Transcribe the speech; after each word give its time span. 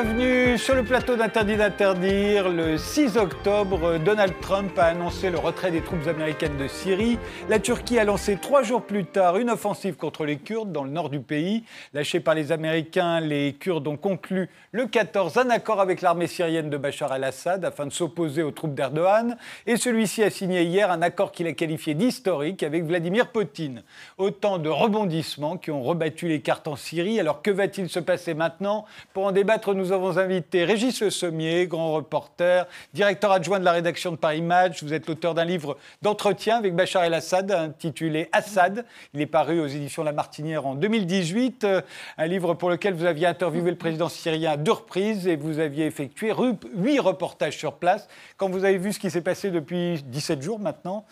Bienvenue 0.00 0.56
sur 0.58 0.76
le 0.76 0.84
plateau 0.84 1.16
d'Interdit 1.16 1.56
d'interdire. 1.56 2.48
Le 2.48 2.78
6 2.78 3.16
octobre, 3.16 3.98
Donald 3.98 4.32
Trump 4.40 4.78
a 4.78 4.84
annoncé 4.84 5.28
le 5.28 5.38
retrait 5.38 5.72
des 5.72 5.80
troupes 5.80 6.06
américaines 6.06 6.56
de 6.56 6.68
Syrie. 6.68 7.18
La 7.48 7.58
Turquie 7.58 7.98
a 7.98 8.04
lancé 8.04 8.38
trois 8.40 8.62
jours 8.62 8.82
plus 8.82 9.06
tard 9.06 9.38
une 9.38 9.50
offensive 9.50 9.96
contre 9.96 10.24
les 10.24 10.36
Kurdes 10.36 10.70
dans 10.70 10.84
le 10.84 10.90
nord 10.90 11.10
du 11.10 11.18
pays. 11.18 11.64
Lâchés 11.94 12.20
par 12.20 12.36
les 12.36 12.52
Américains, 12.52 13.18
les 13.18 13.54
Kurdes 13.54 13.88
ont 13.88 13.96
conclu 13.96 14.48
le 14.70 14.86
14 14.86 15.36
un 15.36 15.50
accord 15.50 15.80
avec 15.80 16.00
l'armée 16.00 16.28
syrienne 16.28 16.70
de 16.70 16.76
Bachar 16.76 17.10
al-Assad 17.10 17.64
afin 17.64 17.84
de 17.84 17.92
s'opposer 17.92 18.44
aux 18.44 18.52
troupes 18.52 18.74
d'Erdogan. 18.74 19.36
Et 19.66 19.76
celui-ci 19.76 20.22
a 20.22 20.30
signé 20.30 20.62
hier 20.62 20.92
un 20.92 21.02
accord 21.02 21.32
qu'il 21.32 21.48
a 21.48 21.54
qualifié 21.54 21.94
d'historique 21.94 22.62
avec 22.62 22.84
Vladimir 22.84 23.32
Poutine. 23.32 23.82
Autant 24.16 24.58
de 24.58 24.68
rebondissements 24.68 25.56
qui 25.56 25.72
ont 25.72 25.82
rebattu 25.82 26.28
les 26.28 26.40
cartes 26.40 26.68
en 26.68 26.76
Syrie. 26.76 27.18
Alors 27.18 27.42
que 27.42 27.50
va-t-il 27.50 27.88
se 27.88 27.98
passer 27.98 28.34
maintenant? 28.34 28.84
Pour 29.12 29.26
en 29.26 29.32
débattre, 29.32 29.74
nous 29.74 29.87
avons 29.92 30.18
invité 30.18 30.64
Régis 30.64 31.00
Le 31.00 31.10
Sommier, 31.10 31.66
grand 31.66 31.92
reporter, 31.92 32.66
directeur 32.94 33.32
adjoint 33.32 33.58
de 33.60 33.64
la 33.64 33.72
rédaction 33.72 34.10
de 34.10 34.16
Paris 34.16 34.42
Match. 34.42 34.82
Vous 34.82 34.92
êtes 34.92 35.06
l'auteur 35.06 35.34
d'un 35.34 35.44
livre 35.44 35.76
d'entretien 36.02 36.56
avec 36.56 36.74
Bachar 36.74 37.04
el-Assad 37.04 37.50
intitulé 37.50 38.28
Assad. 38.32 38.84
Il 39.14 39.20
est 39.20 39.26
paru 39.26 39.60
aux 39.60 39.66
éditions 39.66 40.02
La 40.02 40.12
Martinière 40.12 40.66
en 40.66 40.74
2018. 40.74 41.64
Euh, 41.64 41.80
un 42.16 42.26
livre 42.26 42.54
pour 42.54 42.70
lequel 42.70 42.94
vous 42.94 43.04
aviez 43.04 43.26
interviewé 43.26 43.70
le 43.70 43.76
président 43.76 44.08
syrien 44.08 44.52
à 44.52 44.56
deux 44.56 44.72
reprises 44.72 45.26
et 45.26 45.36
vous 45.36 45.58
aviez 45.58 45.86
effectué 45.86 46.32
huit 46.74 47.00
reportages 47.00 47.56
sur 47.56 47.74
place. 47.74 48.08
Quand 48.36 48.48
vous 48.48 48.64
avez 48.64 48.78
vu 48.78 48.92
ce 48.92 48.98
qui 48.98 49.10
s'est 49.10 49.20
passé 49.20 49.50
depuis 49.50 50.02
17 50.04 50.42
jours 50.42 50.58
maintenant, 50.58 51.04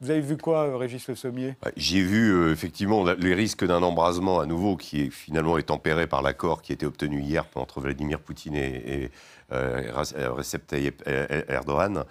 vous 0.00 0.10
avez 0.10 0.20
vu 0.20 0.36
quoi, 0.36 0.64
euh, 0.64 0.76
Régis 0.76 1.06
Le 1.08 1.14
Sommier? 1.14 1.54
J'ai 1.76 2.02
vu 2.02 2.32
euh, 2.32 2.52
effectivement 2.52 3.04
les 3.04 3.34
risques 3.34 3.64
d'un 3.64 3.82
embrasement 3.82 4.40
à 4.40 4.46
nouveau 4.46 4.76
qui 4.76 5.10
finalement 5.10 5.56
est 5.58 5.64
tempéré 5.64 6.06
par 6.06 6.22
l'accord 6.22 6.62
qui 6.62 6.72
a 6.72 6.74
été 6.74 6.86
obtenu 6.86 7.20
hier 7.20 7.44
entre 7.54 7.80
Vladimir 7.80 8.20
Poutine 8.20 8.54
et, 8.54 9.10
euh, 9.52 9.92
Recep 10.36 10.66
Tayyip 10.66 11.02
Erdogan. 11.48 12.04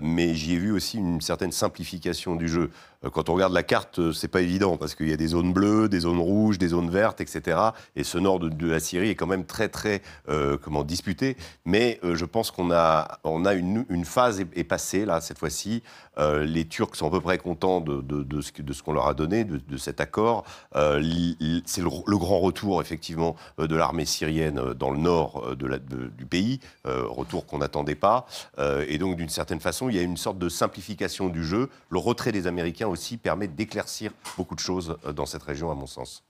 mais 0.00 0.34
j'y 0.34 0.54
ai 0.54 0.58
vu 0.58 0.72
aussi 0.72 0.98
une 0.98 1.20
certaine 1.20 1.52
simplification 1.52 2.36
du 2.36 2.48
jeu. 2.48 2.70
Euh, 3.04 3.10
quand 3.10 3.28
on 3.28 3.34
regarde 3.34 3.52
la 3.52 3.62
carte, 3.62 3.98
euh, 3.98 4.12
c'est 4.12 4.28
pas 4.28 4.40
évident 4.40 4.76
parce 4.76 4.94
qu'il 4.94 5.08
y 5.08 5.12
a 5.12 5.16
des 5.16 5.28
zones 5.28 5.52
bleues, 5.52 5.88
des 5.88 6.00
zones 6.00 6.18
rouges, 6.18 6.58
des 6.58 6.68
zones 6.68 6.90
vertes, 6.90 7.20
etc. 7.20 7.58
Et 7.96 8.04
ce 8.04 8.18
nord 8.18 8.40
de, 8.40 8.66
la 8.66 8.80
Syrie 8.80 9.10
est 9.10 9.14
quand 9.14 9.26
même 9.26 9.44
très 9.44 9.68
très 9.68 10.02
euh, 10.28 10.56
comment 10.60 10.82
disputé. 10.82 11.36
Mais 11.64 12.00
je 12.02 12.24
pense 12.24 12.50
qu'on 12.50 12.70
a 12.72 13.18
on 13.24 13.44
a 13.44 13.54
une, 13.54 14.04
phase 14.04 14.40
est, 14.40 14.64
passée 14.64 15.04
là 15.04 15.20
cette 15.20 15.38
fois-ci. 15.38 15.82
les 16.18 16.66
Turcs 16.66 16.96
sont 16.96 17.08
à 17.08 17.10
peu 17.10 17.20
près 17.20 17.38
contents 17.38 17.80
de, 17.80 18.40
ce, 18.40 18.82
qu'on 18.82 18.92
leur 18.92 19.06
a 19.06 19.14
donné, 19.14 19.44
de, 19.44 19.76
cet 19.76 20.00
accord. 20.00 20.44
c'est 20.74 21.82
le, 21.82 22.16
grand 22.16 22.40
retour 22.40 22.80
effectivement 22.80 23.36
de 23.58 23.76
l'armée 23.76 24.04
syrienne 24.04 24.74
dans 24.74 24.90
le 24.90 24.98
nord 24.98 25.56
du 25.56 26.26
pays, 26.26 26.60
retour 26.84 27.46
qu'on 27.46 27.58
n'attendait 27.58 27.94
pas. 27.94 28.26
et 28.86 28.98
donc 28.98 29.16
d'une 29.16 29.28
certaine 29.28 29.60
façon, 29.60 29.88
il 29.88 29.96
y 29.96 29.98
a 29.98 30.02
une 30.02 30.16
sorte 30.16 30.38
de 30.38 30.48
simplification 30.48 31.28
du 31.28 31.44
jeu. 31.44 31.68
Le 31.90 31.98
retrait 31.98 32.32
des 32.32 32.46
Américains 32.46 32.87
aussi 32.88 33.16
permet 33.16 33.48
d'éclaircir 33.48 34.12
beaucoup 34.36 34.54
de 34.54 34.60
choses 34.60 34.96
euh, 35.06 35.12
dans 35.12 35.26
cette 35.26 35.42
région, 35.42 35.70
à 35.70 35.74
mon 35.74 35.86
sens. 35.86 36.24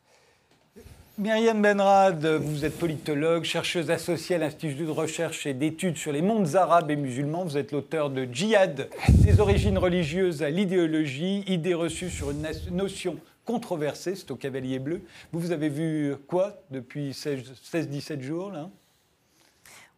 Myriam 1.18 1.60
Benrad, 1.60 2.24
vous 2.24 2.64
êtes 2.64 2.78
politologue, 2.78 3.42
chercheuse 3.42 3.90
associée 3.90 4.36
à 4.36 4.38
l'Institut 4.38 4.84
de 4.84 4.90
recherche 4.90 5.47
et 5.47 5.54
d'études 5.54 5.97
sur 5.97 6.12
les 6.12 6.22
mondes 6.22 6.54
arabes 6.54 6.92
et 6.92 6.97
musulmans. 6.97 7.44
Vous 7.44 7.56
êtes 7.56 7.72
l'auteur 7.72 8.10
de 8.10 8.24
Djihad, 8.30 8.88
des 9.08 9.41
origines 9.41 9.78
religieuses 9.78 10.44
à 10.44 10.50
l'idéologie, 10.50 11.42
idées 11.48 11.74
reçues 11.74 12.10
sur 12.10 12.30
une 12.30 12.47
notion 12.70 13.16
controversée, 13.44 14.14
c'est 14.14 14.30
au 14.30 14.36
Cavalier 14.36 14.78
Bleu. 14.78 15.00
Vous, 15.32 15.41
vous 15.41 15.50
avez 15.50 15.68
vu 15.68 16.14
quoi 16.28 16.62
depuis 16.70 17.10
16-17 17.10 18.20
jours 18.20 18.52
là? 18.52 18.70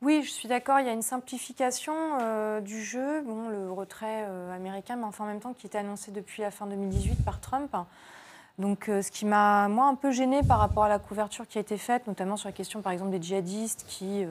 Oui, 0.02 0.22
je 0.22 0.30
suis 0.30 0.48
d'accord. 0.48 0.80
Il 0.80 0.86
y 0.86 0.88
a 0.88 0.92
une 0.92 1.02
simplification 1.02 1.92
euh, 2.22 2.60
du 2.62 2.82
jeu, 2.82 3.20
bon, 3.20 3.50
le 3.50 3.70
retrait 3.70 4.24
euh, 4.26 4.54
américain, 4.54 4.96
mais 4.96 5.04
enfin 5.04 5.24
en 5.24 5.26
même 5.26 5.40
temps 5.40 5.52
qui 5.52 5.66
était 5.66 5.76
annoncé 5.76 6.10
depuis 6.10 6.40
la 6.40 6.50
fin 6.50 6.66
2018 6.66 7.22
par 7.22 7.40
Trump. 7.40 7.76
Donc, 8.58 8.88
euh, 8.88 9.02
ce 9.02 9.10
qui 9.10 9.26
m'a, 9.26 9.68
moi, 9.68 9.86
un 9.86 9.94
peu 9.94 10.10
gêné 10.10 10.42
par 10.42 10.58
rapport 10.58 10.84
à 10.84 10.88
la 10.88 10.98
couverture 10.98 11.46
qui 11.46 11.58
a 11.58 11.60
été 11.60 11.76
faite, 11.76 12.06
notamment 12.06 12.38
sur 12.38 12.48
la 12.48 12.52
question, 12.52 12.80
par 12.80 12.92
exemple, 12.92 13.10
des 13.10 13.20
djihadistes 13.20 13.84
qui 13.88 14.24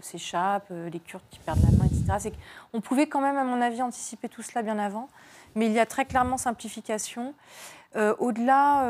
s'échappent, 0.00 0.70
les 0.70 1.00
Kurdes 1.00 1.22
qui 1.30 1.38
perdent 1.38 1.62
la 1.64 1.76
main, 1.76 1.84
etc., 1.84 2.14
c'est 2.18 2.32
qu'on 2.72 2.80
pouvait 2.80 3.06
quand 3.06 3.20
même, 3.20 3.36
à 3.36 3.44
mon 3.44 3.60
avis, 3.60 3.82
anticiper 3.82 4.28
tout 4.28 4.42
cela 4.42 4.62
bien 4.62 4.78
avant. 4.78 5.08
Mais 5.54 5.66
il 5.66 5.72
y 5.72 5.80
a 5.80 5.86
très 5.86 6.04
clairement 6.06 6.36
simplification. 6.38 7.34
Au-delà, 7.94 8.84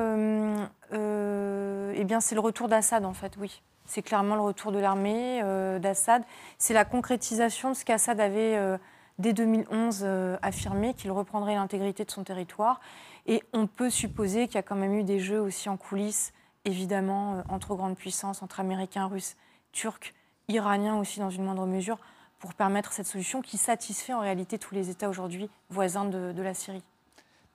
eh 0.93 2.05
bien, 2.05 2.21
c'est 2.21 2.35
le 2.35 2.41
retour 2.41 2.69
d'Assad, 2.69 3.05
en 3.05 3.15
fait, 3.15 3.33
oui. 3.39 3.63
C'est 3.91 4.03
clairement 4.03 4.37
le 4.37 4.43
retour 4.43 4.71
de 4.71 4.79
l'armée 4.79 5.41
euh, 5.43 5.81
d'Assad. 5.81 6.23
C'est 6.59 6.75
la 6.75 6.85
concrétisation 6.85 7.71
de 7.71 7.75
ce 7.75 7.85
qu'Assad 7.85 8.21
avait 8.21 8.57
euh, 8.57 8.79
dès 9.19 9.33
2011 9.33 10.03
euh, 10.05 10.37
affirmé, 10.43 10.95
qu'il 10.95 11.11
reprendrait 11.11 11.57
l'intégrité 11.57 12.05
de 12.05 12.11
son 12.13 12.23
territoire. 12.23 12.81
Et 13.27 13.43
on 13.53 13.67
peut 13.67 13.91
supposer 13.91 14.47
qu'il 14.47 14.55
y 14.55 14.59
a 14.59 14.63
quand 14.63 14.77
même 14.77 14.95
eu 14.95 15.03
des 15.03 15.19
jeux 15.19 15.41
aussi 15.41 15.69
en 15.69 15.77
coulisses, 15.77 16.33
évidemment, 16.65 17.43
entre 17.49 17.75
grandes 17.75 17.97
puissances, 17.97 18.45
entre 18.45 18.61
Américains, 18.61 19.07
Russes, 19.07 19.37
Turcs, 19.73 20.15
Iraniens 20.47 20.97
aussi 20.97 21.19
dans 21.19 21.31
une 21.31 21.43
moindre 21.43 21.67
mesure, 21.67 21.99
pour 22.39 22.55
permettre 22.55 22.93
cette 22.93 23.07
solution 23.07 23.43
qui 23.43 23.59
satisfait 23.59 24.13
en 24.13 24.21
réalité 24.21 24.57
tous 24.57 24.73
les 24.73 24.91
États 24.91 25.09
aujourd'hui 25.09 25.51
voisins 25.69 26.05
de 26.05 26.43
la 26.43 26.55
Syrie. 26.55 26.85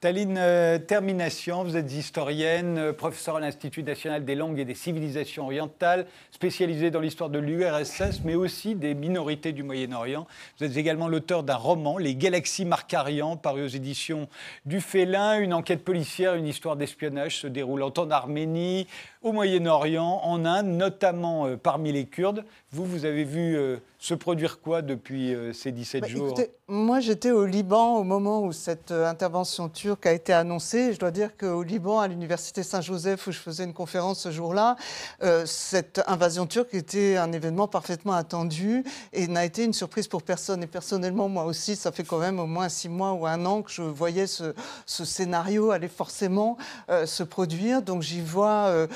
Taline 0.01 0.37
euh, 0.37 0.77
Termination, 0.77 1.63
vous 1.63 1.77
êtes 1.77 1.91
historienne, 1.93 2.77
euh, 2.77 2.93
professeure 2.93 3.37
à 3.37 3.39
l'Institut 3.39 3.81
national 3.81 4.25
des 4.25 4.35
langues 4.35 4.59
et 4.59 4.65
des 4.65 4.75
civilisations 4.75 5.45
orientales, 5.45 6.05
spécialisée 6.31 6.91
dans 6.91 6.99
l'histoire 6.99 7.29
de 7.29 7.39
l'URSS, 7.39 8.21
mais 8.25 8.35
aussi 8.35 8.75
des 8.75 8.93
minorités 8.93 9.53
du 9.53 9.63
Moyen-Orient. 9.63 10.27
Vous 10.59 10.65
êtes 10.65 10.75
également 10.75 11.07
l'auteur 11.07 11.43
d'un 11.43 11.55
roman, 11.55 11.97
Les 11.97 12.13
Galaxies 12.13 12.65
Marcarian, 12.65 13.37
paru 13.37 13.63
aux 13.63 13.69
éditions 13.69 14.27
du 14.65 14.81
Félin. 14.81 15.39
Une 15.39 15.53
enquête 15.53 15.85
policière, 15.85 16.35
une 16.35 16.47
histoire 16.47 16.75
d'espionnage 16.75 17.37
se 17.37 17.47
déroulant 17.47 17.93
en 17.95 18.11
Arménie, 18.11 18.87
au 19.25 19.31
Moyen-Orient, 19.31 20.21
en 20.23 20.45
Inde, 20.45 20.67
notamment 20.67 21.47
euh, 21.47 21.57
parmi 21.57 21.91
les 21.91 22.05
Kurdes. 22.05 22.45
Vous, 22.71 22.85
vous 22.85 23.05
avez 23.05 23.23
vu 23.23 23.57
se 24.05 24.13
produire 24.13 24.61
quoi 24.61 24.83
depuis 24.83 25.33
euh, 25.33 25.51
ces 25.51 25.71
17 25.71 26.01
bah, 26.01 26.07
jours? 26.07 26.39
Moi, 26.67 26.99
j'étais 26.99 27.31
au 27.31 27.45
Liban 27.45 27.95
au 27.95 28.03
moment 28.03 28.43
où 28.43 28.51
cette 28.51 28.91
euh, 28.91 29.09
intervention 29.09 29.67
turque 29.67 30.05
a 30.05 30.13
été 30.13 30.31
annoncée. 30.31 30.93
Je 30.93 30.99
dois 30.99 31.09
dire 31.09 31.35
qu'au 31.35 31.63
Liban, 31.63 31.99
à 31.99 32.07
l'université 32.07 32.61
Saint-Joseph, 32.61 33.25
où 33.25 33.31
je 33.31 33.39
faisais 33.39 33.63
une 33.63 33.73
conférence 33.73 34.19
ce 34.19 34.31
jour-là, 34.31 34.75
euh, 35.23 35.45
cette 35.47 36.03
invasion 36.05 36.45
turque 36.45 36.75
était 36.75 37.17
un 37.17 37.31
événement 37.31 37.67
parfaitement 37.67 38.13
attendu 38.13 38.83
et 39.11 39.27
n'a 39.27 39.43
été 39.43 39.63
une 39.63 39.73
surprise 39.73 40.07
pour 40.07 40.21
personne. 40.21 40.61
Et 40.61 40.67
personnellement, 40.67 41.27
moi 41.27 41.45
aussi, 41.45 41.75
ça 41.75 41.91
fait 41.91 42.03
quand 42.03 42.19
même 42.19 42.39
au 42.39 42.45
moins 42.45 42.69
six 42.69 42.89
mois 42.89 43.13
ou 43.13 43.25
un 43.25 43.43
an 43.45 43.63
que 43.63 43.71
je 43.71 43.81
voyais 43.81 44.27
ce, 44.27 44.53
scénario 44.85 45.71
aller 45.71 45.87
forcément 45.87 46.57
se 47.05 47.23
produire. 47.23 47.81
Donc 47.81 48.01
j'y 48.01 48.21
vois 48.21 48.87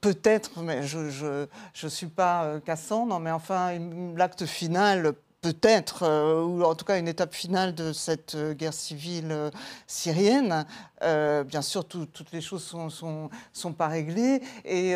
peut-être, 0.00 0.60
mais 0.62 0.82
je 0.82 1.46
ne 1.82 1.88
suis 1.88 2.06
pas 2.06 2.60
Cassandre, 2.64 3.18
mais 3.20 3.30
enfin, 3.30 3.78
l'acte 4.16 4.46
final 4.46 5.14
peut-être, 5.42 6.04
euh, 6.04 6.40
ou 6.40 6.62
en 6.62 6.74
tout 6.76 6.84
cas 6.84 6.98
une 6.98 7.08
étape 7.08 7.34
finale 7.34 7.74
de 7.74 7.92
cette 7.92 8.36
euh, 8.36 8.54
guerre 8.54 8.72
civile 8.72 9.28
euh, 9.32 9.50
syrienne. 9.88 10.64
bien 11.02 11.62
sûr, 11.62 11.84
toutes 11.84 12.30
les 12.32 12.40
choses 12.40 12.62
sont, 12.62 12.88
sont, 13.52 13.72
pas 13.72 13.88
réglées. 13.88 14.40
Et 14.64 14.94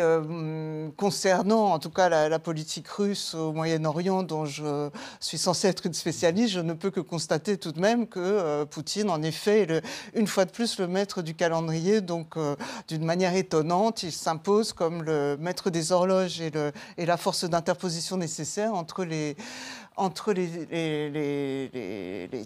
concernant 0.95 1.73
en 1.73 1.79
tout 1.79 1.89
cas 1.89 2.07
la, 2.07 2.39
politique 2.39 2.87
russe 2.87 3.33
au 3.33 3.51
Moyen-Orient, 3.51 4.23
dont 4.23 4.45
je 4.45 4.89
suis 5.19 5.37
censée 5.37 5.67
être 5.67 5.85
une 5.85 5.93
spécialiste, 5.93 6.53
je 6.53 6.61
ne 6.61 6.71
peux 6.71 6.91
que 6.91 7.01
constater 7.01 7.57
tout 7.57 7.73
de 7.73 7.81
même 7.81 8.07
que 8.07 8.63
Poutine, 8.63 9.09
en 9.09 9.21
effet, 9.21 9.63
est 9.63 9.83
une 10.13 10.27
fois 10.27 10.45
de 10.45 10.51
plus 10.51 10.79
le 10.79 10.87
maître 10.87 11.21
du 11.21 11.35
calendrier. 11.35 11.99
Donc, 11.99 12.37
d'une 12.87 13.03
manière 13.03 13.35
étonnante, 13.35 14.03
il 14.03 14.13
s'impose 14.13 14.71
comme 14.71 15.03
le 15.03 15.35
maître 15.37 15.69
des 15.69 15.91
horloges 15.91 16.39
et 16.39 17.05
la 17.05 17.17
force 17.17 17.43
d'interposition 17.43 18.15
nécessaire 18.15 18.73
entre 18.73 19.03
les 19.03 19.35
entre 19.97 20.31
les, 20.31 20.47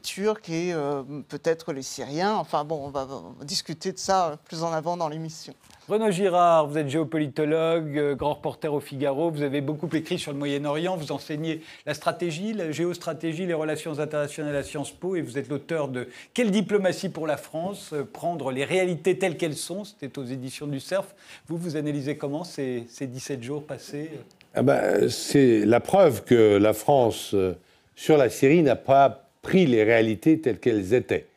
Turcs 0.01 0.50
et 0.50 0.74
euh, 0.74 1.03
peut-être 1.27 1.74
les 1.74 1.81
Syriens. 1.81 2.36
Enfin 2.36 2.63
bon, 2.63 2.86
on 2.86 2.89
va, 2.89 3.07
discuter 3.44 3.92
de 3.92 4.00
ça 4.00 4.38
plus 4.45 4.63
en 4.63 4.71
avant 4.71 4.98
dans 4.98 5.09
l'émission. 5.09 5.53
Renaud 5.89 6.12
Girard, 6.12 6.68
vous 6.68 6.77
êtes 6.77 6.88
géopolitologue, 6.88 7.98
euh, 7.98 8.15
grand 8.15 8.36
reporter 8.36 8.74
au 8.74 8.80
Figaro, 8.80 9.30
vous 9.30 9.42
avez 9.42 9.59
beaucoup 9.59 9.89
écrit 9.94 10.18
sur 10.18 10.31
le 10.31 10.38
Moyen-Orient, 10.38 10.95
vous 10.95 11.12
enseignez 11.12 11.62
la 11.86 11.94
stratégie, 11.94 12.53
la 12.53 12.71
géostratégie, 12.71 13.45
les 13.45 13.53
relations 13.53 14.00
internationales 14.00 14.56
à 14.56 14.63
Sciences 14.63 14.92
Po 14.92 15.15
et 15.15 15.21
vous 15.21 15.38
êtes 15.38 15.50
l'auteur 15.50 15.89
de 15.89 16.07
Quelle 16.33 16.51
diplomatie 16.51 17.09
pour 17.09 17.27
la 17.27 17.36
France 17.36 17.89
euh, 17.92 18.03
Prendre 18.06 18.51
les 18.51 18.63
réalités 18.63 19.18
telles 19.19 19.36
qu'elles 19.38 19.57
sont, 19.57 19.83
c'était 19.83 20.18
aux 20.18 20.24
éditions 20.24 20.68
du 20.68 20.80
CERF. 20.80 21.13
Vous, 21.48 21.57
vous 21.57 21.75
analysez 21.75 22.15
comment 22.15 22.45
ces, 22.45 22.86
ces 22.88 23.07
17 23.07 23.44
jours 23.44 23.65
passés 23.65 24.12
ah 24.53 24.63
ben, 24.63 25.09
c'est 25.09 25.65
la 25.65 25.80
preuve 25.80 26.24
que 26.24 26.57
la 26.57 26.74
France, 26.74 27.31
euh, 27.33 27.53
sur 27.95 28.18
la 28.18 28.30
Syrie, 28.30 28.62
n'a 28.63 28.75
pas 28.75 29.30
pris 29.42 29.65
les 29.65 29.83
réalités 29.83 30.39
telles 30.39 30.59
qu'elles 30.59 30.94
étaient. 30.94 31.27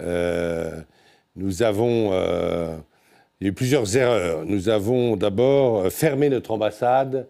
Euh, 0.00 0.80
nous 1.36 1.62
avons. 1.62 2.10
Euh, 2.12 2.76
eu 3.40 3.52
plusieurs 3.52 3.96
erreurs. 3.96 4.44
Nous 4.44 4.68
avons 4.68 5.14
d'abord 5.16 5.88
fermé 5.92 6.28
notre 6.28 6.50
ambassade 6.50 7.28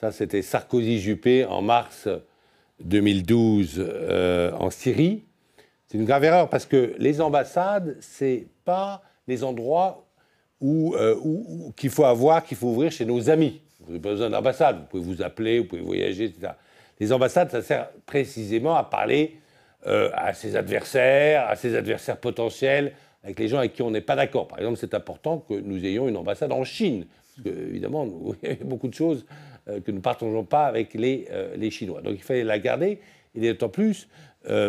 Ça, 0.00 0.12
c'était 0.12 0.40
Sarkozy-Juppé 0.42 1.44
en 1.46 1.62
mars 1.62 2.08
2012 2.84 3.74
euh, 3.78 4.52
en 4.52 4.70
Syrie. 4.70 5.24
C'est 5.88 5.98
une 5.98 6.04
grave 6.04 6.22
erreur 6.22 6.48
parce 6.48 6.64
que 6.66 6.94
les 6.98 7.20
ambassades, 7.20 7.96
c'est 8.00 8.46
pas 8.64 9.02
les 9.26 9.42
endroits 9.42 10.06
où- 10.60 10.94
où- 11.22 11.72
qu'il 11.76 11.90
faut 11.90 12.04
avoir, 12.04 12.44
qu'il 12.44 12.56
faut 12.56 12.68
ouvrir 12.68 12.92
chez 12.92 13.04
nos 13.04 13.28
amis. 13.30 13.60
Vous 13.88 13.94
n'avez 13.94 14.02
pas 14.02 14.10
besoin 14.10 14.28
d'ambassade. 14.28 14.76
Vous 14.80 14.84
pouvez 14.84 15.02
vous 15.02 15.22
appeler, 15.22 15.60
vous 15.60 15.64
pouvez 15.64 15.80
voyager, 15.80 16.24
etc. 16.24 16.52
Les 17.00 17.10
ambassades, 17.12 17.50
ça 17.50 17.62
sert 17.62 17.88
précisément 18.04 18.76
à 18.76 18.84
parler 18.84 19.36
euh, 19.86 20.10
à 20.14 20.34
ses 20.34 20.56
adversaires, 20.56 21.48
à 21.48 21.56
ses 21.56 21.74
adversaires 21.74 22.18
potentiels, 22.18 22.92
avec 23.24 23.38
les 23.38 23.48
gens 23.48 23.58
avec 23.58 23.72
qui 23.72 23.80
on 23.82 23.90
n'est 23.90 24.02
pas 24.02 24.14
d'accord. 24.16 24.46
Par 24.46 24.58
exemple, 24.58 24.76
c'est 24.78 24.92
important 24.94 25.38
que 25.38 25.54
nous 25.54 25.82
ayons 25.86 26.06
une 26.08 26.16
ambassade 26.18 26.52
en 26.52 26.64
Chine. 26.64 27.06
Parce 27.36 27.48
que, 27.48 27.60
évidemment, 27.68 28.04
nous- 28.04 28.34
il 28.42 28.48
y 28.50 28.52
a 28.52 28.56
beaucoup 28.64 28.88
de 28.88 28.94
choses 28.94 29.24
euh, 29.68 29.80
que 29.80 29.90
nous 29.90 29.98
ne 29.98 30.02
partageons 30.02 30.44
pas 30.44 30.66
avec 30.66 30.92
les, 30.92 31.26
euh, 31.30 31.56
les 31.56 31.70
Chinois. 31.70 32.02
Donc 32.02 32.14
il 32.16 32.22
fallait 32.22 32.44
la 32.44 32.58
garder, 32.58 33.00
et 33.34 33.40
d'autant 33.52 33.70
plus 33.70 34.06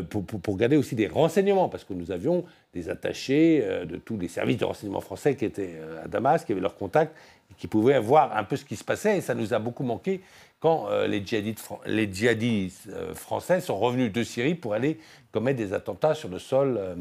pour, 0.10 0.26
pour- 0.26 0.58
garder 0.58 0.76
aussi 0.76 0.96
des 0.96 1.08
renseignements, 1.08 1.70
parce 1.70 1.84
que 1.86 1.94
nous 1.94 2.12
avions 2.12 2.44
des 2.74 2.90
attachés 2.90 3.64
de 3.86 3.96
tous 3.98 4.18
les 4.18 4.28
services 4.28 4.58
de 4.58 4.66
renseignement 4.66 5.00
français 5.00 5.36
qui 5.36 5.46
étaient 5.46 5.76
à 6.04 6.08
Damas, 6.08 6.44
qui 6.44 6.52
avaient 6.52 6.60
leurs 6.60 6.76
contacts, 6.76 7.16
qui 7.60 7.68
pouvaient 7.68 8.00
voir 8.00 8.36
un 8.36 8.44
peu 8.44 8.56
ce 8.56 8.66
qui 8.66 8.76
se 8.78 8.84
passait, 8.84 9.18
et 9.18 9.22
ça 9.22 9.36
nous 9.36 9.54
a 9.54 9.60
beaucoup 9.60 9.84
manqué 9.84 10.22
quand 10.62 10.88
euh, 10.90 11.08
les 11.08 11.24
djihadistes, 11.26 11.70
les 11.86 12.12
djihadistes, 12.12 12.88
euh, 12.90 13.14
français 13.14 13.62
sont 13.62 13.78
revenus 13.78 14.12
de 14.12 14.24
Syrie 14.24 14.56
pour 14.56 14.74
aller 14.74 14.98
commettre 15.32 15.58
des 15.58 15.74
attentats 15.74 16.16
sur 16.16 16.30
le 16.30 16.40
sol, 16.40 16.78
euh, 16.78 16.96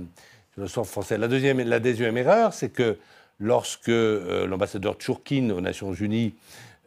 sur 0.53 0.63
le 0.63 0.69
sol 0.69 0.85
français. 0.85 1.17
La 1.17 1.29
deuxième, 1.29 1.61
la 1.61 1.81
deuxième 1.81 2.17
erreur, 2.19 2.53
c'est 2.53 2.71
que 2.71 2.99
lorsque 3.41 3.87
l'ambassadeur 3.89 4.95
Tchourkin 4.95 5.51
aux 5.51 5.61
Nations 5.61 5.93
Unies, 5.95 6.35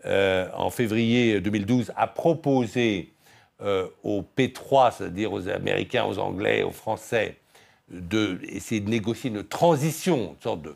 en 0.05 0.69
février 0.69 1.39
2012, 1.39 1.93
a 1.95 2.07
proposé 2.07 3.13
aux 4.03 4.25
P3, 4.37 4.91
c'est-à-dire 4.97 5.31
aux 5.31 5.47
Américains, 5.47 6.03
aux 6.05 6.19
Anglais, 6.19 6.63
aux 6.63 6.71
Français, 6.71 7.37
d'essayer 7.89 8.81
de 8.81 8.89
négocier 8.89 9.29
une 9.29 9.43
transition, 9.45 10.31
une 10.35 10.41
sorte 10.41 10.61
de, 10.63 10.69
de- 10.69 10.75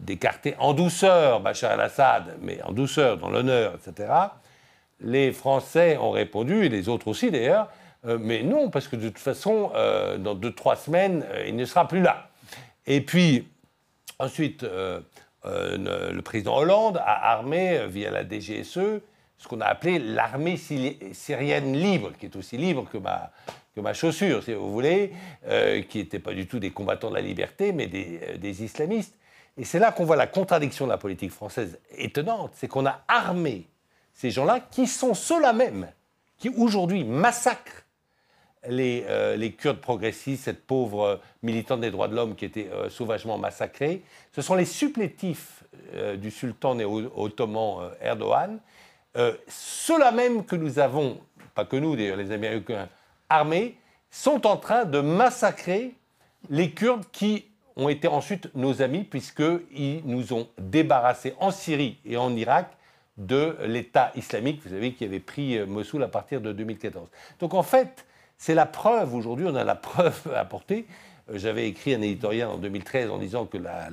d'écarter 0.00 0.54
en 0.58 0.72
douceur 0.72 1.40
Bachar 1.40 1.72
el-Assad, 1.72 2.36
mais 2.40 2.62
en 2.62 2.72
douceur, 2.72 3.18
dans 3.18 3.30
l'honneur, 3.30 3.74
etc. 3.74 4.12
Les 5.00 5.32
Français 5.32 5.96
ont 5.98 6.10
répondu, 6.10 6.64
et 6.64 6.68
les 6.68 6.88
autres 6.88 7.08
aussi 7.08 7.30
d'ailleurs, 7.30 7.68
euh, 8.06 8.18
mais 8.20 8.42
non, 8.42 8.70
parce 8.70 8.88
que 8.88 8.96
de 8.96 9.08
toute 9.08 9.18
façon, 9.18 9.72
euh, 9.74 10.16
dans 10.16 10.34
deux, 10.34 10.52
trois 10.52 10.76
semaines, 10.76 11.24
euh, 11.30 11.44
il 11.46 11.56
ne 11.56 11.64
sera 11.64 11.88
plus 11.88 12.00
là. 12.00 12.30
Et 12.86 13.00
puis, 13.00 13.48
ensuite, 14.18 14.64
le 15.44 16.20
président 16.20 16.56
Hollande 16.56 16.98
a 16.98 17.32
armé, 17.32 17.86
via 17.88 18.10
la 18.10 18.22
DGSE, 18.24 18.78
ce 19.38 19.48
qu'on 19.48 19.60
a 19.60 19.66
appelé 19.66 19.98
l'armée 19.98 20.54
syri- 20.56 21.12
syrienne 21.12 21.74
libre, 21.74 22.12
qui 22.18 22.26
est 22.26 22.36
aussi 22.36 22.56
libre 22.56 22.88
que 22.90 22.96
ma, 22.96 23.32
que 23.74 23.80
ma 23.80 23.92
chaussure, 23.92 24.42
si 24.44 24.54
vous 24.54 24.70
voulez, 24.70 25.12
qui 25.88 25.98
n'étaient 25.98 26.20
pas 26.20 26.32
du 26.32 26.46
tout 26.46 26.60
des 26.60 26.70
combattants 26.70 27.10
de 27.10 27.16
la 27.16 27.20
liberté, 27.22 27.72
mais 27.72 27.88
des 27.88 28.62
islamistes. 28.62 29.16
Et 29.56 29.64
c'est 29.64 29.78
là 29.78 29.92
qu'on 29.92 30.04
voit 30.04 30.16
la 30.16 30.26
contradiction 30.26 30.86
de 30.86 30.90
la 30.90 30.98
politique 30.98 31.30
française 31.30 31.78
étonnante, 31.96 32.52
c'est 32.54 32.68
qu'on 32.68 32.86
a 32.86 33.02
armé 33.08 33.66
ces 34.12 34.30
gens-là 34.30 34.60
qui 34.60 34.86
sont 34.86 35.14
ceux-là 35.14 35.52
même 35.52 35.88
qui 36.38 36.50
aujourd'hui 36.50 37.04
massacrent 37.04 37.86
les, 38.68 39.04
euh, 39.08 39.36
les 39.36 39.52
Kurdes 39.52 39.80
progressistes, 39.80 40.44
cette 40.44 40.66
pauvre 40.66 41.02
euh, 41.04 41.16
militante 41.42 41.80
des 41.80 41.90
droits 41.90 42.08
de 42.08 42.14
l'homme 42.14 42.34
qui 42.34 42.44
était 42.44 42.68
euh, 42.72 42.90
sauvagement 42.90 43.38
massacrée. 43.38 44.02
Ce 44.32 44.42
sont 44.42 44.54
les 44.54 44.64
supplétifs 44.64 45.62
du 46.18 46.30
sultan 46.30 46.74
néo-ottoman 46.74 47.90
Erdogan, 48.00 48.58
ceux-là 49.46 50.10
même 50.10 50.44
que 50.44 50.56
nous 50.56 50.78
avons, 50.78 51.20
pas 51.54 51.64
que 51.64 51.76
nous 51.76 51.94
d'ailleurs, 51.94 52.16
les 52.16 52.32
Américains 52.32 52.88
armés, 53.28 53.76
sont 54.10 54.46
en 54.46 54.56
train 54.56 54.84
de 54.84 55.00
massacrer 55.00 55.94
les 56.48 56.72
Kurdes 56.72 57.04
qui 57.12 57.46
ont 57.76 57.88
été 57.88 58.08
ensuite 58.08 58.54
nos 58.54 58.82
amis 58.82 59.04
puisqu'ils 59.04 60.02
nous 60.04 60.32
ont 60.32 60.48
débarrassés 60.58 61.34
en 61.40 61.50
Syrie 61.50 61.98
et 62.04 62.16
en 62.16 62.34
Irak 62.34 62.70
de 63.18 63.56
l'État 63.66 64.12
islamique, 64.14 64.60
vous 64.62 64.70
savez, 64.70 64.92
qui 64.92 65.04
avait 65.04 65.20
pris 65.20 65.56
euh, 65.56 65.66
Mossoul 65.66 66.02
à 66.02 66.08
partir 66.08 66.40
de 66.40 66.52
2014. 66.52 67.08
Donc 67.40 67.54
en 67.54 67.62
fait, 67.62 68.04
c'est 68.36 68.54
la 68.54 68.66
preuve, 68.66 69.14
aujourd'hui, 69.14 69.46
on 69.48 69.54
a 69.54 69.64
la 69.64 69.74
preuve 69.74 70.20
à 70.34 70.40
apporter. 70.40 70.86
Euh, 71.30 71.38
J'avais 71.38 71.66
écrit 71.68 71.94
un 71.94 72.02
éditorial 72.02 72.48
en 72.48 72.58
2013 72.58 73.10
en 73.10 73.18
disant 73.18 73.46
que 73.46 73.56
la, 73.56 73.88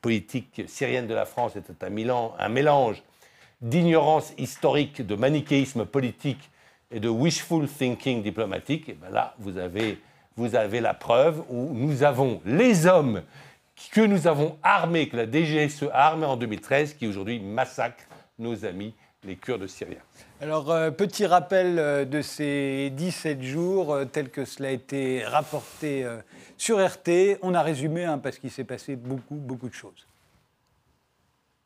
politique 0.00 0.62
syrienne 0.68 1.06
de 1.06 1.14
la 1.14 1.26
France 1.26 1.56
était 1.56 1.84
un, 1.84 1.90
milan- 1.90 2.34
un 2.38 2.48
mélange 2.48 3.02
d'ignorance 3.60 4.32
historique, 4.38 5.06
de 5.06 5.14
manichéisme 5.14 5.84
politique 5.84 6.50
et 6.90 6.98
de 6.98 7.08
wishful 7.10 7.68
thinking 7.68 8.22
diplomatique. 8.22 8.88
Et 8.88 8.94
ben 8.94 9.10
là, 9.10 9.34
vous 9.38 9.58
avez, 9.58 9.98
vous 10.40 10.56
avez 10.56 10.80
la 10.80 10.94
preuve 10.94 11.42
où 11.50 11.74
nous 11.74 12.02
avons 12.02 12.40
les 12.46 12.86
hommes 12.86 13.22
que 13.92 14.00
nous 14.00 14.26
avons 14.26 14.56
armés, 14.62 15.08
que 15.08 15.16
la 15.16 15.26
DGSE 15.26 15.84
a 15.92 16.06
armés 16.06 16.24
en 16.24 16.36
2013, 16.36 16.94
qui 16.94 17.06
aujourd'hui 17.06 17.40
massacrent 17.40 18.06
nos 18.38 18.64
amis, 18.64 18.94
les 19.22 19.36
Kurdes 19.36 19.66
syriens. 19.66 20.00
Alors, 20.40 20.70
euh, 20.70 20.90
petit 20.90 21.26
rappel 21.26 21.78
euh, 21.78 22.06
de 22.06 22.22
ces 22.22 22.90
17 22.90 23.42
jours, 23.42 23.92
euh, 23.92 24.04
tel 24.06 24.30
que 24.30 24.46
cela 24.46 24.70
a 24.70 24.72
été 24.72 25.24
rapporté 25.24 26.04
euh, 26.04 26.20
sur 26.56 26.82
RT. 26.82 27.38
On 27.42 27.52
a 27.52 27.62
résumé, 27.62 28.04
hein, 28.04 28.16
parce 28.16 28.38
qu'il 28.38 28.50
s'est 28.50 28.64
passé 28.64 28.96
beaucoup, 28.96 29.34
beaucoup 29.34 29.68
de 29.68 29.74
choses. 29.74 30.06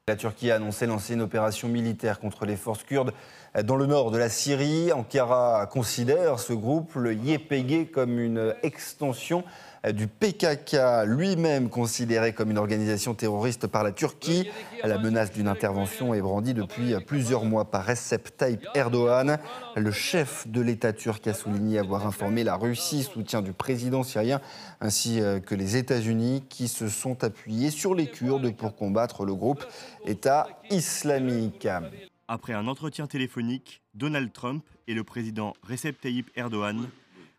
La 0.08 0.16
Turquie 0.16 0.50
a 0.50 0.56
annoncé 0.56 0.86
lancer 0.86 1.14
une 1.14 1.22
opération 1.22 1.68
militaire 1.68 2.18
contre 2.18 2.44
les 2.44 2.56
forces 2.56 2.82
kurdes 2.82 3.14
dans 3.62 3.76
le 3.76 3.86
nord 3.86 4.10
de 4.10 4.18
la 4.18 4.28
Syrie. 4.28 4.92
Ankara 4.92 5.66
considère 5.66 6.40
ce 6.40 6.52
groupe, 6.52 6.94
le 6.96 7.14
YPG, 7.14 7.90
comme 7.92 8.18
une 8.18 8.54
extension 8.62 9.44
du 9.92 10.08
PKK, 10.08 11.04
lui-même 11.04 11.68
considéré 11.68 12.32
comme 12.32 12.50
une 12.50 12.58
organisation 12.58 13.14
terroriste 13.14 13.66
par 13.66 13.84
la 13.84 13.92
Turquie. 13.92 14.48
La 14.82 14.98
menace 14.98 15.32
d'une 15.32 15.46
intervention 15.46 16.14
est 16.14 16.20
brandie 16.20 16.54
depuis 16.54 16.94
plusieurs 17.06 17.44
mois 17.44 17.66
par 17.66 17.86
Recep 17.86 18.36
Tayyip 18.36 18.66
Erdogan. 18.74 19.38
Le 19.76 19.90
chef 19.90 20.48
de 20.48 20.60
l'État 20.62 20.92
turc 20.92 21.26
a 21.26 21.34
souligné 21.34 21.78
avoir 21.78 22.06
informé 22.06 22.44
la 22.44 22.56
Russie, 22.56 23.02
soutien 23.02 23.42
du 23.42 23.52
président 23.52 24.02
syrien, 24.02 24.40
ainsi 24.80 25.20
euh, 25.20 25.38
que 25.38 25.54
les 25.54 25.76
États-Unis, 25.76 26.44
qui 26.48 26.68
se 26.68 26.88
sont 26.88 27.22
appuyés 27.22 27.70
sur 27.70 27.94
les 27.94 28.06
Kurdes 28.06 28.54
pour 28.56 28.76
combattre 28.76 29.24
le 29.24 29.34
groupe 29.34 29.64
État 30.06 30.48
islamique. 30.70 31.68
Après 32.26 32.54
un 32.54 32.68
entretien 32.68 33.06
téléphonique, 33.06 33.82
Donald 33.92 34.32
Trump 34.32 34.64
et 34.88 34.94
le 34.94 35.04
président 35.04 35.52
Recep 35.62 36.00
Tayyip 36.00 36.30
Erdogan 36.36 36.88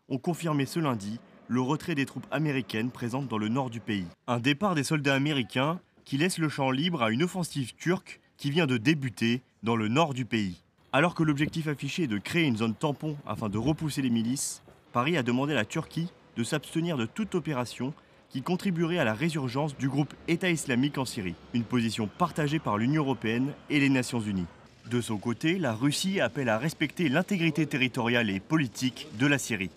ont 0.08 0.18
confirmé 0.18 0.64
ce 0.64 0.78
lundi 0.78 1.18
le 1.48 1.60
retrait 1.60 1.96
des 1.96 2.06
troupes 2.06 2.26
américaines 2.30 2.92
présentes 2.92 3.26
dans 3.26 3.38
le 3.38 3.48
nord 3.48 3.68
du 3.68 3.80
pays. 3.80 4.06
Un 4.28 4.38
départ 4.38 4.76
des 4.76 4.84
soldats 4.84 5.14
américains 5.14 5.80
qui 6.04 6.18
laisse 6.18 6.38
le 6.38 6.48
champ 6.48 6.70
libre 6.70 7.02
à 7.02 7.10
une 7.10 7.24
offensive 7.24 7.74
turque 7.74 8.20
qui 8.36 8.52
vient 8.52 8.68
de 8.68 8.76
débuter 8.76 9.42
dans 9.64 9.74
le 9.74 9.88
nord 9.88 10.14
du 10.14 10.24
pays. 10.24 10.62
Alors 10.92 11.16
que 11.16 11.24
l'objectif 11.24 11.66
affiché 11.66 12.04
est 12.04 12.08
de 12.08 12.18
créer 12.18 12.44
une 12.44 12.58
zone 12.58 12.74
tampon 12.74 13.16
afin 13.26 13.48
de 13.48 13.58
repousser 13.58 14.02
les 14.02 14.10
milices, 14.10 14.62
Paris 14.92 15.16
a 15.16 15.24
demandé 15.24 15.52
à 15.52 15.56
la 15.56 15.64
Turquie 15.64 16.12
de 16.36 16.44
s'abstenir 16.44 16.96
de 16.96 17.06
toute 17.06 17.34
opération 17.34 17.92
qui 18.28 18.42
contribuerait 18.42 18.98
à 18.98 19.04
la 19.04 19.14
résurgence 19.14 19.76
du 19.76 19.88
groupe 19.88 20.14
État 20.28 20.50
islamique 20.50 20.98
en 20.98 21.04
Syrie, 21.04 21.34
une 21.54 21.64
position 21.64 22.06
partagée 22.06 22.60
par 22.60 22.78
l'Union 22.78 23.02
européenne 23.02 23.52
et 23.68 23.80
les 23.80 23.88
Nations 23.88 24.20
unies. 24.20 24.46
De 24.90 25.00
son 25.00 25.16
côté, 25.16 25.58
la 25.58 25.72
Russie 25.72 26.20
appelle 26.20 26.48
à 26.48 26.58
respecter 26.58 27.08
l'intégrité 27.08 27.66
territoriale 27.66 28.30
et 28.30 28.38
politique 28.38 29.08
de 29.18 29.26
la 29.26 29.36
Syrie. 29.36 29.70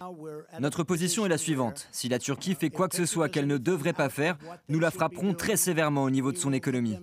Notre 0.60 0.84
position 0.84 1.26
est 1.26 1.30
la 1.30 1.40
suivante. 1.40 1.88
Si 1.92 2.10
la 2.10 2.20
Turquie 2.20 2.54
fait 2.54 2.70
quoi 2.70 2.88
que 2.88 2.96
ce 2.96 3.08
soit 3.08 3.28
qu'elle 3.28 3.48
ne 3.48 3.58
devrait 3.58 3.94
pas 3.94 4.10
faire, 4.10 4.38
nous 4.68 4.80
la 4.80 4.92
frapperons 4.92 5.34
très 5.34 5.58
sévèrement 5.58 6.04
au 6.04 6.12
niveau 6.12 6.32
de 6.32 6.38
son 6.38 6.54
économie. 6.54 6.96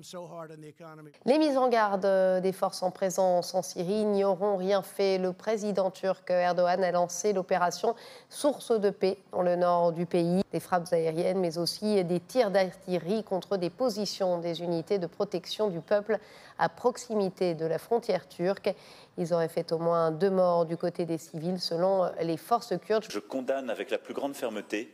Les 1.25 1.39
mises 1.39 1.57
en 1.57 1.69
garde 1.69 2.05
euh, 2.05 2.41
des 2.41 2.53
forces 2.53 2.83
en 2.85 2.93
présence 2.93 3.55
en 3.55 3.63
Syrie 3.63 4.05
n'y 4.05 4.23
auront 4.23 4.57
rien 4.57 4.83
fait. 4.83 5.19
Le 5.19 5.33
président 5.33 5.91
turc 5.91 6.31
Erdogan 6.31 6.85
a 6.85 6.93
lancé 6.93 7.33
l'opération 7.33 7.97
Source 8.31 8.71
de 8.79 8.91
paix 8.91 9.19
dans 9.33 9.43
le 9.43 9.57
nord 9.57 9.93
du 9.93 10.07
pays. 10.07 10.43
Des 10.53 10.61
frappes 10.61 10.93
aériennes, 10.93 11.41
mais 11.41 11.59
aussi 11.59 12.05
des 12.05 12.21
tirs 12.21 12.53
d'artillerie 12.53 13.25
contre 13.25 13.57
des 13.57 13.71
positions 13.71 14.39
des 14.39 14.63
unités 14.63 14.99
de 14.99 15.07
protection 15.07 15.69
du 15.69 15.81
peuple 15.81 16.21
à 16.59 16.69
proximité 16.69 17.55
de 17.55 17.67
la 17.67 17.79
frontière 17.79 18.29
turque. 18.29 18.75
Ils 19.19 19.33
auraient 19.33 19.49
fait 19.49 19.73
au 19.73 19.79
moins 19.79 20.11
deux 20.11 20.31
morts 20.31 20.67
du 20.67 20.77
côté 20.77 21.05
des 21.05 21.19
civils, 21.19 21.61
selon 21.61 22.11
les 22.21 22.37
forces 22.37 22.75
kurdes. 22.85 23.07
Je 23.11 23.19
condamne 23.19 23.71
avec 23.71 23.91
la 23.91 23.99
plus 23.99 24.15
grande 24.15 24.35
fermeté 24.35 24.93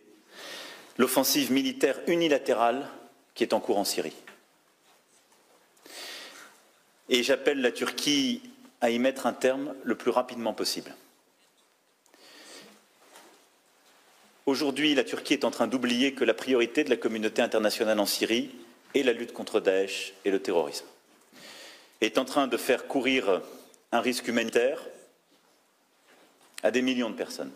l'offensive 0.99 1.53
militaire 1.53 1.99
unilatérale 2.07 2.87
qui 3.35 3.45
est 3.45 3.55
en 3.55 3.61
cours 3.61 3.79
en 3.79 3.85
Syrie. 3.85 4.17
Et 7.09 7.23
j'appelle 7.23 7.61
la 7.61 7.73
Turquie 7.73 8.43
à 8.81 8.91
y 8.91 8.99
mettre 8.99 9.27
un 9.27 9.33
terme 9.33 9.75
le 9.85 9.95
plus 9.95 10.11
rapidement 10.11 10.53
possible. 10.53 10.95
Aujourd'hui, 14.45 14.95
la 14.95 15.05
Turquie 15.05 15.35
est 15.35 15.45
en 15.45 15.51
train 15.51 15.69
d'oublier 15.69 16.15
que 16.15 16.25
la 16.25 16.35
priorité 16.35 16.83
de 16.83 16.91
la 16.91 16.97
communauté 16.97 17.43
internationale 17.43 18.01
en 18.01 18.07
Syrie 18.07 18.51
est 18.95 19.05
la 19.05 19.13
lutte 19.13 19.33
contre 19.33 19.61
Daesh 19.61 20.15
et 20.25 20.31
le 20.31 20.43
terrorisme. 20.43 20.87
Est 22.05 22.19
en 22.19 22.25
train 22.25 22.47
de 22.47 22.57
faire 22.57 22.87
courir 22.87 23.43
un 23.93 24.01
risque 24.01 24.29
humanitaire 24.29 24.79
à 26.63 26.71
des 26.71 26.83
millions 26.83 27.11
de 27.11 27.17
personnes. 27.17 27.53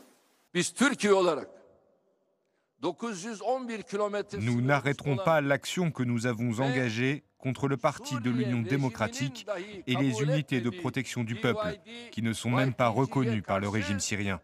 Nous 4.41 4.61
n'arrêterons 4.61 5.17
pas 5.17 5.41
l'action 5.41 5.91
que 5.91 6.03
nous 6.03 6.27
avons 6.27 6.61
engagée 6.61 7.25
contre 7.39 7.69
le 7.69 7.77
parti 7.77 8.15
de 8.21 8.31
l'Union 8.31 8.61
démocratique 8.63 9.47
et 9.87 9.95
les 9.95 10.23
unités 10.23 10.61
de 10.61 10.71
protection 10.71 11.25
du 11.25 11.37
peuple, 11.37 11.79
qui 12.11 12.23
ne 12.23 12.33
sont 12.33 12.51
même 12.51 12.75
pas 12.75 12.89
reconnues 12.89 13.43
par 13.43 13.61
le 13.61 13.69
régime 13.69 14.01
syrien. 14.01 14.41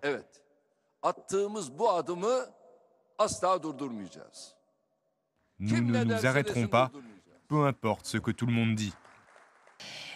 Nous 5.59 5.81
ne 5.81 6.05
nous 6.05 6.27
arrêterons 6.27 6.67
pas, 6.69 6.91
peu 7.49 7.67
importe 7.67 8.07
ce 8.07 8.19
que 8.19 8.31
tout 8.31 8.47
le 8.47 8.53
monde 8.53 8.75
dit. 8.75 8.93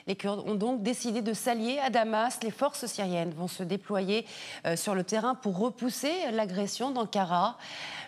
Les 0.06 0.14
Kurdes 0.14 0.44
ont 0.46 0.54
donc 0.54 0.82
décidé 0.82 1.20
de 1.20 1.32
s'allier 1.32 1.78
à 1.78 1.90
Damas. 1.90 2.38
Les 2.42 2.52
forces 2.52 2.86
syriennes 2.86 3.32
vont 3.32 3.48
se 3.48 3.64
déployer 3.64 4.24
euh, 4.64 4.76
sur 4.76 4.94
le 4.94 5.02
terrain 5.02 5.34
pour 5.34 5.58
repousser 5.58 6.12
l'agression 6.32 6.92
d'Ankara. 6.92 7.58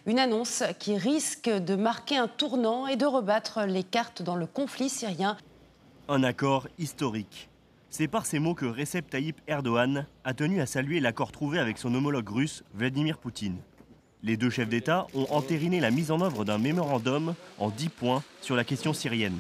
Une 0.07 0.21
annonce 0.21 0.63
qui 0.79 0.97
risque 0.97 1.51
de 1.51 1.75
marquer 1.75 2.17
un 2.17 2.29
tournant 2.29 2.87
et 2.87 2.95
de 2.95 3.05
rebattre 3.05 3.63
les 3.63 3.83
cartes 3.83 4.23
dans 4.23 4.37
le 4.37 4.47
conflit 4.47 4.89
syrien. 4.89 5.37
Un 6.09 6.23
accord 6.23 6.69
historique. 6.79 7.49
C'est 7.91 8.07
par 8.07 8.27
ces 8.27 8.39
mots 8.39 8.55
que 8.55 8.67
Recep 8.67 9.11
Tayyip 9.11 9.41
Erdogan 9.49 10.07
a 10.23 10.35
tenu 10.35 10.61
à 10.61 10.67
saluer 10.67 11.01
l'accord 11.01 11.33
trouvé 11.33 11.59
avec 11.59 11.79
son 11.79 11.93
homologue 11.95 12.29
russe, 12.29 12.63
Vladimir 12.75 13.19
Poutine. 13.19 13.59
Les 14.23 14.37
deux 14.37 14.51
chefs 14.51 14.69
d'État 14.69 15.07
ont 15.15 15.27
entériné 15.31 15.81
la 15.81 15.91
mise 15.91 16.11
en 16.11 16.21
œuvre 16.21 16.45
d'un 16.45 16.59
mémorandum 16.59 17.35
en 17.59 17.71
10 17.71 17.89
points 17.89 18.23
sur 18.41 18.57
la 18.57 18.65
question 18.65 18.93
syrienne. 18.93 19.39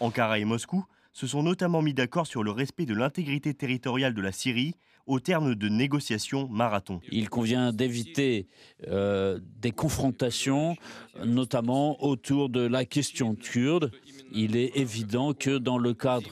Ankara 0.00 0.38
et 0.38 0.44
Moscou 0.44 0.84
se 1.14 1.26
sont 1.28 1.42
notamment 1.42 1.80
mis 1.80 1.94
d'accord 1.94 2.26
sur 2.26 2.42
le 2.42 2.50
respect 2.50 2.84
de 2.84 2.94
l'intégrité 2.94 3.54
territoriale 3.54 4.14
de 4.14 4.20
la 4.20 4.32
Syrie 4.32 4.74
au 5.06 5.20
terme 5.20 5.54
de 5.54 5.68
négociations 5.68 6.48
marathon. 6.48 7.00
Il 7.10 7.28
convient 7.28 7.72
d'éviter 7.72 8.48
euh, 8.88 9.38
des 9.60 9.70
confrontations, 9.70 10.76
notamment 11.24 12.02
autour 12.02 12.48
de 12.48 12.60
la 12.60 12.84
question 12.84 13.34
kurde. 13.34 13.90
Il 14.32 14.56
est 14.56 14.76
évident 14.76 15.34
que 15.34 15.58
dans 15.58 15.78
le 15.78 15.94
cadre 15.94 16.30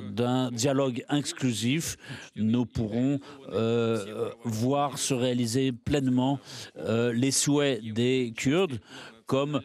d'un 0.00 0.50
dialogue 0.50 1.04
exclusif, 1.10 1.96
nous 2.36 2.66
pourrons 2.66 3.20
euh, 3.50 4.30
voir 4.44 4.98
se 4.98 5.14
réaliser 5.14 5.72
pleinement 5.72 6.38
euh, 6.78 7.12
les 7.12 7.30
souhaits 7.30 7.82
des 7.82 8.32
Kurdes 8.36 8.80
comme 9.26 9.62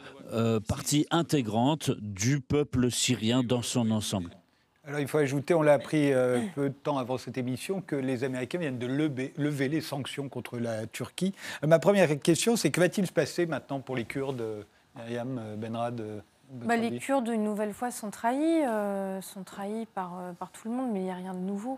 partie 0.68 1.06
intégrante 1.12 1.92
du 2.00 2.40
peuple 2.40 2.92
syrien 2.92 3.44
dans 3.44 3.64
son 3.64 3.92
ensemble. 3.92 4.39
Alors 4.90 5.02
il 5.02 5.08
faut 5.08 5.20
ajouter, 5.20 5.54
on 5.54 5.62
l'a 5.62 5.74
appris 5.74 6.12
euh, 6.12 6.40
peu 6.56 6.70
de 6.70 6.74
temps 6.74 6.98
avant 6.98 7.20
cette 7.20 7.38
émission, 7.38 7.80
que 7.80 7.96
les 7.96 8.24
Américains 8.24 8.58
viennent 8.58 8.80
de 8.80 8.88
lever, 8.88 9.68
les 9.70 9.82
sanctions 9.82 10.30
contre 10.30 10.58
la 10.58 10.88
Turquie. 10.88 11.36
Euh, 11.64 11.68
ma 11.68 11.78
première 11.78 12.20
question, 12.20 12.56
c'est 12.56 12.72
que 12.72 12.80
va-t-il 12.80 13.06
se 13.06 13.12
passer 13.12 13.46
maintenant 13.46 13.82
pour 13.82 13.96
les 13.96 14.06
Kurdes, 14.06 14.42
euh, 14.42 14.64
Myriam 14.96 15.40
Benrad 15.58 16.02
bah, 16.52 16.76
les 16.76 16.98
Kurdes, 16.98 17.28
une 17.28 17.44
nouvelle 17.44 17.72
fois, 17.72 17.92
sont 17.92 18.10
trahis, 18.10 18.64
sont 19.22 19.44
trahis 19.44 19.86
par, 19.94 20.34
par 20.40 20.50
tout 20.50 20.68
le 20.68 20.74
monde, 20.74 20.90
mais 20.92 21.02
il 21.02 21.04
n'y 21.04 21.12
a 21.12 21.16
rien 21.16 21.36
de 21.36 21.40
nouveau. 21.40 21.78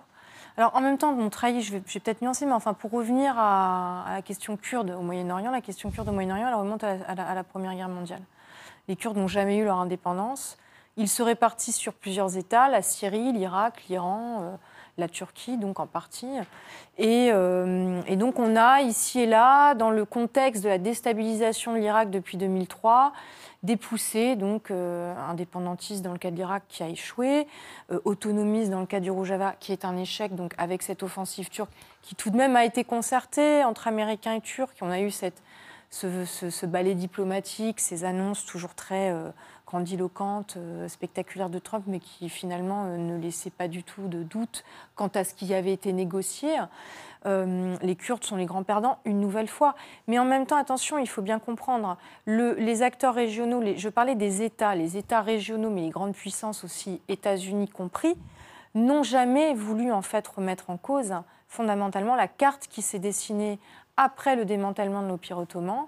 Alors 0.55 0.73
en 0.73 0.79
même 0.79 0.97
temps, 0.97 1.11
bon, 1.11 1.29
trahis, 1.29 1.61
je 1.61 1.73
vais, 1.73 1.81
peut-être 1.81 2.21
nuancer, 2.21 2.45
mais 2.45 2.53
enfin, 2.53 2.73
pour 2.73 2.91
revenir 2.91 3.37
à, 3.37 4.05
la 4.09 4.21
question 4.21 4.55
kurde 4.55 4.91
au 4.91 5.01
Moyen-Orient, 5.01 5.51
la 5.51 5.59
question 5.59 5.91
kurde 5.91 6.07
au 6.07 6.13
Moyen-Orient, 6.13 6.47
elle 6.47 6.55
remonte 6.55 6.85
à 6.85 7.35
la 7.35 7.43
Première 7.43 7.75
Guerre 7.75 7.89
mondiale. 7.89 8.21
Les 8.87 8.95
Kurdes 8.95 9.17
n'ont 9.17 9.27
jamais 9.27 9.57
eu 9.57 9.65
leur 9.65 9.79
indépendance. 9.79 10.57
Ils 10.97 11.07
se 11.07 11.23
répartissent 11.23 11.77
sur 11.77 11.93
plusieurs 11.93 12.37
États, 12.37 12.67
la 12.67 12.81
Syrie, 12.81 13.31
l'Irak, 13.31 13.83
l'Iran, 13.87 14.39
euh, 14.41 14.55
la 14.97 15.07
Turquie, 15.07 15.57
donc 15.57 15.79
en 15.79 15.87
partie. 15.87 16.27
Euh, 16.99 18.01
et, 18.07 18.15
donc 18.17 18.39
on 18.39 18.57
a 18.57 18.81
ici 18.81 19.21
et 19.21 19.25
là, 19.25 19.73
dans 19.73 19.89
le 19.89 20.03
contexte 20.03 20.63
de 20.63 20.69
la 20.69 20.77
déstabilisation 20.77 21.73
de 21.73 21.77
l'Irak 21.77 22.09
depuis 22.09 22.37
2003, 22.37 23.13
des 23.63 23.77
poussées, 23.77 24.35
donc 24.35 24.69
euh, 24.69 25.15
indépendantistes 25.29 26.01
dans 26.01 26.11
le 26.11 26.17
cas 26.17 26.29
de 26.29 26.35
l'Irak 26.35 26.63
qui 26.67 26.83
a 26.83 26.89
échoué, 26.89 27.47
autonomistes 28.03 28.69
dans 28.69 28.81
le 28.81 28.85
cas 28.85 28.99
du 28.99 29.11
Rojava 29.11 29.53
qui 29.61 29.71
est 29.71 29.85
un 29.85 29.95
échec, 29.95 30.35
donc 30.35 30.53
avec 30.57 30.81
cette 30.81 31.03
offensive 31.03 31.49
turque 31.49 31.71
qui 32.01 32.15
tout 32.15 32.31
de 32.31 32.37
même 32.37 32.57
a 32.57 32.65
été 32.65 32.83
concertée 32.83 33.63
entre 33.63 33.87
Américains 33.87 34.33
et 34.33 34.41
Turcs. 34.41 34.73
On 34.81 34.91
a 34.91 34.99
eu 34.99 35.09
ce, 35.09 35.29
ce, 35.89 36.65
ballet 36.65 36.95
diplomatique, 36.95 37.79
ces 37.79 38.03
annonces 38.03 38.45
toujours 38.45 38.75
très 38.75 39.13
grandiloquente, 39.71 40.55
euh, 40.57 40.89
spectaculaire 40.89 41.49
de 41.49 41.57
Trump, 41.57 41.85
mais 41.87 41.99
qui 41.99 42.27
finalement 42.27 42.85
euh, 42.85 42.97
ne 42.97 43.17
laissait 43.17 43.49
pas 43.49 43.69
du 43.69 43.83
tout 43.83 44.07
de 44.07 44.21
doute 44.21 44.65
quant 44.95 45.09
à 45.15 45.23
ce 45.23 45.33
qui 45.33 45.53
avait 45.53 45.71
été 45.71 45.93
négocié. 45.93 46.57
Euh, 47.25 47.77
les 47.81 47.95
Kurdes 47.95 48.25
sont 48.25 48.35
les 48.35 48.45
grands 48.45 48.63
perdants 48.63 48.97
une 49.05 49.21
nouvelle 49.21 49.47
fois. 49.47 49.75
Mais 50.07 50.19
en 50.19 50.25
même 50.25 50.45
temps, 50.45 50.57
attention, 50.57 50.97
il 50.97 51.07
faut 51.07 51.21
bien 51.21 51.39
comprendre, 51.39 51.97
les 52.27 52.81
acteurs 52.81 53.13
régionaux, 53.13 53.63
je 53.77 53.89
parlais 53.89 54.15
des 54.15 54.41
États, 54.41 54.75
les 54.75 54.97
États 54.97 55.21
régionaux, 55.21 55.69
mais 55.69 55.81
les 55.81 55.89
grandes 55.89 56.15
puissances 56.15 56.65
aussi, 56.65 57.01
États-Unis 57.07 57.69
compris, 57.69 58.15
n'ont 58.75 59.03
jamais 59.03 59.53
voulu 59.53 59.91
en 59.91 60.01
fait 60.01 60.27
remettre 60.27 60.69
en 60.69 60.77
cause 60.77 61.13
fondamentalement 61.47 62.15
la 62.15 62.27
carte 62.27 62.67
qui 62.67 62.81
s'est 62.81 62.99
dessinée 62.99 63.59
après 63.97 64.35
le 64.35 64.43
démantèlement 64.45 65.01
de 65.01 65.07
l'Empire 65.07 65.37
ottoman. 65.37 65.87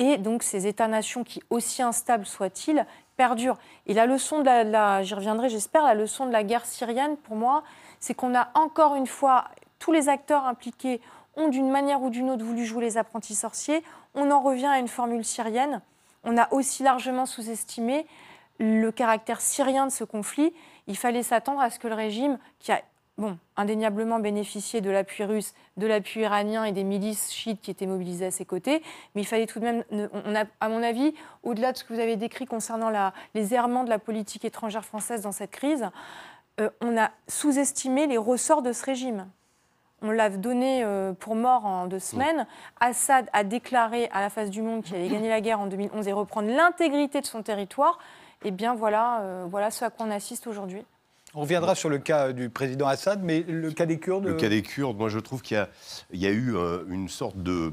Et 0.00 0.16
donc 0.16 0.42
ces 0.42 0.66
États-nations 0.66 1.24
qui, 1.24 1.42
aussi 1.50 1.82
instables 1.82 2.24
soient-ils, 2.24 2.86
Et 3.86 3.94
la 3.94 4.06
leçon 4.06 4.40
de 4.40 4.44
la, 4.44 5.02
j'y 5.02 5.14
reviendrai, 5.14 5.48
j'espère, 5.48 5.82
la 5.82 5.94
leçon 5.94 6.26
de 6.26 6.32
la 6.32 6.42
guerre 6.42 6.64
syrienne, 6.64 7.16
pour 7.16 7.36
moi, 7.36 7.62
c'est 7.98 8.14
qu'on 8.14 8.34
a 8.34 8.48
encore 8.54 8.94
une 8.94 9.06
fois, 9.06 9.44
tous 9.78 9.92
les 9.92 10.08
acteurs 10.08 10.46
impliqués 10.46 11.00
ont 11.36 11.48
d'une 11.48 11.70
manière 11.70 12.02
ou 12.02 12.10
d'une 12.10 12.30
autre 12.30 12.44
voulu 12.44 12.64
jouer 12.64 12.84
les 12.84 12.98
apprentis 12.98 13.34
sorciers. 13.34 13.82
On 14.14 14.30
en 14.30 14.40
revient 14.40 14.66
à 14.66 14.78
une 14.78 14.88
formule 14.88 15.24
syrienne. 15.24 15.80
On 16.24 16.36
a 16.36 16.52
aussi 16.52 16.82
largement 16.82 17.26
sous-estimé 17.26 18.06
le 18.58 18.90
caractère 18.90 19.40
syrien 19.40 19.86
de 19.86 19.92
ce 19.92 20.04
conflit. 20.04 20.52
Il 20.86 20.96
fallait 20.96 21.22
s'attendre 21.22 21.60
à 21.60 21.70
ce 21.70 21.78
que 21.78 21.88
le 21.88 21.94
régime, 21.94 22.38
qui 22.58 22.72
a 22.72 22.80
bon, 23.20 23.38
indéniablement 23.56 24.18
bénéficié 24.18 24.80
de 24.80 24.90
l'appui 24.90 25.24
russe, 25.24 25.54
de 25.76 25.86
l'appui 25.86 26.20
iranien 26.22 26.64
et 26.64 26.72
des 26.72 26.84
milices 26.84 27.32
chiites 27.32 27.60
qui 27.60 27.70
étaient 27.70 27.86
mobilisées 27.86 28.26
à 28.26 28.30
ses 28.30 28.44
côtés. 28.44 28.82
Mais 29.14 29.22
il 29.22 29.26
fallait 29.26 29.46
tout 29.46 29.60
de 29.60 29.64
même, 29.64 29.84
on 29.90 30.34
a, 30.34 30.44
à 30.60 30.68
mon 30.68 30.82
avis, 30.82 31.14
au-delà 31.42 31.72
de 31.72 31.76
ce 31.76 31.84
que 31.84 31.92
vous 31.92 32.00
avez 32.00 32.16
décrit 32.16 32.46
concernant 32.46 32.90
la, 32.90 33.12
les 33.34 33.54
errements 33.54 33.84
de 33.84 33.90
la 33.90 33.98
politique 33.98 34.44
étrangère 34.44 34.84
française 34.84 35.22
dans 35.22 35.32
cette 35.32 35.50
crise, 35.50 35.88
euh, 36.60 36.70
on 36.80 36.98
a 36.98 37.10
sous-estimé 37.28 38.06
les 38.06 38.18
ressorts 38.18 38.62
de 38.62 38.72
ce 38.72 38.84
régime. 38.84 39.28
On 40.02 40.10
l'a 40.10 40.30
donné 40.30 40.82
euh, 40.82 41.12
pour 41.12 41.34
mort 41.34 41.66
en 41.66 41.86
deux 41.86 41.98
semaines. 41.98 42.46
Assad 42.80 43.28
a 43.34 43.44
déclaré 43.44 44.08
à 44.12 44.22
la 44.22 44.30
face 44.30 44.48
du 44.48 44.62
monde 44.62 44.82
qu'il 44.82 44.96
allait 44.96 45.08
gagner 45.08 45.28
la 45.28 45.42
guerre 45.42 45.60
en 45.60 45.66
2011 45.66 46.08
et 46.08 46.12
reprendre 46.12 46.48
l'intégrité 46.48 47.20
de 47.20 47.26
son 47.26 47.42
territoire. 47.42 47.98
Eh 48.42 48.50
bien 48.50 48.74
voilà, 48.74 49.20
euh, 49.20 49.44
voilà 49.46 49.70
ce 49.70 49.84
à 49.84 49.90
quoi 49.90 50.06
on 50.06 50.10
assiste 50.10 50.46
aujourd'hui. 50.46 50.84
On 51.34 51.42
reviendra 51.42 51.76
sur 51.76 51.88
le 51.88 51.98
cas 51.98 52.32
du 52.32 52.50
président 52.50 52.88
Assad, 52.88 53.22
mais 53.22 53.44
le 53.46 53.70
cas 53.70 53.86
des 53.86 53.98
Kurdes 53.98 54.26
Le 54.26 54.34
cas 54.34 54.48
des 54.48 54.62
Kurdes, 54.62 54.96
moi 54.96 55.08
je 55.08 55.20
trouve 55.20 55.42
qu'il 55.42 55.64
y, 56.12 56.26
a 56.26 56.30
eu 56.30 56.56
euh, 56.56 56.82
une 56.88 57.08
sorte 57.08 57.40
de... 57.40 57.70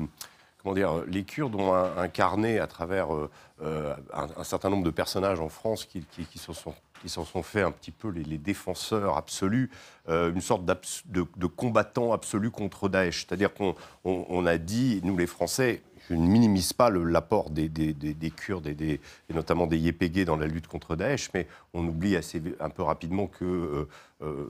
Comment 0.62 0.76
dire 0.76 1.04
Les 1.08 1.24
Kurdes 1.24 1.56
ont 1.56 1.74
incarné 1.74 2.60
à 2.60 2.68
travers 2.68 3.16
euh, 3.16 3.32
euh, 3.64 3.96
un, 4.14 4.44
certain 4.44 4.70
nombre 4.70 4.84
de 4.84 4.92
personnages 4.92 5.40
en 5.40 5.50
France 5.50 5.86
qui, 5.86 6.06
qui, 6.06 6.38
se 6.38 6.54
sont 6.54 6.76
qui 7.02 7.10
s'en 7.10 7.26
sont 7.26 7.44
fait 7.44 7.62
un 7.62 7.72
petit 7.72 7.92
peu 7.92 8.10
les, 8.10 8.38
défenseurs 8.38 9.18
absolus, 9.18 9.70
une 10.08 10.42
sorte 10.42 10.64
de, 10.66 11.46
combattants 11.48 12.12
absolus 12.12 12.52
contre 12.52 12.90
Daesh. 12.90 13.26
C'est-à-dire 13.28 13.52
qu'on 13.54 14.46
a 14.46 14.58
dit, 14.58 15.00
nous 15.04 15.16
les 15.16 15.28
Français, 15.28 15.82
je 16.10 16.16
ne 16.16 16.26
minimise 16.26 16.74
pas 16.74 16.90
l'apport 16.90 17.50
des, 17.50 18.32
Kurdes 18.36 18.68
et, 18.68 19.00
notamment 19.34 19.68
des 19.68 19.78
YPG 19.78 20.26
dans 20.26 20.38
la 20.38 20.48
lutte 20.48 20.68
contre 20.68 20.96
Daesh, 20.96 21.30
mais 21.34 21.48
on 21.74 21.86
oublie 21.86 22.16
assez, 22.16 22.42
un 22.60 22.70
peu 22.70 22.84
rapidement 22.84 23.28
que 23.28 23.46
euh, 23.46 23.88
euh, 24.22 24.48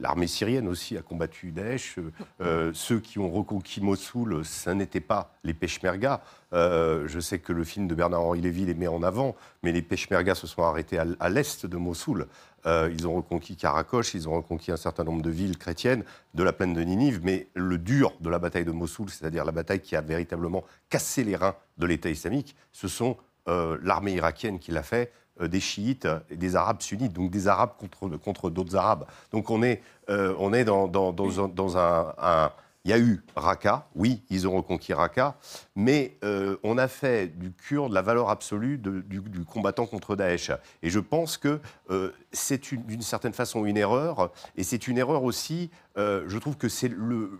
l'armée 0.00 0.26
syrienne 0.26 0.68
aussi 0.68 0.96
a 0.96 1.02
combattu 1.02 1.52
Daesh. 1.52 1.96
Euh, 2.40 2.70
ceux 2.74 3.00
qui 3.00 3.18
ont 3.18 3.30
reconquis 3.30 3.80
Mossoul, 3.80 4.44
ça 4.44 4.74
n'était 4.74 5.00
pas 5.00 5.34
les 5.44 5.54
Peshmerga. 5.54 6.22
je 6.52 7.18
sais 7.20 7.38
que 7.38 7.52
le 7.52 7.64
film 7.64 7.88
de 7.88 7.94
Bernard-Henri 7.94 8.40
Lévy 8.40 8.66
les 8.66 8.74
met 8.74 8.88
en 8.88 9.02
avant, 9.02 9.34
mais 9.62 9.72
les 9.72 9.82
Peshmerga 9.82 10.34
se 10.34 10.46
sont 10.46 10.62
arrêtés 10.62 10.98
à 10.98 11.28
l'est 11.28 11.66
de 11.66 11.76
Mossoul. 11.76 12.26
Euh, 12.66 12.90
ils 12.92 13.06
ont 13.06 13.14
reconquis 13.14 13.56
Karakosh, 13.56 14.14
ils 14.14 14.28
ont 14.28 14.34
reconquis 14.34 14.70
un 14.70 14.76
certain 14.76 15.04
nombre 15.04 15.22
de 15.22 15.30
villes 15.30 15.58
chrétiennes 15.58 16.04
de 16.34 16.42
la 16.42 16.52
plaine 16.52 16.74
de 16.74 16.80
Ninive, 16.82 17.20
mais 17.22 17.48
le 17.54 17.78
dur 17.78 18.12
de 18.20 18.30
la 18.30 18.38
bataille 18.38 18.64
de 18.64 18.70
Mossoul, 18.70 19.10
c'est-à-dire 19.10 19.44
la 19.44 19.52
bataille 19.52 19.80
qui 19.80 19.96
a 19.96 20.00
véritablement 20.00 20.64
cassé 20.88 21.24
les 21.24 21.36
reins 21.36 21.56
de 21.78 21.86
l'État 21.86 22.08
islamique, 22.08 22.54
ce 22.70 22.88
sont 22.88 23.16
euh, 23.48 23.78
l'armée 23.82 24.12
irakienne 24.12 24.58
qui 24.58 24.70
l'a 24.70 24.84
fait, 24.84 25.12
euh, 25.40 25.48
des 25.48 25.60
chiites 25.60 26.06
et 26.30 26.36
des 26.36 26.54
arabes 26.54 26.80
sunnites, 26.82 27.12
donc 27.12 27.30
des 27.30 27.48
arabes 27.48 27.72
contre, 27.78 28.16
contre 28.16 28.50
d'autres 28.50 28.76
arabes. 28.76 29.06
Donc 29.32 29.50
on 29.50 29.62
est, 29.62 29.82
on 30.08 30.52
est 30.52 30.64
dans, 30.64 30.86
dans, 30.88 31.78
un, 31.78 32.52
il 32.84 32.90
y 32.90 32.94
a 32.94 32.98
eu 32.98 33.22
Raqqa, 33.36 33.86
oui, 33.94 34.22
ils 34.28 34.48
ont 34.48 34.56
reconquis 34.56 34.92
Raqqa, 34.92 35.36
mais 35.76 36.16
euh, 36.24 36.56
on 36.64 36.78
a 36.78 36.88
fait 36.88 37.28
du 37.38 37.52
Kurde 37.52 37.92
la 37.92 38.02
valeur 38.02 38.28
absolue 38.28 38.76
du, 38.78 39.44
combattant 39.44 39.86
contre 39.86 40.16
Daesh. 40.16 40.50
Et 40.82 40.90
je 40.90 40.98
pense 40.98 41.36
que 41.36 41.60
euh, 41.90 42.10
c'est 42.32 42.72
une- 42.72 42.82
d'une 42.82 43.02
certaine 43.02 43.32
façon 43.34 43.64
une 43.66 43.76
erreur, 43.76 44.32
et 44.56 44.64
c'est 44.64 44.88
une 44.88 44.98
erreur 44.98 45.22
aussi, 45.22 45.70
euh, 45.96 46.24
je 46.26 46.38
trouve 46.38 46.56
que 46.56 46.68
c'est 46.68 46.88
le, 46.88 47.38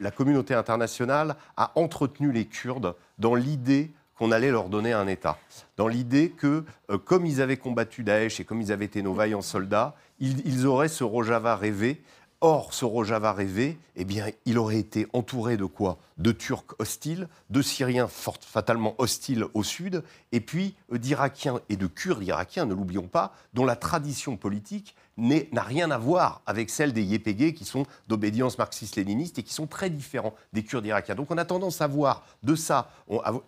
la 0.00 0.10
communauté 0.10 0.54
internationale 0.54 1.36
a 1.56 1.72
entretenu 1.74 2.32
les 2.32 2.46
Kurdes 2.46 2.94
dans 3.18 3.34
l'idée 3.34 3.92
qu'on 4.14 4.32
allait 4.32 4.50
leur 4.50 4.68
donner 4.68 4.92
un 4.92 5.06
État. 5.06 5.38
Dans 5.76 5.86
l'idée 5.86 6.30
que, 6.30 6.64
comme 7.04 7.24
ils 7.24 7.40
avaient 7.40 7.56
combattu 7.56 8.02
Daesh 8.02 8.40
et 8.40 8.44
comme 8.44 8.60
ils 8.60 8.72
avaient 8.72 8.86
été 8.86 9.00
nos 9.00 9.14
vaillants 9.14 9.42
soldats, 9.42 9.94
ils, 10.18 10.44
ils 10.44 10.66
auraient 10.66 10.88
ce 10.88 11.04
Rojava 11.04 11.54
rêvé. 11.54 12.02
Or, 12.40 12.72
ce 12.72 12.84
Rojava 12.84 13.32
rêvé, 13.32 13.76
eh 13.96 14.04
bien, 14.04 14.26
il 14.44 14.58
aurait 14.58 14.78
été 14.78 15.08
entouré 15.12 15.56
de 15.56 15.64
quoi? 15.64 15.98
De 16.18 16.30
Turcs 16.30 16.76
hostiles, 16.78 17.28
de 17.50 17.62
Syriens 17.62 18.06
fatalement 18.06 18.94
hostiles 18.98 19.46
au 19.54 19.64
sud, 19.64 20.04
et 20.30 20.38
puis 20.40 20.76
euh, 20.92 20.98
d'Irakiens 20.98 21.58
et 21.68 21.74
de 21.74 21.88
Kurdes 21.88 22.22
irakiens, 22.22 22.64
ne 22.64 22.74
l'oublions 22.74 23.08
pas, 23.08 23.34
dont 23.54 23.64
la 23.64 23.74
tradition 23.74 24.36
politique 24.36 24.94
n'a 25.16 25.62
rien 25.64 25.90
à 25.90 25.98
voir 25.98 26.42
avec 26.46 26.70
celle 26.70 26.92
des 26.92 27.02
YPG 27.02 27.54
qui 27.54 27.64
sont 27.64 27.86
d'obédience 28.06 28.56
marxiste-léniniste 28.56 29.40
et 29.40 29.42
qui 29.42 29.52
sont 29.52 29.66
très 29.66 29.90
différents 29.90 30.34
des 30.52 30.62
Kurdes 30.62 30.86
irakiens. 30.86 31.16
Donc 31.16 31.32
on 31.32 31.38
a 31.38 31.44
tendance 31.44 31.80
à 31.80 31.88
voir 31.88 32.24
de 32.44 32.54
ça. 32.54 32.88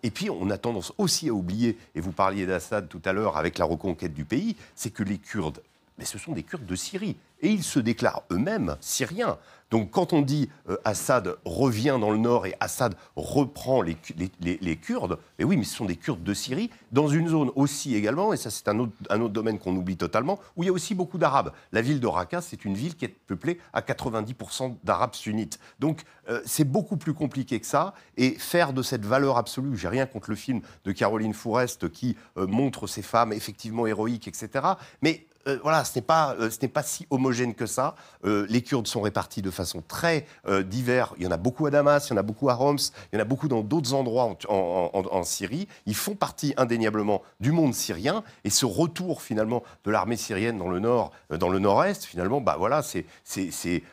et 0.03 0.11
puis 0.11 0.29
on 0.29 0.49
a 0.49 0.57
tendance 0.57 0.91
aussi 0.97 1.29
à 1.29 1.33
oublier, 1.33 1.77
et 1.95 2.01
vous 2.01 2.11
parliez 2.11 2.45
d'Assad 2.45 2.89
tout 2.89 3.01
à 3.05 3.13
l'heure 3.13 3.37
avec 3.37 3.57
la 3.57 3.63
reconquête 3.63 4.13
du 4.13 4.25
pays, 4.25 4.57
c'est 4.75 4.91
que 4.91 5.03
les 5.03 5.17
Kurdes, 5.17 5.61
mais 6.01 6.07
ce 6.07 6.17
sont 6.17 6.31
des 6.31 6.41
Kurdes 6.41 6.65
de 6.65 6.75
Syrie. 6.75 7.15
Et 7.43 7.49
ils 7.49 7.63
se 7.63 7.79
déclarent 7.79 8.23
eux-mêmes 8.31 8.75
syriens. 8.81 9.37
Donc 9.69 9.91
quand 9.91 10.13
on 10.13 10.21
dit 10.21 10.49
euh, 10.67 10.77
Assad 10.83 11.37
revient 11.45 11.97
dans 12.01 12.09
le 12.09 12.17
nord 12.17 12.47
et 12.47 12.55
Assad 12.59 12.95
reprend 13.15 13.83
les, 13.83 13.95
les 14.39 14.75
Kurdes, 14.77 15.19
mais 15.37 15.45
oui, 15.45 15.57
mais 15.57 15.63
ce 15.63 15.75
sont 15.75 15.85
des 15.85 15.95
Kurdes 15.95 16.23
de 16.23 16.33
Syrie, 16.33 16.71
dans 16.91 17.07
une 17.07 17.27
zone 17.29 17.51
aussi 17.55 17.95
également, 17.95 18.33
et 18.33 18.37
ça 18.37 18.49
c'est 18.49 18.67
un 18.67 18.79
autre, 18.79 18.93
un 19.09 19.21
autre 19.21 19.33
domaine 19.33 19.59
qu'on 19.59 19.75
oublie 19.75 19.95
totalement, 19.95 20.39
où 20.57 20.63
il 20.63 20.65
y 20.65 20.69
a 20.69 20.73
aussi 20.73 20.93
beaucoup 20.95 21.19
d'Arabes. 21.19 21.51
La 21.71 21.81
ville 21.81 21.99
de 21.99 22.07
Raqqa, 22.07 22.41
c'est 22.41 22.65
une 22.65 22.73
ville 22.73 22.95
qui 22.95 23.05
est 23.05 23.15
peuplée 23.27 23.59
à 23.73 23.81
90% 23.81 24.75
d'Arabes 24.83 25.13
sunnites. 25.15 25.59
Donc 25.79 26.01
euh, 26.29 26.41
c'est 26.45 26.69
beaucoup 26.69 26.97
plus 26.97 27.13
compliqué 27.13 27.59
que 27.59 27.67
ça, 27.67 27.93
et 28.17 28.31
faire 28.31 28.73
de 28.73 28.81
cette 28.81 29.05
valeur 29.05 29.37
absolue, 29.37 29.77
j'ai 29.77 29.87
rien 29.87 30.07
contre 30.07 30.31
le 30.31 30.35
film 30.35 30.61
de 30.83 30.91
Caroline 30.91 31.33
Fourest 31.33 31.89
qui 31.91 32.17
euh, 32.37 32.47
montre 32.47 32.87
ces 32.87 33.03
femmes 33.03 33.33
effectivement 33.33 33.85
héroïques, 33.87 34.27
etc. 34.27 34.65
Mais 35.01 35.27
euh, 35.47 35.57
voilà, 35.63 35.83
ce 35.83 35.97
n'est 35.97 36.03
pas, 36.03 36.35
euh, 36.39 36.49
pas 36.73 36.83
si 36.83 37.07
homogène 37.09 37.53
que 37.53 37.65
ça. 37.65 37.95
Euh, 38.25 38.45
les 38.49 38.61
Kurdes 38.61 38.87
sont 38.87 39.01
répartis 39.01 39.41
de 39.41 39.51
façon 39.51 39.83
très 39.87 40.25
diverse. 40.65 41.13
Il 41.17 41.23
y 41.23 41.27
en 41.27 41.31
a 41.31 41.37
beaucoup 41.37 41.65
à 41.65 41.71
Damas, 41.71 42.07
il 42.07 42.11
y 42.11 42.13
en 42.13 42.17
a 42.17 42.23
beaucoup 42.23 42.49
à 42.49 42.59
Homs, 42.59 42.77
il 43.11 43.15
y 43.15 43.17
en 43.17 43.21
a 43.21 43.25
beaucoup 43.25 43.47
dans 43.47 43.61
d'autres 43.61 43.93
endroits 43.93 44.35
en, 44.47 45.23
Syrie. 45.23 45.67
Ils 45.85 45.95
font 45.95 46.15
partie 46.15 46.53
indéniablement 46.57 47.21
du 47.39 47.51
monde 47.51 47.73
syrien. 47.73 48.23
Et 48.43 48.49
ce 48.49 48.65
retour 48.65 49.21
finalement 49.21 49.63
de 49.85 49.91
l'armée 49.91 50.17
syrienne 50.17 50.57
dans 50.57 50.69
le 50.69 50.79
nord, 50.79 51.11
dans 51.29 51.49
le 51.49 51.59
nord-est, 51.59 52.05
finalement, 52.05 52.41
bah 52.41 52.55
voilà, 52.57 52.81
c'est, 52.81 53.05
c'est, 53.23 53.83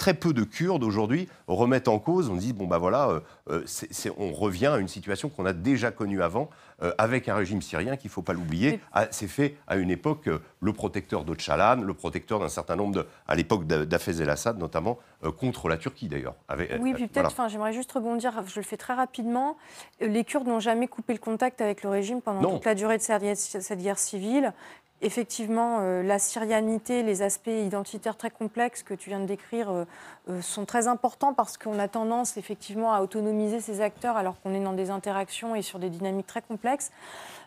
très 0.00 0.14
peu 0.14 0.32
de 0.32 0.44
Kurdes 0.44 0.82
aujourd'hui 0.82 1.28
remettent 1.46 1.86
en 1.86 1.98
cause. 1.98 2.30
On 2.30 2.34
dit 2.36 2.54
bon 2.54 2.66
bah 2.66 2.78
voilà, 2.78 3.10
euh, 3.10 3.20
euh, 3.50 4.10
on 4.16 4.32
revient 4.32 4.68
à 4.68 4.78
une 4.78 4.88
situation 4.88 5.28
qu'on 5.28 5.44
a 5.44 5.52
déjà 5.52 5.90
connue 5.90 6.22
avant 6.22 6.48
euh, 6.82 6.92
avec 6.96 7.28
un 7.28 7.34
régime 7.34 7.60
syrien 7.60 7.96
qu'il 7.98 8.08
faut 8.08 8.22
pas 8.22 8.32
l'oublier. 8.32 8.80
Ah, 8.94 9.08
C'est 9.10 9.28
fait 9.28 9.56
à 9.66 9.76
une 9.76 9.90
époque 9.90 10.26
euh, 10.28 10.38
le 10.60 10.72
protecteur 10.72 11.24
d'Öcalan, 11.24 11.82
le 11.82 11.92
protecteur 11.92 12.40
d'un 12.40 12.48
certain 12.48 12.76
nombre 12.76 12.94
de, 12.94 13.06
à 13.28 13.34
l'époque 13.36 13.66
d'A- 13.66 13.84
d'Hafez 13.84 14.22
el-Assad 14.22 14.58
notamment 14.58 14.98
contre 15.38 15.68
la 15.68 15.76
Turquie 15.76 16.08
d'ailleurs. 16.08 16.34
Oui, 16.80 16.94
puis 16.94 17.06
peut-être, 17.06 17.34
voilà. 17.36 17.50
j'aimerais 17.50 17.74
juste 17.74 17.92
rebondir, 17.92 18.42
je 18.46 18.58
le 18.58 18.64
fais 18.64 18.78
très 18.78 18.94
rapidement. 18.94 19.58
Les 20.00 20.24
Kurdes 20.24 20.48
n'ont 20.48 20.60
jamais 20.60 20.88
coupé 20.88 21.12
le 21.12 21.18
contact 21.18 21.60
avec 21.60 21.82
le 21.82 21.90
régime 21.90 22.22
pendant 22.22 22.40
Non. 22.40 22.54
toute 22.54 22.64
la 22.64 22.74
durée 22.74 22.96
de 22.96 23.02
cette 23.02 23.78
guerre 23.82 23.98
civile. 23.98 24.54
Effectivement, 25.02 25.78
euh, 25.80 26.02
la 26.02 26.18
syrianité, 26.18 27.02
les 27.02 27.22
aspects 27.22 27.48
identitaires 27.48 28.16
très 28.16 28.30
complexes 28.30 28.82
que 28.82 28.92
tu 28.92 29.08
viens 29.08 29.20
de 29.20 29.24
décrire 29.24 29.70
euh, 29.70 29.84
euh, 30.28 30.42
sont 30.42 30.66
très 30.66 30.88
importants 30.88 31.32
parce 31.32 31.56
qu'on 31.56 31.78
a 31.78 31.88
tendance 31.88 32.36
effectivement 32.36 32.92
à 32.92 33.00
autonomiser 33.00 33.60
ces 33.60 33.80
acteurs 33.80 34.16
alors 34.16 34.40
qu'on 34.42 34.52
est 34.52 34.62
dans 34.62 34.74
des 34.74 34.90
interactions 34.90 35.54
et 35.54 35.62
sur 35.62 35.78
des 35.78 35.88
dynamiques 35.88 36.26
très 36.26 36.42
complexes. 36.42 36.90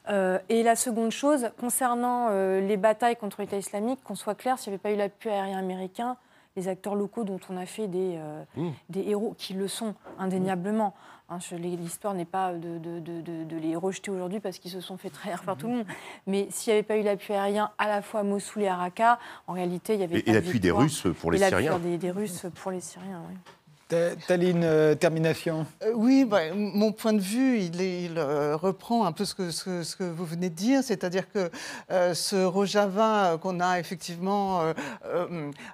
Euh, 0.10 0.40
et 0.50 0.64
la 0.64 0.76
seconde 0.76 1.12
chose, 1.12 1.50
concernant 1.60 2.28
euh, 2.30 2.60
les 2.60 2.78
batailles 2.78 3.16
contre 3.16 3.42
l'État 3.42 3.58
islamique, 3.58 4.00
qu'on 4.04 4.16
soit 4.16 4.36
clair, 4.36 4.60
s'il 4.60 4.72
n'y 4.72 4.76
avait 4.76 4.82
pas 4.82 4.92
eu 4.92 4.98
l'appui 4.98 5.30
aérien 5.30 5.60
américain, 5.60 6.18
les 6.56 6.68
acteurs 6.68 6.96
locaux 6.96 7.24
dont 7.24 7.40
on 7.50 7.58
a 7.58 7.66
fait 7.66 7.88
des, 7.88 8.16
euh, 8.18 8.44
Mmh. 8.56 8.70
des 8.90 9.10
héros, 9.10 9.34
qui 9.38 9.54
le 9.54 9.68
sont 9.68 9.96
indéniablement. 10.20 10.94
Hein, 11.36 11.58
L'histoire 11.58 12.14
n'est 12.14 12.26
pas 12.26 12.54
de, 12.54 12.78
de- 12.78 13.00
de- 13.00 13.22
de- 13.22 13.44
de 13.44 13.58
les 13.58 13.76
rejeter 13.76 14.12
aujourd'hui 14.12 14.40
parce 14.40 14.58
qu'ils 14.60 14.72
se 14.72 14.82
sont 14.82 14.98
fait 14.98 15.10
trahir 15.10 15.42
par 15.44 15.58
tout 15.58 15.68
le 15.68 15.74
monde. 15.78 15.86
Mais 16.28 16.48
s'il 16.50 16.72
n'y 16.74 16.80
avait 16.80 16.88
pas 16.88 16.98
eu 16.98 17.04
l'appui 17.04 17.34
aérien 17.34 17.72
à 17.78 17.88
la 17.88 18.02
fois 18.02 18.22
à 18.22 18.24
Mossoul 18.24 18.64
et 18.64 18.68
à 18.68 18.76
Raqqa, 18.76 19.20
en 19.48 19.54
réalité, 19.54 19.94
il 19.96 20.00
y 20.00 20.04
avait 20.04 20.20
Et- 20.20 20.30
et 20.30 20.34
l'appui 20.34 20.60
des. 20.60 20.72
Russes 20.72 21.08
pour 21.20 21.32
les 21.32 21.42
Et 21.44 21.48
Syriens. 21.48 21.80
des, 21.80 21.98
des 21.98 22.12
Russes 22.12 22.46
pour 22.56 22.72
les 22.72 22.82
Syriens, 22.82 23.22
oui. 23.30 23.36
Ta- 23.94 24.16
Taline, 24.28 24.64
euh, 24.64 24.96
termination? 24.96 25.68
Euh, 25.84 25.92
oui, 25.94 26.26
bah, 26.26 26.40
mon 26.56 26.92
point 26.92 27.14
de 27.14 27.20
vue, 27.20 27.60
il, 27.60 28.18
euh, 28.18 28.56
reprend 28.56 29.06
un 29.06 29.12
peu 29.12 29.24
ce 29.24 29.36
que, 29.36 30.04
vous 30.04 30.26
venez 30.26 30.50
de 30.50 30.56
dire, 30.56 30.84
c'est-à-dire 30.84 31.26
que 31.32 31.52
ce 32.14 32.44
Rojava 32.44 33.38
qu'on 33.40 33.60
a 33.60 33.80
effectivement 33.80 34.62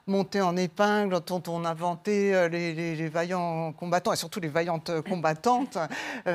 monté 0.05 0.41
en 0.41 0.57
épingle, 0.57 1.17
dont 1.25 1.41
on 1.47 1.63
a 1.63 1.73
vanté 1.73 2.47
les, 2.51 2.73
les- 2.73 2.95
les 2.95 3.07
vaillants 3.09 3.71
combattants, 3.71 4.11
et 4.11 4.17
surtout 4.17 4.39
les 4.41 4.47
vaillantes 4.49 4.91
combattantes 5.07 5.77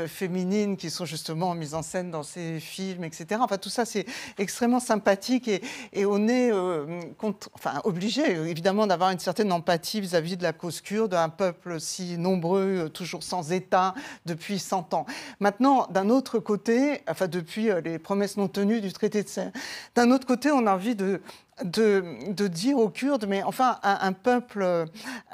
féminines 0.07 0.77
qui 0.79 0.89
sont 0.91 1.05
justement 1.05 1.55
mises 1.55 1.75
en 1.75 1.83
scène 1.83 2.11
dans 2.11 2.23
ces 2.23 2.61
films, 2.61 3.05
etc. 3.05 3.41
Enfin, 3.45 3.59
tout 3.59 3.69
ça, 3.69 3.85
c'est 3.85 4.07
extrêmement 4.39 4.81
sympathique 4.81 5.49
et, 5.49 6.07
on 6.07 6.29
est 6.29 6.51
obligé, 7.85 8.23
évidemment, 8.49 8.87
d'avoir 8.87 9.11
une 9.11 9.19
certaine 9.19 9.53
empathie 9.53 10.01
vis-à-vis 10.01 10.37
de 10.39 10.43
la 10.43 10.53
cause 10.55 10.81
kurde, 10.81 11.13
un 11.15 11.29
peuple 11.29 11.74
si 11.79 12.19
nombreux, 12.19 12.85
euh, 12.85 12.89
toujours 12.89 13.23
sans 13.23 13.53
État, 13.53 13.95
depuis 14.27 14.59
100 14.59 14.95
ans. 14.95 15.07
Maintenant, 15.41 15.87
d'un 15.91 16.11
autre 16.11 16.39
côté, 16.39 17.03
enfin, 17.09 17.29
depuis 17.29 17.71
euh, 17.71 17.81
les 17.81 17.99
promesses 17.99 18.37
non 18.37 18.49
tenues 18.49 18.81
du 18.81 18.93
traité 18.93 19.23
de 19.23 19.29
d'un 19.95 20.11
autre 20.11 20.27
côté, 20.27 20.51
on 20.51 20.67
a 20.67 20.75
envie 20.75 20.95
de, 20.95 21.21
de, 21.63 22.49
dire 22.49 22.79
aux 22.79 22.89
Kurdes, 22.89 23.27
mais 23.29 23.43
enfin, 23.43 23.79
un, 23.83 23.99
un 24.01 24.13
peuple, 24.13 24.87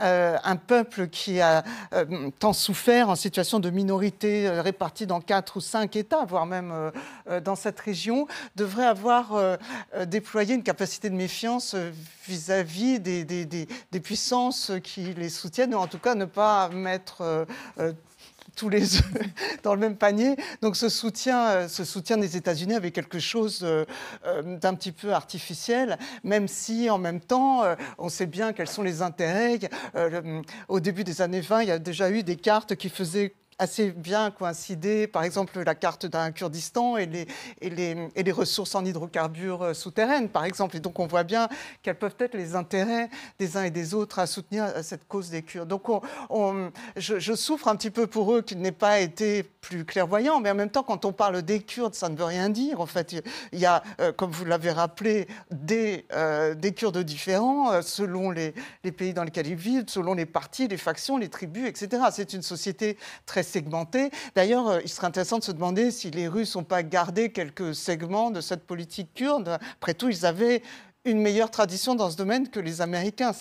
euh, 0.03 0.37
un 0.45 0.57
peuple 0.57 1.09
qui 1.09 1.41
a 1.41 1.65
euh, 1.93 2.31
tant 2.39 2.53
souffert 2.53 3.09
en 3.09 3.17
situation 3.17 3.59
de 3.59 3.71
minorité 3.71 4.47
euh, 4.47 4.63
répartie 4.63 5.07
dans 5.07 5.21
quatre 5.21 5.57
ou 5.57 5.61
cinq 5.61 5.97
États, 5.97 6.25
voire 6.25 6.47
même 6.47 6.73
euh, 6.73 7.41
dans 7.41 7.57
cette 7.57 7.81
région, 7.81 8.27
devrait 8.57 8.87
avoir 8.87 9.59
déployé 10.07 10.55
une 10.55 10.63
capacité 10.63 11.11
de 11.11 11.15
méfiance 11.15 11.75
vis-à-vis 12.27 13.01
des, 13.01 13.67
puissances 14.03 14.73
qui 14.83 15.15
les 15.15 15.29
soutiennent, 15.29 15.75
ou 15.75 15.79
en 15.79 15.87
tout 15.87 15.99
cas 15.99 16.15
ne 16.15 16.25
pas 16.25 16.69
mettre 16.71 17.47
tous 18.57 18.69
les 18.69 18.99
œufs 18.99 19.13
dans 19.63 19.75
le 19.75 19.81
même 19.81 19.97
panier. 19.97 20.37
Donc 20.63 20.77
ce 20.77 20.89
soutien, 20.89 21.49
euh, 21.49 21.69
ce 21.69 21.85
soutien 21.85 22.17
des 22.17 22.37
États-Unis 22.37 22.75
avait 22.75 22.91
quelque 22.91 23.19
chose 23.19 23.61
euh, 23.63 23.85
euh, 24.27 24.57
d'un 24.57 24.75
petit 24.75 24.93
peu 24.93 25.13
artificiel, 25.13 25.99
même 26.25 26.49
si 26.49 26.91
en 26.91 26.99
même 26.99 27.21
temps, 27.21 27.63
on 27.99 28.09
sait 28.09 28.27
bien 28.27 28.53
quels 28.53 28.69
sont 28.69 28.83
les 28.83 29.03
intérêts. 29.03 29.59
Au 30.69 30.81
début 30.81 31.05
des 31.05 31.23
années 31.23 31.41
20, 31.41 31.63
il 31.63 31.69
y 31.69 31.73
a 31.73 31.79
déjà 31.79 32.11
eu 32.11 32.23
des 32.23 32.37
cartes 32.37 32.75
qui 32.75 32.89
faisaient 32.89 33.35
assez 33.61 33.91
bien 33.91 34.31
coïncider, 34.31 35.07
par 35.07 35.23
exemple, 35.23 35.63
la 35.63 35.75
carte 35.75 36.07
d'un 36.07 36.33
Kurdistan 36.33 36.97
et 36.97 37.05
les, 37.05 37.27
et, 37.61 37.69
les, 37.69 38.09
et 38.17 38.23
les 38.23 38.33
ressources 38.33 38.75
en 38.75 38.85
hydrocarbures 38.85 39.63
euh, 39.63 39.75
souterraines, 39.75 40.31
par 40.31 40.47
exemple. 40.47 40.77
Et 40.77 40.81
donc, 40.81 40.99
on 40.99 41.07
voit 41.07 41.25
bien 41.25 41.47
quels 41.83 41.99
peuvent 41.99 42.17
être 42.19 42.35
les 42.35 42.55
intérêts 42.55 43.11
des 43.39 43.59
uns 43.59 43.65
et 43.65 43.71
des 43.71 43.93
autres 43.93 44.19
à 44.19 44.27
soutenir 44.27 44.65
euh, 44.65 44.83
cette 44.83 45.07
cause 45.07 45.29
des 45.29 45.43
Kurdes. 45.43 45.69
Donc, 45.69 45.89
on- 46.31 46.71
je, 46.97 47.35
souffre 47.35 47.69
un 47.69 47.77
petit 47.77 47.91
peu 47.91 48.07
pour 48.07 48.35
eux 48.35 48.43
qu'ils 48.43 48.61
n'aient 48.61 48.73
pas 48.73 49.01
été 49.01 49.43
plus 49.43 49.85
clairvoyants, 49.85 50.41
mais 50.41 50.51
en 50.51 50.55
même 50.55 50.71
temps, 50.71 50.83
quand 50.83 51.05
on 51.05 51.13
parle 51.13 51.43
des 51.43 51.61
Kurdes, 51.61 51.95
ça 51.95 52.09
ne 52.09 52.17
veut 52.17 52.25
rien 52.25 52.49
dire. 52.49 52.81
En 52.81 52.87
fait, 52.87 53.15
il 53.53 53.59
y 53.59 53.67
a, 53.67 53.83
euh, 54.01 54.11
comme 54.13 54.31
vous 54.31 54.45
l'avez 54.47 54.71
rappelé, 54.71 55.29
des, 55.51 56.07
des 56.57 56.73
Kurdes 56.73 56.99
différents 56.99 57.83
selon 57.83 58.31
les, 58.31 58.55
les 58.85 58.93
pays 58.93 59.13
dans 59.13 59.25
lesquels 59.25 59.47
ils 59.47 59.55
vivent, 59.55 59.85
selon 59.87 60.15
les 60.15 60.27
partis, 60.27 60.67
les 60.67 60.77
factions, 60.79 61.19
les 61.19 61.29
tribus, 61.29 61.69
etc. 61.69 62.03
C'est 62.11 62.33
une 62.33 62.43
société 62.43 62.97
très 63.27 63.43
D'ailleurs, 64.35 64.69
euh, 64.69 64.81
il 64.83 64.89
serait 64.89 65.07
intéressant 65.07 65.39
de 65.39 65.45
se 65.45 65.53
demander 65.53 65.91
si 65.91 66.11
les 66.11 66.29
Russes 66.29 66.57
n'ont 66.57 66.65
pas 66.65 66.83
gardé 66.83 67.31
quelques 67.31 67.75
segments 67.75 68.31
de 68.31 68.41
cette 68.41 68.65
politique 68.67 69.15
kurde. 69.15 69.59
Après 69.75 69.95
tout, 69.95 70.09
ils 70.09 70.27
avaient 70.27 70.63
une 71.07 71.21
meilleure 71.21 71.51
tradition 71.51 71.95
dans 71.95 72.11
ce 72.11 72.17
domaine 72.17 72.49
que 72.49 72.61
les 72.61 72.83
Américains. 72.83 73.33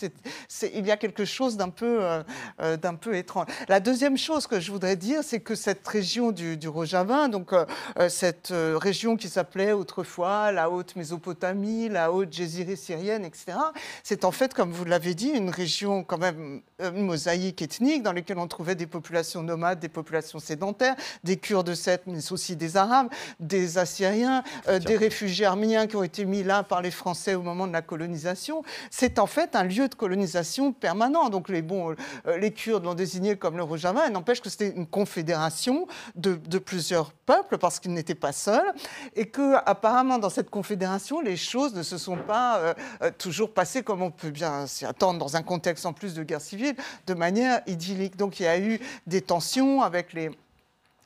Il 0.74 0.86
y 0.86 0.91
a 0.91 0.98
quelque 0.98 1.26
chose 1.26 1.58
d'un 1.58 1.69
peu, 1.69 2.02
euh, 2.02 2.24
euh, 2.62 2.78
d'un 2.78 2.95
peu 2.95 3.15
étrange. 3.15 3.48
La 3.67 3.82
deuxième 3.82 4.17
chose 4.17 4.48
que 4.48 4.62
je 4.62 4.72
voudrais 4.72 4.95
dire, 4.95 5.24
c'est 5.24 5.41
que 5.41 5.56
cette 5.56 5.86
région 5.86 6.32
du, 6.32 6.56
du 6.56 6.69
Rojava, 6.69 7.28
donc 7.28 7.52
euh, 7.52 7.65
cette 8.08 8.54
région 8.54 9.17
qui 9.17 9.28
s'appelait 9.28 9.74
autrefois 9.74 10.54
la 10.54 10.69
Haute 10.69 10.95
Mésopotamie, 10.95 11.89
la 11.89 12.13
Haute 12.13 12.32
Jésirée 12.32 12.78
syrienne, 12.78 13.26
etc., 13.26 13.58
c'est 14.04 14.24
en 14.24 14.32
fait, 14.32 14.54
comme 14.54 14.72
vous 14.72 14.86
l'avez 14.86 15.13
dit, 15.13 15.30
une 15.30 15.50
région 15.50 16.04
quand 16.04 16.17
même 16.17 16.62
mosaïque 16.93 17.62
ethnique 17.62 18.04
dans 18.04 18.13
laquelle 18.13 18.38
on 18.38 18.48
trouvait 18.48 18.76
des 18.76 18.88
populations 18.88 19.43
nomades, 19.43 19.80
des 19.80 19.89
populations 19.89 20.39
sédentaires, 20.39 20.95
des 21.26 21.36
Kurdes 21.36 21.76
celte, 21.76 22.04
mais 22.08 22.32
aussi 22.32 22.56
des 22.56 22.78
Arabes, 22.78 23.10
des 23.39 23.78
Assyriens, 23.78 24.43
des 24.67 24.95
réfugiés 24.95 25.45
arméniens 25.45 25.88
qui 25.88 25.98
ont 25.98 26.04
été 26.04 26.24
mis 26.24 26.43
là 26.43 26.63
par 26.63 26.82
les 26.82 26.91
Français 26.91 27.36
au 27.36 27.49
moment 27.50 27.68
de 27.68 27.74
la 27.74 27.82
colonisation, 27.82 28.64
c'est 28.92 29.20
en 29.20 29.28
fait 29.28 29.56
un 29.56 29.64
lieu 29.64 29.88
de 29.88 29.96
colonisation 29.96 30.72
permanent. 30.72 31.30
Donc 31.30 31.50
les, 31.50 31.62
bon, 31.62 31.96
euh, 32.28 32.38
les 32.38 32.52
Kurdes 32.52 32.86
l'ont 32.86 32.96
désigné 32.96 33.36
comme 33.36 33.58
le 33.58 33.64
Rojava, 33.64 34.08
et 34.08 34.10
n'empêche 34.10 34.42
que 34.42 34.50
c'était 34.50 34.70
une 34.70 34.88
confédération 34.88 35.88
de, 36.16 36.36
plusieurs 36.60 37.12
peuples 37.14 37.58
parce 37.58 37.80
qu'ils 37.80 37.94
n'étaient 37.94 38.16
pas 38.16 38.32
seuls, 38.32 38.74
et 39.16 39.28
que 39.28 39.56
apparemment 39.66 40.18
dans 40.18 40.30
cette 40.30 40.50
confédération, 40.50 41.22
les 41.22 41.38
choses 41.38 41.74
ne 41.74 41.84
se 41.84 41.98
sont 41.98 42.18
pas 42.18 42.60
euh, 42.60 42.74
euh, 43.02 43.12
toujours 43.18 43.54
passées 43.54 43.84
comme 43.84 44.02
on 44.02 44.12
peut 44.12 44.32
bien 44.32 44.68
s'y 44.68 44.86
attendre 44.86 45.20
dans 45.20 45.36
un 45.36 45.42
contexte 45.42 45.86
en 45.86 45.94
plus 45.94 46.14
de 46.14 46.24
guerre 46.24 46.42
civile, 46.42 46.76
de 47.08 47.14
manière 47.14 47.62
idyllique. 47.68 48.18
Donc 48.18 48.40
il 48.40 48.44
y 48.44 48.48
a 48.48 48.60
eu 48.60 48.80
des 49.08 49.22
tensions 49.22 49.82
avec 49.82 50.14
les 50.14 50.32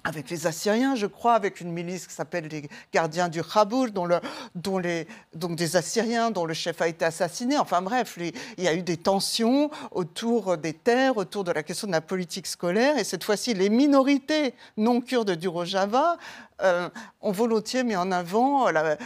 avec 0.04 0.30
les 0.30 0.48
Assyriens, 0.48 0.96
je 0.96 1.06
crois, 1.06 1.34
avec 1.34 1.62
une 1.62 1.72
milice 1.72 2.08
qui 2.08 2.14
s'appelle 2.14 2.48
les 2.48 2.70
gardiens 2.94 3.30
du 3.30 3.42
Khabour, 3.42 3.90
dont, 3.92 4.06
le, 4.06 4.20
dont 4.54 4.78
les, 4.78 5.08
donc 5.34 5.56
des 5.56 5.78
Assyriens 5.78 6.30
dont 6.30 6.46
le 6.46 6.54
chef 6.54 6.82
a 6.82 6.88
été 6.88 7.06
assassiné. 7.06 7.58
Enfin 7.58 7.82
bref, 7.82 8.18
il 8.18 8.64
y 8.64 8.68
a 8.68 8.74
eu 8.74 8.82
des 8.82 8.98
tensions 8.98 9.72
autour 9.92 10.58
des 10.58 10.74
terres, 10.74 11.16
autour 11.16 11.46
de 11.46 11.52
la 11.52 11.64
question 11.64 11.88
de 11.88 11.94
la 11.94 12.02
politique 12.02 12.48
scolaire. 12.48 12.98
Et 12.98 13.04
cette 13.04 13.24
fois-ci, 13.24 13.54
les 13.54 13.70
minorités 13.70 14.54
non 14.76 15.00
kurdes 15.00 15.32
du 15.32 15.48
Rojava 15.48 16.18
euh, 16.62 16.90
ont 17.22 17.32
volontiers 17.32 17.84
mis 17.84 17.96
en 17.96 18.12
avant 18.12 18.70
la, 18.70 18.98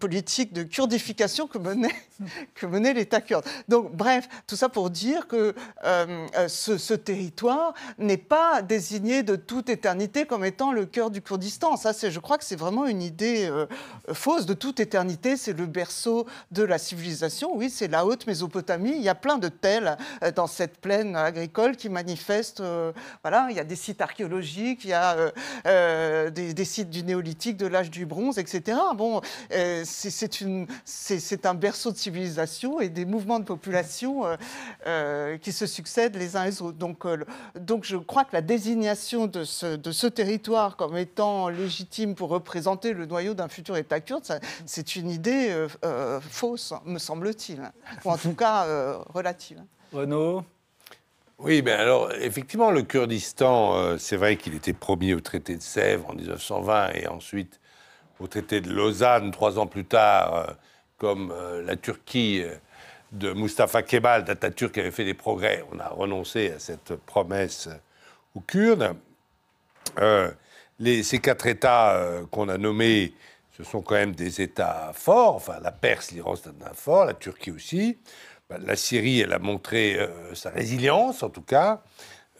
politique 0.00 0.52
de 0.52 0.62
kurdification 0.62 1.46
que 1.46 1.58
menait, 1.58 2.94
l'État 2.94 3.20
kurde. 3.20 3.44
Donc, 3.68 3.94
bref, 3.94 4.28
tout 4.46 4.56
ça 4.56 4.68
pour 4.68 4.90
dire 4.90 5.28
que 5.28 5.54
euh, 5.84 6.26
euh, 6.36 6.48
ce, 6.48 6.94
territoire 6.94 7.74
n'est 7.98 8.16
pas 8.16 8.62
désigné 8.62 9.22
de 9.22 9.36
toute 9.36 9.68
éternité 9.68 10.26
comme 10.26 10.44
étant 10.44 10.72
le 10.72 10.86
cœur 10.86 11.10
du 11.10 11.20
Kurdistan. 11.20 11.76
Ça, 11.76 11.92
je 11.92 12.18
crois 12.18 12.38
que 12.38 12.44
c'est 12.44 12.56
vraiment 12.56 12.86
une 12.86 13.02
idée 13.02 13.50
fausse. 14.12 14.46
De 14.46 14.54
toute 14.54 14.80
éternité, 14.80 15.36
c'est 15.36 15.52
le 15.52 15.66
berceau 15.66 16.26
de 16.50 16.62
la 16.62 16.78
civilisation. 16.78 17.54
Oui, 17.54 17.70
c'est 17.70 17.88
la 17.88 18.06
haute 18.06 18.26
Mésopotamie. 18.26 18.94
Il 18.96 19.02
y 19.02 19.08
a 19.08 19.14
plein 19.14 19.38
de 19.38 19.48
tels 19.48 19.96
dans 20.34 20.46
cette 20.46 20.78
plaine 20.78 21.14
agricole 21.14 21.76
qui 21.76 21.88
manifestent. 21.88 22.62
voilà, 23.22 23.48
il 23.50 23.56
y 23.56 23.60
a 23.60 23.64
des 23.64 23.76
sites 23.76 24.00
archéologiques, 24.00 24.84
il 24.84 24.90
y 24.90 24.94
a 24.94 25.32
des, 26.30 26.54
des 26.54 26.64
sites 26.64 26.90
du 26.96 27.04
néolithique, 27.04 27.56
de 27.56 27.66
l'âge 27.66 27.90
du 27.90 28.06
bronze, 28.06 28.38
etc. 28.38 28.78
Bon, 28.96 29.20
euh, 29.52 29.82
c'est 29.84 31.46
un 31.46 31.54
berceau 31.54 31.92
de 31.92 31.96
civilisation 31.96 32.80
et 32.80 32.88
des 32.88 33.04
mouvements 33.04 33.38
de 33.38 33.44
population 33.44 34.26
euh, 34.26 34.36
euh, 34.86 35.38
qui 35.38 35.52
se 35.52 35.66
succèdent 35.66 36.16
les 36.16 36.36
uns 36.36 36.46
les 36.46 36.62
autres. 36.62 36.78
Donc, 36.78 37.06
donc 37.58 37.84
je 37.84 37.96
crois 37.96 38.24
que 38.24 38.32
la 38.32 38.40
désignation 38.40 39.26
de 39.26 39.44
ce, 39.44 39.76
de 39.76 39.92
ce 39.92 40.06
territoire 40.06 40.76
comme 40.76 40.96
étant 40.96 41.48
légitime 41.48 42.14
pour 42.14 42.30
représenter 42.30 42.92
le 42.92 43.06
noyau 43.06 43.34
d'un 43.34 43.48
futur 43.48 43.76
État 43.76 44.00
kurde, 44.00 44.22
c'est 44.64 44.96
une 44.96 45.10
idée 45.10 45.66
fausse, 46.20 46.72
me 46.84 46.98
semble-t-il, 46.98 47.60
ou 48.04 48.10
en 48.10 48.16
tout 48.16 48.34
cas 48.34 48.66
relative. 49.12 49.62
Renaud? 49.92 50.44
Oui, 51.38 51.60
mais 51.62 51.72
alors, 51.72 52.12
effectivement, 52.14 52.70
le 52.70 52.82
Kurdistan, 52.82 53.76
euh, 53.76 53.98
c'est 53.98 54.16
vrai 54.16 54.36
qu'il 54.36 54.54
était 54.54 54.72
promis 54.72 55.12
au 55.12 55.20
traité 55.20 55.54
de 55.54 55.60
Sèvres 55.60 56.08
en 56.08 56.14
1920 56.14 56.92
et 56.94 57.06
ensuite 57.08 57.60
au 58.20 58.26
traité 58.26 58.62
de 58.62 58.72
Lausanne, 58.72 59.30
trois 59.32 59.58
ans 59.58 59.66
plus 59.66 59.84
tard, 59.84 60.34
euh, 60.34 60.46
comme 60.96 61.30
euh, 61.32 61.62
la 61.62 61.76
Turquie 61.76 62.42
de 63.12 63.34
Mustafa 63.34 63.82
Kemal, 63.82 64.24
d'Atatürk, 64.24 64.78
avait 64.78 64.90
fait 64.90 65.04
des 65.04 65.12
progrès. 65.12 65.62
On 65.72 65.78
a 65.78 65.88
renoncé 65.88 66.52
à 66.52 66.58
cette 66.58 66.94
promesse 66.96 67.68
aux 68.34 68.40
Kurdes. 68.40 68.94
Ces 70.80 71.18
quatre 71.20 71.46
États 71.46 72.02
qu'on 72.30 72.48
a 72.48 72.56
nommés, 72.56 73.12
ce 73.56 73.62
sont 73.62 73.82
quand 73.82 73.94
même 73.94 74.14
des 74.14 74.40
États 74.40 74.92
forts. 74.94 75.36
Enfin, 75.36 75.58
la 75.62 75.72
Perse, 75.72 76.12
l'Iran, 76.12 76.34
c'est 76.36 76.48
un 76.48 76.74
fort, 76.74 77.04
la 77.04 77.14
Turquie 77.14 77.50
aussi. 77.50 77.98
Bah, 78.48 78.58
la 78.60 78.76
Syrie, 78.76 79.20
elle 79.20 79.32
a 79.32 79.40
montré 79.40 79.98
euh, 79.98 80.34
sa 80.34 80.50
résilience, 80.50 81.24
en 81.24 81.30
tout 81.30 81.42
cas, 81.42 81.82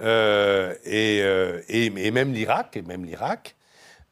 euh, 0.00 0.72
euh, 0.86 1.62
et, 1.68 1.90
même 1.90 2.32
l'Irak, 2.32 2.76
et 2.76 2.82
même 2.82 3.04
l'Irak. 3.04 3.56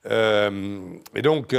et 0.05 1.23
donc, 1.23 1.55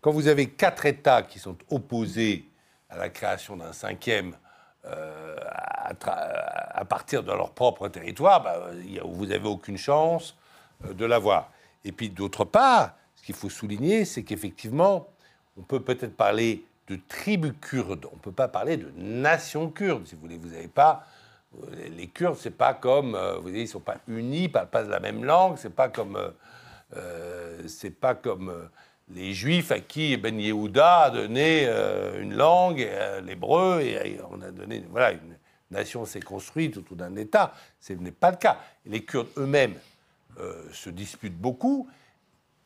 quand 0.00 0.10
vous 0.10 0.26
avez 0.26 0.50
quatre 0.50 0.86
États 0.86 1.22
qui 1.22 1.38
sont 1.38 1.56
opposés 1.70 2.46
à 2.88 2.98
la 2.98 3.10
création 3.10 3.56
d'un 3.56 3.72
cinquième 3.72 4.36
à, 4.84 5.94
partir 6.88 7.22
de 7.22 7.32
leur 7.32 7.52
propre 7.52 7.88
territoire, 7.88 8.42
bah, 8.42 8.70
vous 9.04 9.26
n'avez 9.26 9.48
aucune 9.48 9.78
chance 9.78 10.36
de 10.82 11.04
l'avoir. 11.04 11.52
Et 11.84 11.92
puis, 11.92 12.10
d'autre 12.10 12.44
part, 12.44 12.96
ce 13.14 13.22
qu'il 13.22 13.36
faut 13.36 13.50
souligner, 13.50 14.04
c'est 14.04 14.24
qu'effectivement, 14.24 15.06
on 15.56 15.62
peut 15.62 15.80
peut-être 15.80 16.16
parler 16.16 16.64
de 16.90 16.98
tribus 17.08 17.52
kurdes. 17.60 18.06
On 18.10 18.16
ne 18.16 18.20
peut 18.20 18.32
pas 18.32 18.48
parler 18.48 18.76
de 18.76 18.90
nation 18.96 19.70
kurde, 19.70 20.06
si 20.06 20.16
vous 20.16 20.22
voulez. 20.22 20.36
Vous 20.36 20.48
n'avez 20.48 20.68
pas. 20.68 21.06
Les 21.96 22.08
Kurdes, 22.08 22.36
c'est 22.38 22.56
pas 22.56 22.74
comme. 22.74 23.14
Euh, 23.14 23.36
vous 23.36 23.42
voyez, 23.42 23.60
ils 23.60 23.64
ne 23.64 23.68
sont 23.68 23.80
pas 23.80 23.98
unis, 24.08 24.48
pas 24.48 24.68
la 24.82 25.00
même 25.00 25.24
langue. 25.24 25.56
C'est 25.56 25.74
pas 25.74 25.88
comme. 25.88 26.16
Euh, 26.16 26.30
euh, 26.96 27.62
c'est 27.68 27.90
pas 27.90 28.16
comme 28.16 28.52
les 29.08 29.32
Juifs 29.32 29.70
à 29.70 29.78
qui 29.78 30.16
Ben 30.16 30.40
Yehuda 30.40 31.02
a 31.02 31.10
donné 31.10 31.68
une 32.20 32.34
langue, 32.34 32.88
l'hébreu, 33.24 33.80
et 33.80 34.18
on 34.28 34.40
a 34.42 34.50
donné. 34.50 34.84
Voilà, 34.90 35.12
une 35.12 35.36
nation 35.70 36.04
s'est 36.04 36.20
construite 36.20 36.76
autour 36.76 36.96
d'un 36.96 37.14
État. 37.14 37.52
Ce 37.80 37.92
n'est 37.92 38.10
pas 38.10 38.32
le 38.32 38.36
cas. 38.36 38.58
Les 38.86 39.04
Kurdes 39.04 39.28
eux-mêmes 39.36 39.74
se 40.72 40.90
disputent 40.90 41.38
beaucoup 41.38 41.88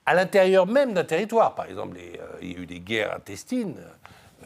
à 0.07 0.15
l'intérieur 0.15 0.67
même 0.67 0.93
d'un 0.93 1.05
territoire. 1.05 1.55
Par 1.55 1.67
exemple, 1.67 1.97
il 2.41 2.53
y 2.53 2.55
a 2.55 2.59
eu 2.59 2.67
des 2.67 2.81
guerres 2.81 3.15
intestines 3.15 3.77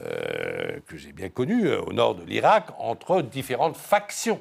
euh, 0.03 0.79
que 0.87 0.97
j'ai 0.97 1.13
bien 1.13 1.29
connu 1.29 1.67
euh, 1.67 1.81
au 1.81 1.93
nord 1.93 2.15
de 2.15 2.25
l'Irak 2.25 2.69
entre 2.79 3.21
différentes 3.21 3.77
factions 3.77 4.41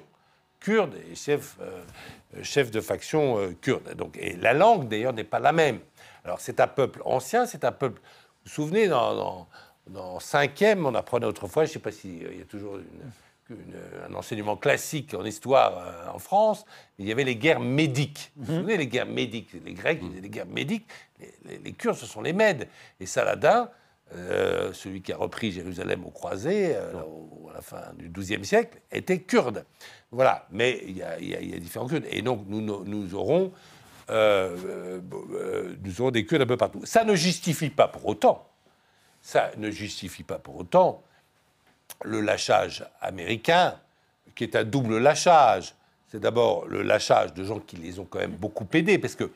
kurdes 0.60 0.96
et 1.12 1.16
chefs, 1.16 1.58
euh, 1.62 2.72
de 2.72 2.82
factions 2.82 3.54
kurdes. 3.62 3.96
Donc, 3.96 4.18
et 4.18 4.36
la 4.36 4.54
langue, 4.54 4.88
d'ailleurs, 4.88 5.14
n'est 5.14 5.24
pas 5.24 5.40
la 5.40 5.52
même. 5.52 5.80
Alors, 6.26 6.40
c'est 6.40 6.60
un 6.60 6.68
peuple 6.68 7.02
ancien, 7.06 7.46
c'est 7.46 7.64
un 7.64 7.72
peuple. 7.72 8.00
Vous 8.00 8.44
vous 8.46 8.50
souvenez, 8.50 8.88
dans, 8.88 9.48
dans, 9.88 10.18
5e, 10.20 10.86
on 10.86 10.94
apprenait 10.94 11.26
autrefois, 11.26 11.66
je 11.66 11.70
ne 11.70 11.74
sais 11.74 11.80
pas 11.80 11.92
s'il 11.92 12.22
y 12.22 12.42
a 12.42 12.46
toujours 12.46 12.78
un 14.10 14.14
enseignement 14.14 14.58
classique 14.58 15.14
en 15.14 15.24
histoire 15.24 16.14
en 16.14 16.20
France, 16.20 16.66
il 17.00 17.08
y 17.08 17.12
avait 17.12 17.24
les 17.24 17.36
guerres 17.36 17.60
médiques. 17.60 18.32
Vous 18.36 18.46
vous 18.46 18.52
mhm. 18.52 18.60
souvenez, 18.60 18.78
les 18.78 18.88
guerres 18.88 19.08
médiques 19.08 19.50
Les 19.66 19.74
Grecs 19.74 20.00
disaient 20.00 20.22
les 20.22 20.30
guerres 20.30 20.48
médiques, 20.48 20.88
les, 21.20 21.60
les 21.64 21.74
Kurdes, 21.74 21.98
ce 21.98 22.06
sont 22.06 22.22
les 22.22 22.34
Mèdes. 22.34 22.68
Et 23.00 23.06
Saladin, 23.06 23.70
euh, 24.16 24.72
celui 24.72 25.02
qui 25.02 25.12
a 25.12 25.18
repris 25.18 25.52
Jérusalem 25.52 26.06
aux 26.06 26.12
croisés, 26.12 26.74
euh, 26.76 26.94
à 27.50 27.56
la 27.56 27.62
fin 27.62 27.82
du 27.98 28.10
XIIe 28.10 28.46
siècle, 28.46 28.80
était 28.90 29.20
kurde. 29.20 29.66
Voilà, 30.12 30.48
mais 30.50 30.82
il 30.88 30.96
y, 30.96 31.04
a, 31.04 31.60
différents 31.60 31.88
Kurdes. 31.88 32.06
Et 32.10 32.22
donc, 32.22 32.46
nous, 32.48 32.62
nous, 32.62 33.16
aurons, 33.16 33.52
euh, 34.10 35.02
nous 35.84 36.02
aurons 36.02 36.12
des 36.12 36.26
Kurdes 36.26 36.44
un 36.44 36.48
peu 36.48 36.56
partout. 36.56 36.86
Ça 36.86 37.04
ne 37.04 37.16
justifie 37.16 37.70
pas 37.70 37.90
pour 37.90 38.06
autant, 38.06 38.48
ça 39.22 39.52
ne 39.58 39.70
justifie 39.70 40.24
pas 40.24 40.40
pour 40.40 40.56
autant 40.56 41.04
le 42.04 42.22
lâchage 42.22 42.86
américain, 43.02 43.76
qui 44.36 44.44
est 44.44 44.56
un 44.56 44.64
double 44.64 44.98
lâchage. 44.98 45.74
C'est 46.10 46.20
d'abord 46.20 46.68
le 46.68 46.84
lâchage 46.84 47.34
de 47.34 47.44
gens 47.44 47.60
qui 47.60 47.76
les 47.78 48.00
ont 48.00 48.06
quand 48.06 48.20
même 48.20 48.36
beaucoup 48.36 48.68
aidés, 48.74 48.98
parce 48.98 49.16
que 49.16 49.32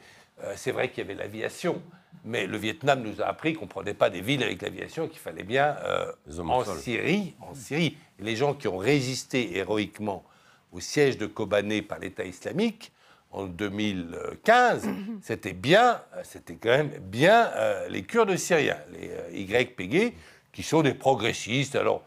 c'est 0.55 0.71
vrai 0.71 0.89
qu'il 0.89 1.03
y 1.03 1.05
avait 1.05 1.21
l'aviation, 1.21 1.81
mais 2.23 2.45
le 2.45 2.57
Vietnam 2.57 3.01
nous 3.01 3.21
a 3.21 3.25
appris 3.25 3.53
qu'on 3.53 3.65
ne 3.65 3.69
prenait 3.69 3.93
pas 3.93 4.09
des 4.09 4.21
villes 4.21 4.43
avec 4.43 4.61
l'aviation, 4.61 5.07
qu'il 5.07 5.19
fallait 5.19 5.43
bien 5.43 5.75
euh, 5.83 6.11
en 6.39 6.63
Syrie, 6.63 7.33
en 7.41 7.53
Syrie. 7.55 7.97
les 8.19 8.35
gens 8.35 8.53
qui 8.53 8.67
ont 8.67 8.77
résisté 8.77 9.57
héroïquement 9.57 10.23
au 10.71 10.79
siège 10.79 11.17
de 11.17 11.25
Kobané 11.25 11.81
par 11.81 11.99
l'État 11.99 12.23
islamique 12.23 12.91
en 13.31 13.45
2015, 13.45 14.89
c'était 15.21 15.53
bien, 15.53 16.01
c'était 16.23 16.55
quand 16.55 16.69
même 16.69 16.91
bien 17.01 17.49
euh, 17.55 17.87
les 17.89 18.03
Kurdes 18.03 18.35
syriens, 18.37 18.77
les 18.93 19.49
euh, 19.49 19.61
YPG, 19.61 20.13
qui 20.51 20.63
sont 20.63 20.81
des 20.81 20.93
progressistes. 20.93 21.75
Alors, 21.75 22.03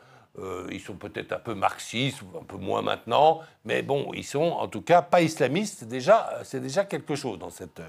ils 0.70 0.80
sont 0.80 0.94
peut-être 0.94 1.32
un 1.32 1.38
peu 1.38 1.54
marxistes, 1.54 2.22
un 2.38 2.44
peu 2.44 2.56
moins 2.56 2.82
maintenant, 2.82 3.40
mais 3.64 3.82
bon, 3.82 4.10
ils 4.14 4.24
sont 4.24 4.40
en 4.40 4.66
tout 4.66 4.82
cas 4.82 5.00
pas 5.00 5.22
islamistes. 5.22 5.84
Déjà, 5.84 6.40
c'est 6.42 6.60
déjà 6.60 6.84
quelque 6.84 7.14
chose 7.14 7.38
dans 7.38 7.50
cette 7.50 7.80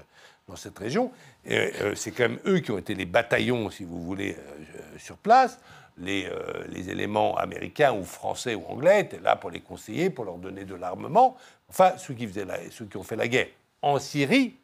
dans 0.48 0.56
cette 0.56 0.78
région. 0.78 1.12
Euh, 1.50 1.94
c'est 1.94 2.12
quand 2.12 2.28
même 2.28 2.38
eux 2.46 2.60
qui 2.60 2.70
ont 2.70 2.78
été 2.78 2.94
les 2.94 3.06
bataillons, 3.06 3.70
si 3.70 3.84
vous 3.84 4.02
voulez, 4.02 4.36
euh, 4.36 4.98
sur 4.98 5.16
place. 5.16 5.58
Les, 5.98 6.26
euh, 6.26 6.64
les 6.68 6.90
éléments 6.90 7.38
américains 7.38 7.94
ou 7.94 8.04
français 8.04 8.54
ou 8.54 8.64
anglais 8.66 9.00
étaient 9.00 9.20
là 9.20 9.34
pour 9.34 9.50
les 9.50 9.60
conseiller, 9.60 10.10
pour 10.10 10.26
leur 10.26 10.36
donner 10.36 10.64
de 10.64 10.74
l'armement. 10.74 11.36
Enfin, 11.70 11.96
ceux 11.96 12.12
qui, 12.12 12.26
faisaient 12.26 12.46
ceux 12.70 12.84
qui 12.84 12.98
ont 12.98 13.02
fait 13.02 13.16
la 13.16 13.28
guerre 13.28 13.48
en 13.80 13.98
Syrie, 13.98 14.56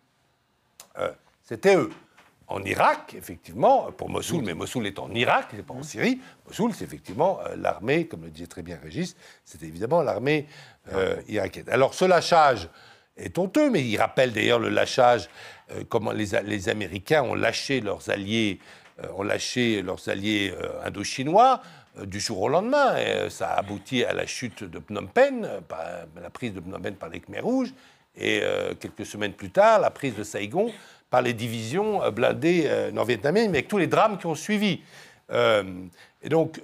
euh, 0.98 1.10
c'était 1.42 1.76
eux. 1.76 1.90
En 2.52 2.62
Irak, 2.64 3.14
effectivement, 3.16 3.90
pour 3.92 4.10
Mossoul, 4.10 4.44
mais 4.44 4.52
Mossoul 4.52 4.86
est 4.86 4.98
en 4.98 5.10
Irak, 5.14 5.46
c'est 5.56 5.64
pas 5.64 5.72
en 5.72 5.82
Syrie. 5.82 6.20
Mossoul, 6.46 6.74
c'est 6.74 6.84
effectivement 6.84 7.40
euh, 7.40 7.56
l'armée, 7.56 8.06
comme 8.06 8.24
le 8.24 8.30
disait 8.30 8.46
très 8.46 8.60
bien 8.60 8.78
Régis, 8.82 9.16
c'était 9.42 9.64
évidemment 9.64 10.02
l'armée 10.02 10.46
euh, 10.92 11.16
irakienne. 11.28 11.64
Alors 11.70 11.94
ce 11.94 12.04
lâchage 12.04 12.68
est 13.16 13.38
honteux, 13.38 13.70
mais 13.70 13.82
il 13.82 13.96
rappelle 13.96 14.32
d'ailleurs 14.32 14.58
le 14.58 14.68
lâchage, 14.68 15.30
euh, 15.70 15.84
comment 15.88 16.12
les, 16.12 16.68
Américains 16.68 17.22
ont 17.22 17.34
lâché 17.34 17.80
leurs 17.80 18.10
alliés, 18.10 18.60
euh, 19.02 19.06
ont 19.16 19.22
lâché 19.22 19.80
leurs 19.80 20.06
alliés 20.10 20.54
indochinois 20.84 21.62
du 22.04 22.20
jour 22.20 22.42
au 22.42 22.48
lendemain. 22.50 22.98
Et, 22.98 23.30
ça 23.30 23.48
a 23.48 23.60
abouti 23.60 24.04
à 24.04 24.12
la 24.12 24.26
chute 24.26 24.62
de 24.62 24.78
Phnom 24.78 25.06
Penh, 25.06 25.48
la 26.20 26.30
prise 26.30 26.52
de 26.52 26.60
Phnom 26.60 26.82
Penh 26.82 26.96
par 26.96 27.08
les 27.08 27.20
Khmers 27.20 27.44
rouges, 27.44 27.72
et 28.14 28.42
quelques 28.78 29.06
semaines 29.06 29.32
plus 29.32 29.48
tard, 29.50 29.80
la 29.80 29.90
prise 29.90 30.14
de 30.14 30.22
Saigon 30.22 30.70
par 31.12 31.20
les 31.20 31.35
divisions 31.35 32.03
euh, 32.03 32.11
blindées 32.11 32.64
euh, 32.66 32.90
nord-vietnamiennes, 32.90 33.51
mais 33.51 33.59
avec 33.59 33.68
tous 33.68 33.77
les 33.77 33.87
drames 33.87 34.18
qui 34.18 34.27
ont 34.27 34.35
suivi. 34.35 34.81
Euh, 35.31 35.62
et 36.22 36.29
donc, 36.29 36.61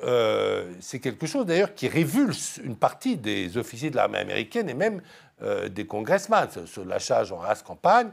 c'est 0.79 1.01
quelque 1.01 1.27
chose 1.27 1.45
d'ailleurs 1.45 1.75
qui 1.75 1.89
révulse 1.89 2.61
une 2.63 2.77
partie 2.77 3.17
des 3.17 3.57
officiers 3.57 3.91
de 3.91 3.97
l'armée 3.97 4.19
américaine 4.19 4.69
et 4.69 4.75
même 4.75 5.03
des 5.69 5.85
congressmen. 5.85 6.47
Ce, 6.65 6.81
lâchage 6.81 7.33
en 7.33 7.39
race 7.39 7.65
campagne, 7.65 8.11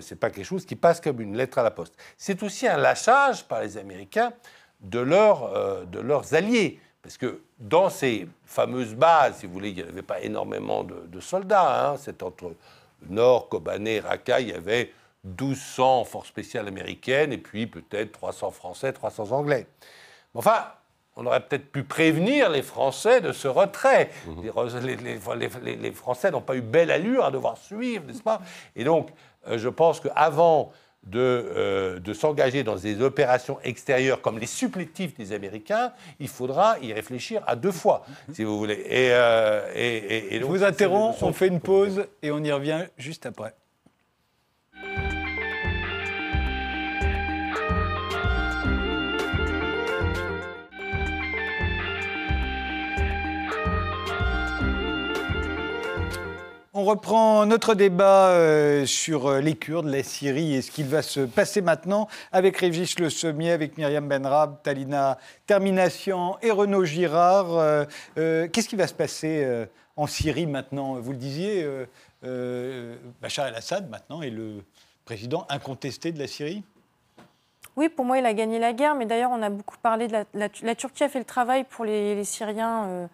c'est 0.00 0.18
pas 0.18 0.30
quelque 0.30 0.46
chose 0.46 0.64
qui 0.64 0.74
passe 0.74 1.02
comme 1.02 1.20
une 1.20 1.36
lettre 1.36 1.58
à 1.58 1.62
la 1.62 1.70
poste. 1.70 1.94
C'est 2.16 2.42
aussi 2.42 2.66
un 2.66 2.78
lâchage 2.78 3.44
par 3.44 3.60
les 3.60 3.76
Américains 3.76 4.32
de, 4.80 5.00
leurs, 5.00 5.44
euh, 5.54 5.84
de 5.84 6.00
leurs 6.00 6.32
alliés. 6.32 6.80
Parce 7.02 7.18
que 7.18 7.42
dans 7.58 7.90
ces 7.90 8.26
fameuses 8.46 8.94
bases, 8.94 9.40
si 9.40 9.46
vous 9.46 9.52
voulez, 9.52 9.70
il 9.70 9.76
n'y 9.76 9.82
avait 9.82 10.00
pas 10.00 10.22
énormément 10.22 10.82
de, 10.82 11.20
soldats. 11.20 11.90
hein. 11.90 11.96
C'est 11.98 12.22
entre 12.22 12.54
Nord, 13.10 13.50
Kobané, 13.50 14.00
Raqqa, 14.00 14.40
il 14.40 14.48
y 14.48 14.52
avait 14.52 14.92
1200 15.24 16.04
forces 16.04 16.28
spéciales 16.28 16.68
américaines 16.68 17.32
et 17.32 17.38
puis 17.38 17.66
peut-être 17.66 18.12
300 18.12 18.50
Français, 18.50 18.92
300 18.92 19.32
Anglais. 19.32 19.66
Enfin, 20.34 20.64
on 21.16 21.26
aurait 21.26 21.40
peut-être 21.40 21.70
pu 21.70 21.84
prévenir 21.84 22.50
les 22.50 22.62
Français 22.62 23.20
de 23.20 23.32
ce 23.32 23.46
retrait. 23.48 24.10
Les, 24.42 24.96
les- 24.96 25.18
les- 25.36 25.48
les- 25.62 25.76
les 25.76 25.92
Français 25.92 26.30
n'ont 26.30 26.40
pas 26.40 26.56
eu 26.56 26.60
belle 26.60 26.90
allure 26.90 27.24
à 27.24 27.30
devoir 27.30 27.56
suivre, 27.56 28.04
n'est-ce 28.06 28.22
pas? 28.22 28.40
Et 28.74 28.84
donc, 28.84 29.10
euh, 29.48 29.56
je 29.58 29.68
pense 29.68 30.00
qu'avant 30.00 30.72
de, 31.04 31.18
euh, 31.20 32.00
de 32.00 32.12
s'engager 32.14 32.64
dans 32.64 32.76
des 32.76 33.00
opérations 33.02 33.58
extérieures 33.62 34.22
comme 34.22 34.38
les 34.38 34.46
supplétifs 34.46 35.14
des 35.16 35.32
Américains, 35.32 35.92
il 36.18 36.28
faudra 36.28 36.78
y 36.80 36.92
réfléchir 36.94 37.42
à 37.46 37.54
deux 37.56 37.72
fois, 37.72 38.04
si 38.32 38.42
vous 38.42 38.58
voulez. 38.58 38.82
Et, 38.88 39.10
euh, 39.12 39.70
et- 39.74 39.96
et- 39.98 40.34
et 40.34 40.38
Je 40.40 40.44
vous 40.46 40.64
interromps, 40.64 41.22
on 41.22 41.32
fait 41.34 41.48
une 41.48 41.60
pause 41.60 42.06
et 42.22 42.30
on 42.30 42.42
y 42.42 42.50
revient 42.50 42.86
juste 42.96 43.26
après. 43.26 43.54
On 56.76 56.82
reprend 56.84 57.46
notre 57.46 57.74
débat 57.76 58.30
euh, 58.30 58.84
sur 58.84 59.28
euh, 59.28 59.40
les 59.40 59.54
Kurdes, 59.54 59.86
la 59.86 60.02
Syrie 60.02 60.54
et 60.54 60.60
ce 60.62 60.72
qu'il 60.72 60.86
va 60.86 61.02
se 61.02 61.20
passer 61.20 61.60
maintenant 61.60 62.08
avec 62.32 62.56
Régis 62.56 62.98
Le 62.98 63.10
Sommier, 63.10 63.52
avec 63.52 63.78
Myriam 63.78 64.08
Benrab, 64.08 64.60
Talina 64.64 65.18
Termination 65.46 66.36
et 66.42 66.50
Renaud 66.50 66.84
Girard. 66.84 67.46
Euh, 67.52 68.48
Qu'est-ce 68.48 68.68
qui 68.68 68.74
va 68.74 68.88
se 68.88 68.94
passer 68.94 69.66
en 69.96 70.08
Syrie 70.08 70.46
maintenant? 70.46 70.94
Vous 70.94 71.12
le 71.12 71.16
disiez, 71.18 71.64
Bachar 73.22 73.46
el-Assad 73.46 73.88
maintenant 73.88 74.20
est 74.22 74.30
le 74.30 74.64
président 75.04 75.46
incontesté 75.50 76.10
de 76.10 76.18
la 76.18 76.26
Syrie? 76.26 76.64
Oui, 77.76 77.88
pour 77.88 78.04
moi, 78.04 78.18
il 78.18 78.26
a 78.26 78.34
gagné 78.34 78.58
la 78.58 78.72
guerre, 78.72 78.94
mais 78.96 79.04
d'ailleurs, 79.06 79.30
on 79.32 79.42
a 79.42 79.50
beaucoup 79.50 79.76
parlé 79.82 80.06
de 80.08 80.12
la, 80.12 80.24
la- 80.34 80.48
la 80.62 80.74
Turquie 80.74 81.04
a 81.04 81.08
fait 81.08 81.18
le 81.18 81.24
travail 81.24 81.64
pour 81.64 81.84
les, 81.84 82.22
Syriens 82.24 83.08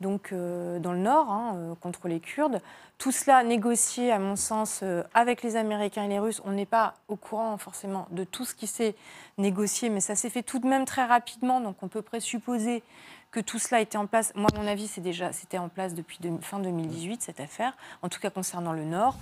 donc, 0.00 0.32
euh, 0.32 0.78
dans 0.78 0.92
le 0.92 0.98
nord, 0.98 1.30
hein, 1.30 1.52
euh, 1.56 1.74
contre 1.80 2.08
les 2.08 2.20
Kurdes. 2.20 2.60
Tout 2.98 3.12
cela 3.12 3.42
négocié, 3.42 4.12
à 4.12 4.18
mon 4.18 4.36
sens, 4.36 4.80
euh, 4.82 5.02
avec 5.14 5.42
les 5.42 5.56
Américains 5.56 6.04
et 6.04 6.08
les 6.08 6.18
Russes. 6.18 6.42
On 6.44 6.52
n'est 6.52 6.66
pas 6.66 6.94
au 7.08 7.16
courant 7.16 7.56
forcément 7.58 8.06
de 8.10 8.24
tout 8.24 8.44
ce 8.44 8.54
qui 8.54 8.66
s'est 8.66 8.94
négocié, 9.38 9.88
mais 9.90 10.00
ça 10.00 10.14
s'est 10.14 10.30
fait 10.30 10.42
tout 10.42 10.58
de 10.58 10.66
même 10.66 10.84
très 10.84 11.04
rapidement, 11.04 11.60
donc 11.60 11.76
on 11.82 11.88
peut 11.88 12.02
présupposer 12.02 12.82
que 13.30 13.40
tout 13.40 13.58
cela 13.58 13.80
était 13.80 13.98
en 13.98 14.06
place. 14.06 14.32
Moi, 14.36 14.48
à 14.54 14.58
mon 14.60 14.66
avis, 14.68 14.86
c'est 14.86 15.00
déjà, 15.00 15.32
c'était 15.32 15.58
en 15.58 15.68
place 15.68 15.94
depuis 15.94 16.18
de- 16.20 16.38
fin 16.40 16.60
2018, 16.60 17.20
cette 17.20 17.40
affaire, 17.40 17.76
en 18.02 18.08
tout 18.08 18.20
cas 18.20 18.30
concernant 18.30 18.72
le 18.72 18.84
Nord. 18.84 19.16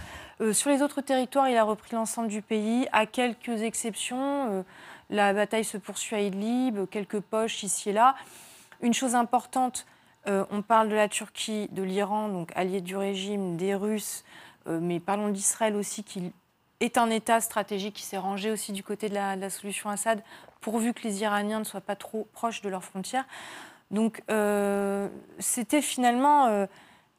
Sur 0.52 0.68
les 0.70 0.82
autres 0.82 1.00
territoires, 1.00 1.48
il 1.48 1.56
a 1.56 1.64
repris 1.64 1.94
l'ensemble 1.94 2.28
du 2.28 2.42
pays, 2.42 2.86
à 2.92 3.06
quelques 3.06 3.62
exceptions. 3.62 4.64
La 5.08 5.32
bataille 5.32 5.64
se 5.64 5.78
poursuit 5.78 6.16
à 6.16 6.20
Idlib, 6.20 6.86
quelques 6.90 7.20
poches 7.20 7.62
ici 7.62 7.88
et 7.88 7.92
là. 7.94 8.14
Une 8.82 8.92
chose 8.92 9.14
importante, 9.14 9.86
euh, 10.28 10.44
on 10.50 10.62
parle 10.62 10.88
de 10.88 10.94
la 10.94 11.08
Turquie, 11.08 11.68
de 11.72 11.82
l'Iran, 11.82 12.28
donc 12.28 12.52
allié 12.54 12.80
du 12.80 12.96
régime, 12.96 13.56
des 13.56 13.74
Russes, 13.74 14.24
euh, 14.68 14.78
mais 14.80 15.00
parlons 15.00 15.28
d'Israël 15.28 15.74
aussi, 15.76 16.04
qui 16.04 16.32
est 16.80 16.98
un 16.98 17.10
État 17.10 17.40
stratégique 17.40 17.94
qui 17.94 18.04
s'est 18.04 18.18
rangé 18.18 18.50
aussi 18.50 18.72
du 18.72 18.82
côté 18.82 19.08
de 19.08 19.14
la, 19.14 19.50
solution 19.50 19.90
Assad, 19.90 20.22
pourvu 20.60 20.94
que 20.94 21.02
les 21.02 21.22
Iraniens 21.22 21.58
ne 21.58 21.64
soient 21.64 21.80
pas 21.80 21.96
trop 21.96 22.28
proches 22.32 22.62
de 22.62 22.68
leurs 22.68 22.84
frontières. 22.84 23.26
Donc 23.90 24.22
euh, 24.30 25.08
c'était 25.38 25.82
finalement, 25.82 26.66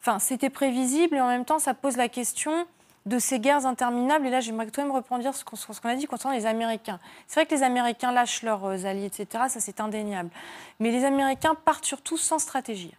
enfin 0.01 0.17
c'était 0.19 0.49
prévisible 0.49 1.17
et 1.17 1.21
en 1.21 1.27
même 1.27 1.45
temps 1.45 1.59
ça 1.59 1.73
pose 1.73 1.97
la 1.97 2.09
question 2.09 2.65
de 3.05 3.19
ces 3.19 3.39
guerres 3.39 3.65
interminables. 3.65 4.25
Et 4.27 4.29
là 4.29 4.39
j'aimerais 4.39 4.67
quand 4.73 4.81
même 4.81 4.91
reprendre 4.91 5.33
ce 5.33 5.43
qu'on 5.43 5.55
ce 5.55 5.67
qu'on 5.81 5.89
a 5.89 5.95
dit 5.95 6.05
concernant 6.05 6.35
les 6.35 6.45
Américains. 6.45 6.99
C'est 7.27 7.39
vrai 7.41 7.45
que 7.45 7.53
les 7.55 7.63
Américains 7.63 8.11
lâchent 8.11 8.43
leurs 8.43 8.65
euh, 8.65 8.85
alliés, 8.85 9.05
etc. 9.05 9.45
Ça 9.49 9.59
c'est 9.59 9.79
indéniable. 9.81 10.29
Mais 10.79 10.91
les 10.91 11.03
Américains 11.05 11.55
partent 11.55 11.85
surtout 11.85 12.17
sans 12.17 12.39
stratégie. 12.39 12.93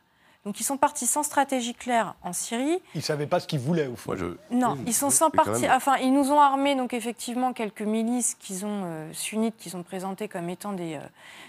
Donc 0.44 0.60
ils 0.60 0.64
sont 0.64 0.76
partis 0.76 1.06
sans 1.06 1.22
stratégie 1.22 1.72
claire 1.72 2.16
en 2.22 2.34
Syrie. 2.34 2.78
Ils 2.94 2.98
ne 2.98 3.02
savaient 3.02 3.26
pas 3.26 3.40
ce 3.40 3.46
qu'ils 3.46 3.60
voulaient 3.60 3.86
au 3.86 3.96
fond. 3.96 4.10
Moi, 4.10 4.16
je- 4.50 4.54
Non, 4.54 4.76
ils 4.86 4.92
sont 4.92 5.08
sans 5.08 5.30
parti. 5.30 5.62
même. 5.62 5.70
Enfin, 5.74 5.96
ils 5.96 6.12
nous 6.12 6.32
ont 6.32 6.38
armés 6.38 6.74
donc 6.74 6.92
effectivement 6.92 7.54
quelques 7.54 7.80
milices 7.80 8.34
qu'ils 8.34 8.66
ont 8.66 8.82
euh, 8.84 9.10
sunnites, 9.14 9.56
qu'ils 9.56 9.74
ont 9.74 9.82
présentées 9.82 10.28
comme 10.28 10.50
étant 10.50 10.74
des, 10.74 10.96
euh, 10.96 11.00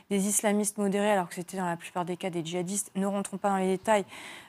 des 0.10 0.28
islamistes 0.30 0.78
modérés, 0.78 1.12
alors 1.12 1.28
que 1.28 1.36
c'était 1.36 1.58
dans 1.58 1.65
la 1.65 1.76
plupart 1.76 2.06
des 2.06 2.15
cas 2.15 2.30
des 2.30 2.46
djihadistes. 2.46 2.89
Ne 2.96 3.06
rentrons 3.06 3.36
pas 3.36 3.50
dans 3.50 3.58
les 3.58 3.68
détails, 3.76 4.06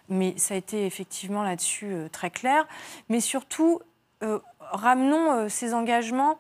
mais 0.09 0.35
ça 0.39 0.55
a 0.55 0.57
été 0.57 0.87
effectivement 0.87 1.43
là-dessus 1.43 1.93
euh, 1.93 2.09
très 2.09 2.31
clair. 2.31 2.69
Mais 3.09 3.19
surtout, 3.19 3.81
euh, 3.81 3.85
ramenons 4.61 5.33
euh, 5.33 5.49
ces 5.49 5.75
engagements 5.75 6.39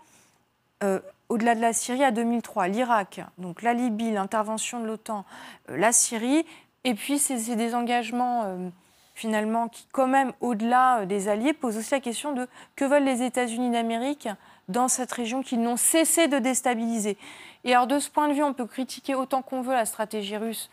euh, 0.82 1.00
au-delà 1.28 1.54
de 1.54 1.60
la 1.60 1.72
Syrie 1.72 2.04
à 2.04 2.10
2003, 2.10 2.68
l'Irak, 2.68 3.20
donc 3.38 3.62
la 3.62 3.74
Libye, 3.74 4.12
l'intervention 4.12 4.80
de 4.80 4.86
l'OTAN, 4.86 5.24
euh, 5.70 5.76
la 5.76 5.92
Syrie, 5.92 6.44
et 6.84 6.94
puis 6.94 7.18
c'est 7.18 7.38
c'est 7.38 7.56
des 7.56 7.74
engagements 7.74 8.42
euh, 8.44 8.68
finalement 9.14 9.68
qui, 9.68 9.86
quand 9.92 10.06
même, 10.06 10.32
au-delà 10.40 11.00
euh, 11.00 11.06
des 11.06 11.28
alliés, 11.28 11.52
posent 11.52 11.76
aussi 11.76 11.92
la 11.92 12.00
question 12.00 12.32
de 12.32 12.46
que 12.76 12.84
veulent 12.84 13.04
les 13.04 13.22
États-Unis 13.22 13.70
d'Amérique 13.70 14.28
dans 14.68 14.88
cette 14.88 15.12
région 15.12 15.42
qu'ils 15.42 15.60
n'ont 15.60 15.76
cessé 15.76 16.28
de 16.28 16.38
déstabiliser. 16.38 17.16
Et 17.64 17.74
alors 17.74 17.86
de 17.86 17.98
ce 17.98 18.10
point 18.10 18.28
de 18.28 18.34
vue, 18.34 18.42
on 18.42 18.52
peut 18.52 18.66
critiquer 18.66 19.14
autant 19.14 19.42
qu'on 19.42 19.62
veut 19.62 19.74
la 19.74 19.86
stratégie 19.86 20.36
russe 20.36 20.70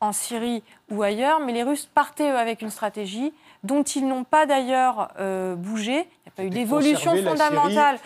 en 0.00 0.12
Syrie 0.12 0.62
ou 0.90 1.02
ailleurs, 1.02 1.40
mais 1.40 1.52
les 1.52 1.62
Russes 1.62 1.86
partaient 1.86 2.30
eux, 2.30 2.36
avec 2.36 2.60
une 2.60 2.70
stratégie 2.70 3.32
dont 3.64 3.82
ils 3.82 4.06
n'ont 4.06 4.24
pas 4.24 4.46
d'ailleurs 4.46 5.08
euh, 5.18 5.56
bougé. 5.56 5.92
Il 5.92 5.96
n'y 5.96 6.28
a 6.28 6.30
pas 6.36 6.44
eu 6.44 6.50
d'évolution 6.50 7.16
fondamentale. 7.16 7.98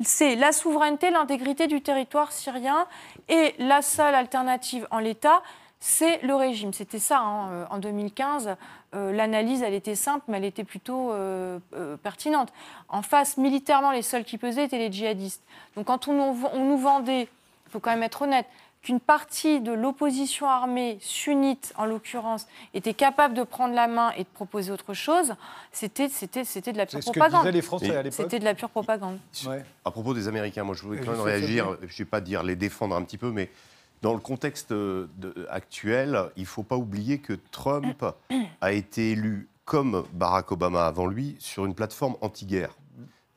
C'est 0.00 0.34
la 0.34 0.50
souveraineté, 0.50 1.10
l'intégrité 1.10 1.68
du 1.68 1.80
territoire 1.80 2.32
syrien 2.32 2.86
et 3.28 3.54
la 3.58 3.82
seule 3.82 4.16
alternative 4.16 4.88
en 4.90 4.98
l'état, 4.98 5.42
c'est 5.78 6.20
le 6.22 6.34
régime. 6.34 6.72
C'était 6.72 6.98
ça 6.98 7.20
hein, 7.20 7.50
euh, 7.50 7.64
en 7.70 7.78
2015. 7.78 8.56
euh, 8.94 9.12
L'analyse, 9.12 9.62
elle 9.62 9.74
était 9.74 9.94
simple, 9.94 10.24
mais 10.28 10.38
elle 10.38 10.44
était 10.44 10.64
plutôt 10.64 11.12
euh, 11.12 11.58
euh, 11.74 11.96
pertinente. 11.96 12.52
En 12.88 13.02
face, 13.02 13.36
militairement, 13.36 13.90
les 13.92 14.02
seuls 14.02 14.24
qui 14.24 14.38
pesaient 14.38 14.64
étaient 14.64 14.78
les 14.78 14.90
djihadistes. 14.90 15.42
Donc 15.76 15.86
quand 15.86 16.08
on 16.08 16.12
nous, 16.14 16.46
on 16.52 16.64
nous 16.64 16.78
vendait, 16.78 17.22
il 17.66 17.70
faut 17.70 17.80
quand 17.80 17.90
même 17.90 18.02
être 18.02 18.22
honnête, 18.22 18.46
qu'une 18.82 18.98
partie 19.00 19.60
de 19.60 19.72
l'opposition 19.72 20.48
armée 20.48 20.98
sunnite, 21.00 21.72
en 21.76 21.84
l'occurrence, 21.84 22.46
était 22.74 22.94
capable 22.94 23.34
de 23.34 23.44
prendre 23.44 23.74
la 23.74 23.86
main 23.86 24.10
et 24.16 24.24
de 24.24 24.28
proposer 24.28 24.72
autre 24.72 24.92
chose, 24.92 25.34
c'était 25.70 26.08
c'était 26.08 26.44
c'était 26.44 26.72
de 26.72 26.78
la 26.78 26.86
pure 26.86 26.98
C'est 26.98 27.06
ce 27.06 27.12
que 27.12 27.18
propagande. 27.18 27.42
disaient 27.42 27.52
les 27.52 27.62
Français 27.62 27.96
à 27.96 28.02
l'époque. 28.02 28.12
C'était 28.20 28.38
de 28.40 28.44
la 28.44 28.54
pure 28.54 28.70
propagande. 28.70 29.18
Ouais. 29.46 29.64
À 29.84 29.90
propos 29.92 30.14
des 30.14 30.26
Américains, 30.28 30.64
moi 30.64 30.74
je 30.74 30.82
voulais 30.82 31.00
quand 31.00 31.12
même 31.12 31.20
réagir, 31.20 31.76
je 31.82 31.86
ne 31.86 31.98
vais 31.98 32.04
pas 32.04 32.20
dire 32.20 32.42
les 32.42 32.56
défendre 32.56 32.96
un 32.96 33.02
petit 33.02 33.18
peu, 33.18 33.30
mais 33.30 33.50
dans 34.02 34.14
le 34.14 34.18
contexte 34.20 34.72
euh, 34.72 35.08
de- 35.16 35.46
actuel, 35.48 36.20
il 36.36 36.42
ne 36.42 36.46
faut 36.48 36.64
pas 36.64 36.76
oublier 36.76 37.18
que 37.18 37.34
Trump 37.52 38.04
a 38.60 38.72
été 38.72 39.12
élu 39.12 39.48
comme 39.64 40.02
Barack 40.12 40.50
Obama 40.50 40.86
avant 40.86 41.06
lui 41.06 41.36
sur 41.38 41.64
une 41.66 41.74
plateforme 41.76 42.16
anti-guerre. 42.20 42.76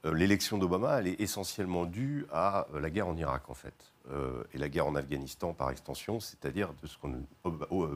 Euh, 0.08 0.14
L'élection 0.16 0.58
d'Obama, 0.58 0.98
elle 1.00 1.08
est 1.08 1.22
essentiellement 1.22 1.86
due 1.86 2.26
à 2.34 2.66
euh, 2.74 2.80
la 2.80 2.90
guerre 2.90 3.08
en 3.08 3.16
Irak, 3.16 3.44
en 3.48 3.54
fait. 3.54 3.76
Euh, 4.12 4.44
et 4.54 4.58
la 4.58 4.70
guerre 4.70 4.88
en 4.88 4.96
Afghanistan 4.96 5.54
par 5.54 5.72
extension, 5.72 6.20
c'est-à-dire 6.20 6.70
de 6.82 6.88
ce 6.88 6.98
qu'on 6.98 7.14
euh, 7.46 7.96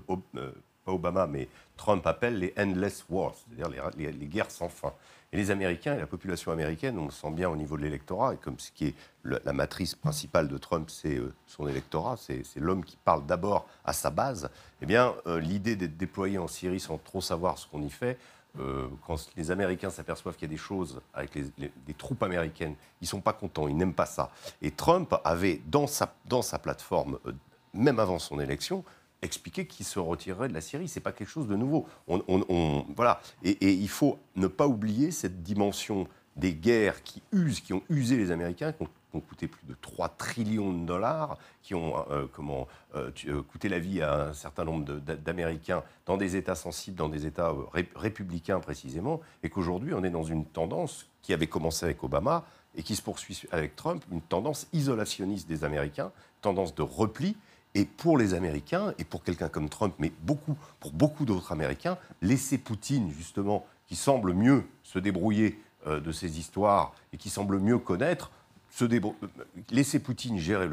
pas 0.86 0.92
Obama, 0.92 1.28
mais 1.28 1.48
Trump 1.78 2.06
appelle 2.08 2.40
les 2.40 2.54
endless 2.58 3.06
wars, 3.10 3.36
c'est-à-dire 3.36 3.92
les, 3.96 4.12
guerres 4.28 4.50
sans 4.50 4.70
fin. 4.70 4.94
Et 5.32 5.38
les 5.38 5.52
Américains 5.52 5.96
et 5.96 6.00
la 6.00 6.08
population 6.08 6.52
américaine, 6.52 6.98
on 6.98 7.06
le 7.06 7.12
sent 7.12 7.30
bien 7.32 7.50
au 7.50 7.56
niveau 7.56 7.78
de 7.78 7.84
l'électorat, 7.84 8.34
et 8.34 8.38
comme 8.38 8.58
ce 8.58 8.72
qui 8.72 8.88
est 8.88 8.96
la 9.24 9.54
matrice 9.54 9.94
principale 9.94 10.48
de 10.48 10.58
Trump, 10.58 10.90
c'est 10.90 11.18
euh, 11.18 11.34
son 11.46 11.68
électorat, 11.68 12.18
c'est 12.18 12.44
l'homme 12.56 12.84
qui 12.84 12.98
parle 12.98 13.26
d'abord 13.26 13.68
à 13.86 13.94
sa 13.94 14.10
base, 14.10 14.50
eh 14.82 14.86
bien, 14.86 15.14
l'idée 15.26 15.76
d'être 15.76 15.98
déployé 15.98 16.38
en 16.38 16.48
Syrie 16.48 16.80
sans 16.80 16.98
trop 16.98 17.22
savoir 17.22 17.58
ce 17.58 17.68
qu'on 17.68 17.84
y 17.84 17.90
fait, 17.90 18.18
euh, 18.58 18.88
quand 19.06 19.30
les 19.36 19.52
Américains 19.52 19.90
s'aperçoivent 19.90 20.36
qu'il 20.36 20.48
y 20.48 20.52
a 20.52 20.56
des 20.56 20.58
choses 20.58 21.02
avec 21.14 21.36
les, 21.36 21.94
troupes 21.98 22.24
américaines, 22.24 22.76
ils 23.02 23.08
sont 23.08 23.22
pas 23.22 23.34
contents, 23.34 23.68
ils 23.68 23.78
n'aiment 23.78 23.94
pas 23.94 24.06
ça. 24.06 24.32
Et 24.62 24.72
Trump 24.72 25.14
avait 25.24 25.62
dans 25.68 25.88
sa, 25.88 26.16
dans 26.26 26.42
sa 26.42 26.58
plateforme, 26.58 27.20
euh, 27.26 27.34
même 27.74 28.00
avant 28.00 28.18
son 28.18 28.40
élection, 28.40 28.84
expliqué 29.22 29.68
qu'il 29.68 29.86
se 29.86 30.00
retirerait 30.00 30.48
de 30.48 30.54
la 30.54 30.62
Syrie. 30.62 30.88
C'est 30.88 31.00
pas 31.00 31.12
quelque 31.12 31.30
chose 31.30 31.48
de 31.48 31.56
nouveau. 31.56 31.88
Voilà. 32.96 33.22
Et, 33.44 33.52
et 33.52 33.74
il 33.74 33.90
faut 33.90 34.18
ne 34.36 34.48
pas 34.48 34.68
oublier 34.68 35.12
cette 35.12 35.44
dimension 35.44 36.08
des 36.36 36.54
guerres 36.54 37.04
qui 37.04 37.22
usent, 37.32 37.60
qui 37.60 37.74
ont 37.74 37.84
usé 37.90 38.18
les 38.18 38.32
Américains, 38.32 38.72
qui 38.72 38.84
ont, 38.84 38.90
qui 39.10 39.16
ont 39.18 39.22
coûté 39.22 39.48
plus 39.48 39.66
de 39.66 39.76
3 39.82 40.10
trillions 40.10 40.72
de 40.74 40.86
dollars, 40.86 41.38
qui 41.62 41.76
ont 41.76 41.96
euh, 42.12 42.28
comment, 42.34 42.68
euh, 42.96 43.12
tu- 43.14 43.30
euh, 43.30 43.42
coûté 43.42 43.70
la 43.70 43.80
vie 43.80 44.02
à 44.02 44.28
un 44.30 44.34
certain 44.34 44.64
nombre 44.66 44.86
d'Américains 45.00 45.84
dans 46.06 46.18
des 46.18 46.36
États 46.36 46.56
sensibles, 46.56 46.98
dans 46.98 47.10
des 47.10 47.26
États 47.26 47.54
ré- 47.74 47.90
républicains 47.96 48.60
précisément, 48.60 49.22
et 49.44 49.50
qu'aujourd'hui 49.50 49.94
on 49.94 50.04
est 50.04 50.10
dans 50.10 50.24
une 50.24 50.46
tendance 50.46 51.08
qui 51.22 51.34
avait 51.34 51.48
commencé 51.48 51.86
avec 51.86 52.04
Obama 52.04 52.46
et 52.76 52.84
qui 52.84 52.96
se 52.96 53.02
poursuit 53.02 53.42
avec 53.52 53.76
Trump, 53.76 54.04
une 54.12 54.22
tendance 54.22 54.68
isolationniste 54.74 55.48
des 55.48 55.64
Américains, 55.64 56.12
tendance 56.42 56.76
de 56.76 56.82
repli. 56.84 57.36
Et 57.76 57.86
pour 57.86 58.18
les 58.18 58.34
Américains, 58.34 58.94
et 58.98 59.04
pour 59.04 59.24
quelqu'un 59.24 59.48
comme 59.48 59.70
Trump, 59.70 59.94
mais 60.00 60.12
beaucoup, 60.22 60.56
pour 60.80 60.92
beaucoup 60.92 61.24
d'autres 61.26 61.52
Américains, 61.52 61.98
laisser 62.22 62.58
Poutine, 62.58 63.12
justement, 63.12 63.64
qui 63.88 63.96
semble 63.96 64.34
mieux 64.34 64.64
se 64.84 64.98
débrouiller 64.98 65.60
de 65.88 66.12
ces 66.12 66.40
histoires 66.40 66.94
et 67.14 67.18
qui 67.18 67.30
semble 67.30 67.60
mieux 67.60 67.78
connaître, 67.78 68.32
laisser 69.72 70.00
Poutine 70.00 70.38
gérer 70.38 70.68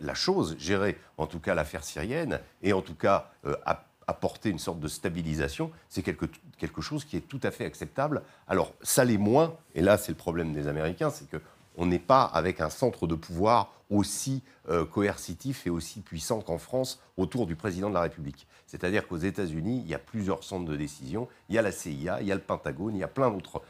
la, 0.00 0.14
chose, 0.14 0.56
gérer 0.58 0.98
en 1.18 1.26
tout 1.26 1.40
cas 1.40 1.54
l'affaire 1.54 1.84
syrienne, 1.84 2.40
et 2.62 2.72
en 2.72 2.82
tout 2.82 2.94
cas 2.94 3.30
euh, 3.46 3.56
ap- 3.64 3.86
apporter 4.06 4.50
une 4.50 4.58
sorte 4.58 4.80
de 4.80 4.88
stabilisation, 4.88 5.70
c'est 5.88 6.02
quelque, 6.02 6.26
quelque 6.58 6.80
chose 6.80 7.04
qui 7.04 7.16
est 7.16 7.20
tout 7.28 7.40
à 7.42 7.50
fait 7.50 7.64
acceptable. 7.64 8.22
Alors, 8.48 8.72
ça 8.82 9.04
l'est 9.04 9.18
moins, 9.18 9.54
et 9.74 9.82
là 9.82 9.98
c'est 9.98 10.12
le 10.12 10.16
problème 10.18 10.52
des 10.52 10.66
Américains, 10.68 11.10
c'est 11.10 11.28
que 11.30 11.40
on 11.76 11.86
n'est 11.86 12.00
pas 12.00 12.24
avec 12.24 12.60
un 12.60 12.68
centre 12.70 13.06
de 13.06 13.14
pouvoir 13.14 13.72
aussi 13.90 14.42
euh, 14.68 14.84
coercitif 14.84 15.66
et 15.66 15.70
aussi 15.70 16.00
puissant 16.00 16.40
qu'en 16.40 16.58
France 16.58 17.00
autour 17.16 17.46
du 17.46 17.54
président 17.56 17.88
de 17.88 17.94
la 17.94 18.02
République. 18.02 18.46
C'est-à-dire 18.66 19.06
qu'aux 19.08 19.16
États-Unis, 19.16 19.80
il 19.84 19.88
y 19.90 19.94
a 19.94 19.98
plusieurs 19.98 20.44
centres 20.44 20.68
de 20.68 20.76
décision. 20.76 21.28
Il 21.48 21.54
y 21.54 21.58
a 21.58 21.62
la 21.62 21.72
CIA, 21.72 22.20
il 22.20 22.26
y 22.26 22.32
a 22.32 22.34
le 22.34 22.40
Pentagone, 22.40 22.94
il 22.94 22.98
y 23.00 23.04
a 23.04 23.08
plein 23.08 23.30
d'autres 23.30 23.62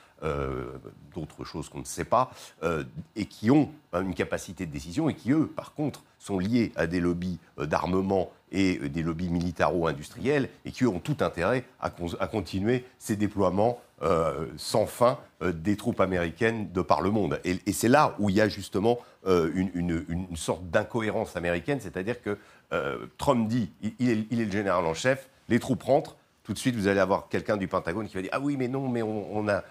d'autres 1.15 1.45
choses 1.45 1.69
qu'on 1.69 1.81
ne 1.81 1.85
sait 1.85 2.05
pas 2.05 2.31
euh, 2.63 2.85
et 3.17 3.27
qui 3.27 3.51
ont 3.51 3.71
hein, 3.93 4.03
une 4.03 4.15
capacité 4.15 4.67
de 4.67 4.73
décision 4.73 5.09
et 5.09 5.15
qui, 5.15 5.33
eux, 5.33 5.47
par 5.47 5.75
contre, 5.75 6.03
sont 6.19 6.39
liés 6.39 6.73
à 6.77 6.87
des 6.87 7.01
lobbies 7.01 7.39
euh, 7.59 7.67
d'armement 7.67 8.31
et 8.53 8.79
euh, 8.83 8.89
des 8.89 9.03
lobbies 9.03 9.29
militaro-industriels 9.29 10.49
et 10.65 10.73
qui 10.73 10.87
ont 10.87 10.99
tout 11.01 11.17
intérêt 11.21 11.65
à, 11.81 11.91
con- 11.91 12.15
à 12.21 12.27
continuer 12.27 12.85
ces 12.99 13.17
déploiements 13.17 13.81
euh, 14.03 14.47
sans 14.57 14.87
fin 14.87 15.19
euh, 15.43 15.53
des 15.53 15.77
troupes 15.77 16.01
américaines 16.01 16.71
de 16.73 16.83
par 16.83 17.01
le 17.01 17.11
monde. 17.11 17.41
Et, 17.45 17.59
c'est 17.73 17.89
là 17.89 18.15
où 18.19 18.31
il 18.31 18.37
y 18.37 18.41
a 18.41 18.49
justement 18.49 18.99
euh, 19.27 19.51
une, 19.55 20.37
sorte 20.37 20.65
d'incohérence 20.71 21.37
américaine, 21.37 21.81
c'est-à-dire 21.81 22.23
que 22.23 22.39
euh, 22.73 23.07
Trump 23.19 23.49
dit, 23.49 23.71
il, 23.99 24.11
est, 24.11 24.45
le 24.45 24.51
général 24.51 24.85
en 24.87 24.95
chef, 24.95 25.29
les 25.49 25.59
troupes 25.59 25.83
rentrent, 25.83 26.17
tout 26.45 26.53
de 26.55 26.59
suite 26.59 26.77
vous 26.77 26.89
allez 26.89 27.01
avoir 27.01 27.29
quelqu'un 27.29 27.57
du 27.57 27.69
Pentagone 27.69 28.09
qui 28.09 28.15
va 28.15 28.23
dire, 28.23 28.31
ah 28.33 28.41
oui 28.41 28.57
mais 28.57 28.69
non, 28.69 28.89
mais 28.89 29.03
on 29.03 29.49
a... 29.49 29.63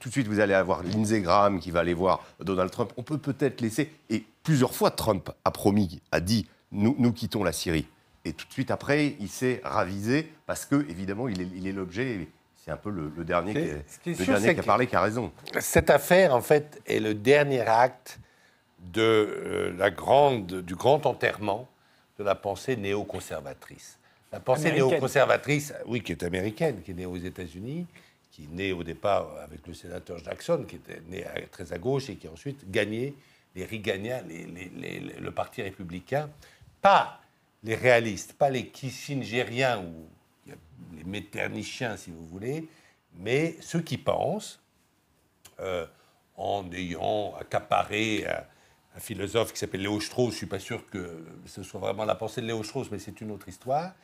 Tout 0.00 0.08
de 0.08 0.12
suite, 0.12 0.26
vous 0.28 0.40
allez 0.40 0.54
avoir 0.54 0.82
Lindsey 0.82 1.20
Graham 1.20 1.60
qui 1.60 1.70
va 1.70 1.80
aller 1.80 1.94
voir 1.94 2.24
Donald 2.40 2.70
Trump. 2.70 2.92
On 2.96 3.02
peut 3.02 3.18
peut-être 3.18 3.60
laisser. 3.60 3.90
Et 4.10 4.24
plusieurs 4.42 4.74
fois, 4.74 4.90
Trump 4.90 5.30
a 5.44 5.50
promis, 5.50 6.00
a 6.12 6.20
dit 6.20 6.48
nous, 6.72 6.96
nous 6.98 7.12
quittons 7.12 7.44
la 7.44 7.52
Syrie. 7.52 7.86
Et 8.24 8.32
tout 8.32 8.46
de 8.48 8.52
suite 8.52 8.70
après, 8.70 9.14
il 9.20 9.28
s'est 9.28 9.60
ravisé 9.64 10.32
parce 10.46 10.64
que, 10.64 10.88
évidemment, 10.90 11.28
il 11.28 11.40
est 11.42 11.48
il 11.54 11.66
est 11.68 11.72
l'objet. 11.72 12.06
et 12.14 12.28
C'est 12.56 12.72
un 12.72 12.76
peu 12.76 12.90
le, 12.90 13.12
le 13.16 13.24
dernier, 13.24 13.52
qui, 13.54 13.60
C'est- 13.60 13.66
est- 13.66 13.84
ce 13.86 13.98
qui 14.00 14.10
est 14.10 14.18
le 14.18 14.24
sûr, 14.24 14.34
dernier 14.34 14.54
qui 14.54 14.60
a 14.60 14.62
parlé 14.64 14.86
qui 14.88 14.96
a 14.96 15.00
raison. 15.00 15.30
Cette 15.60 15.90
affaire, 15.90 16.34
en 16.34 16.40
fait, 16.40 16.80
est 16.86 16.98
le 16.98 17.14
dernier 17.14 17.60
acte 17.60 18.18
de, 18.92 19.00
euh, 19.02 19.72
la 19.78 19.90
grande, 19.90 20.62
du 20.62 20.74
grand 20.74 21.06
enterrement 21.06 21.68
de 22.18 22.24
la 22.24 22.34
pensée 22.34 22.76
néoconservatrice. 22.76 23.98
La 24.32 24.40
pensée 24.40 24.72
néoconservatrice, 24.72 25.72
oui, 25.86 26.02
qui 26.02 26.12
est 26.12 26.22
américaine, 26.24 26.82
qui 26.84 26.90
est 26.90 26.94
née 26.94 27.06
aux 27.06 27.16
États-Unis, 27.16 27.86
qui 28.36 28.44
est 28.44 28.52
née 28.52 28.72
au 28.72 28.84
départ 28.84 29.34
avec 29.42 29.66
le 29.66 29.72
sénateur 29.72 30.18
Jackson, 30.18 30.66
qui 30.68 30.76
était 30.76 31.00
né 31.08 31.24
très 31.50 31.72
à 31.72 31.78
gauche 31.78 32.10
et 32.10 32.16
qui 32.16 32.26
a 32.26 32.30
ensuite 32.30 32.70
gagné 32.70 33.14
les 33.54 33.64
Reaganiens, 33.64 34.22
le 34.28 35.30
Parti 35.30 35.62
républicain, 35.62 36.28
pas 36.82 37.22
les 37.64 37.74
réalistes, 37.74 38.34
pas 38.34 38.50
les 38.50 38.66
Kissingeriens 38.66 39.80
ou 39.80 40.52
les 40.94 41.04
Metternichiens, 41.04 41.96
si 41.96 42.10
vous 42.10 42.26
voulez, 42.26 42.68
mais 43.14 43.56
ceux 43.62 43.80
qui 43.80 43.96
pensent, 43.96 44.60
euh, 45.60 45.86
en 46.36 46.70
ayant 46.72 47.34
accaparé 47.40 48.26
un, 48.26 48.44
un 48.96 49.00
philosophe 49.00 49.54
qui 49.54 49.58
s'appelle 49.58 49.80
Léo 49.80 49.98
Strauss, 49.98 50.26
je 50.26 50.32
ne 50.32 50.36
suis 50.36 50.46
pas 50.46 50.58
sûr 50.58 50.86
que 50.90 51.24
ce 51.46 51.62
soit 51.62 51.80
vraiment 51.80 52.04
la 52.04 52.16
pensée 52.16 52.42
de 52.42 52.46
Léo 52.48 52.62
Strauss, 52.62 52.90
mais 52.90 52.98
c'est 52.98 53.18
une 53.22 53.30
autre 53.30 53.48
histoire, 53.48 53.94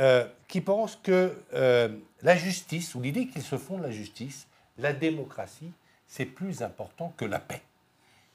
euh, 0.00 0.26
qui 0.48 0.60
pense 0.60 0.96
que 0.96 1.36
euh, 1.54 1.88
la 2.22 2.36
justice, 2.36 2.94
ou 2.94 3.00
l'idée 3.00 3.26
qu'ils 3.26 3.42
se 3.42 3.56
font 3.56 3.78
de 3.78 3.84
la 3.84 3.90
justice, 3.90 4.46
la 4.78 4.92
démocratie, 4.92 5.72
c'est 6.06 6.24
plus 6.24 6.62
important 6.62 7.12
que 7.16 7.24
la 7.24 7.38
paix. 7.38 7.62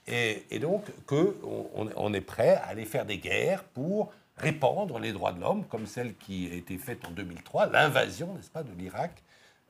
Et, 0.07 0.57
donc 0.59 0.85
qu'on 1.05 1.35
on, 1.75 1.89
on 1.95 2.13
est 2.13 2.21
prêt 2.21 2.55
à 2.55 2.67
aller 2.67 2.85
faire 2.85 3.05
des 3.05 3.19
guerres 3.19 3.63
pour 3.63 4.11
répandre 4.37 4.97
les 4.97 5.11
droits 5.11 5.33
de 5.33 5.39
l'homme, 5.39 5.65
comme 5.65 5.85
celle 5.85 6.15
qui 6.15 6.49
a 6.51 6.55
été 6.55 6.77
faite 6.77 7.05
en 7.05 7.11
2003, 7.11 7.67
l'invasion, 7.67 8.33
n'est-ce 8.33 8.49
pas, 8.49 8.63
de 8.63 8.71
l'Irak 8.77 9.11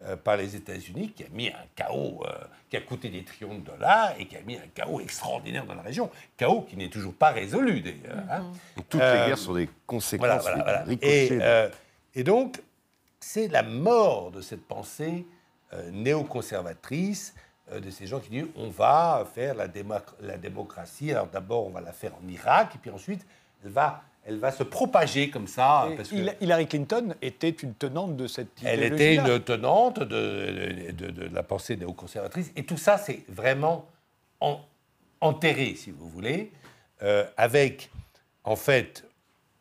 euh, 0.03 0.15
par 0.15 0.37
les 0.37 0.55
États-Unis, 0.55 1.11
qui 1.11 1.23
a 1.23 1.29
mis 1.31 1.49
un 1.49 1.65
chaos, 1.75 2.21
euh, 2.25 2.31
qui 2.69 2.77
a 2.77 2.81
coûté 2.81 3.09
des 3.09 3.23
trillions 3.23 3.55
de 3.55 3.61
dollars 3.65 4.13
et 4.17 4.25
qui 4.27 4.37
a 4.37 4.41
mis 4.41 4.55
un 4.55 4.67
chaos 4.73 4.99
extraordinaire 5.01 5.65
dans 5.65 5.75
la 5.75 5.81
région. 5.81 6.09
Chaos 6.37 6.61
qui 6.61 6.77
n'est 6.77 6.89
toujours 6.89 7.13
pas 7.13 7.31
résolu, 7.31 7.81
d'ailleurs. 7.81 8.23
hein. 8.31 8.51
Toutes 8.89 9.01
Euh, 9.01 9.21
les 9.21 9.27
guerres 9.27 9.37
sont 9.37 9.53
des 9.55 9.69
conséquences, 9.85 10.25
voilà, 10.41 10.41
voilà, 10.41 10.83
voilà. 10.85 10.97
Et, 11.01 11.29
de- 11.29 11.39
euh, 11.41 11.69
et 12.15 12.23
donc, 12.23 12.61
c'est 13.19 13.47
la 13.49 13.63
mort 13.63 14.31
de 14.31 14.41
cette 14.41 14.65
pensée 14.65 15.25
euh, 15.73 15.91
néoconservatrice, 15.91 17.35
euh, 17.71 17.79
de 17.79 17.89
ces 17.91 18.07
gens 18.07 18.19
qui 18.19 18.29
disent 18.29 18.47
on 18.55 18.69
va 18.69 19.27
faire 19.35 19.53
la 19.55 19.67
démocratie. 20.37 21.11
Alors 21.11 21.27
d'abord, 21.27 21.67
on 21.67 21.69
va 21.69 21.81
la 21.81 21.91
faire 21.91 22.11
en 22.15 22.27
Irak, 22.27 22.71
et 22.75 22.77
puis 22.79 22.89
ensuite, 22.89 23.25
elle 23.63 23.71
va, 23.71 24.01
elle 24.29 24.37
va 24.37 24.51
se 24.51 24.61
propager 24.63 25.29
comme 25.31 25.47
ça. 25.47 25.89
Parce 25.97 26.09
que 26.09 26.15
Hillary 26.41 26.67
Clinton 26.67 27.15
était 27.21 27.49
une 27.49 27.73
tenante 27.73 28.15
de 28.15 28.27
cette 28.27 28.49
elle 28.63 28.83
était 28.83 29.15
une 29.15 29.39
tenante 29.39 29.99
de, 29.99 30.91
de- 30.91 31.09
de 31.11 31.33
la 31.33 31.41
pensée 31.43 31.75
néoconservatrice. 31.75 32.51
Et 32.55 32.63
tout 32.63 32.77
ça, 32.77 32.97
c'est 32.99 33.23
vraiment 33.27 33.87
en- 34.39 34.59
enterré, 35.19 35.73
si 35.75 35.89
vous 35.91 36.07
voulez, 36.07 36.51
euh, 37.01 37.25
avec, 37.37 37.89
en 38.43 38.55
fait, 38.55 39.03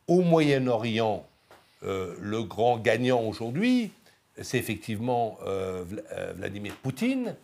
au 0.07 0.21
Moyen-Orient, 0.21 1.27
euh, 1.83 2.15
le 2.21 2.43
grand 2.43 2.77
gagnant 2.79 3.23
aujourd'hui, 3.23 3.91
c'est 4.41 4.59
effectivement 4.59 5.39
euh, 5.47 5.83
Vla- 5.85 6.33
Vladimir 6.35 6.75
Poutine, 6.83 7.35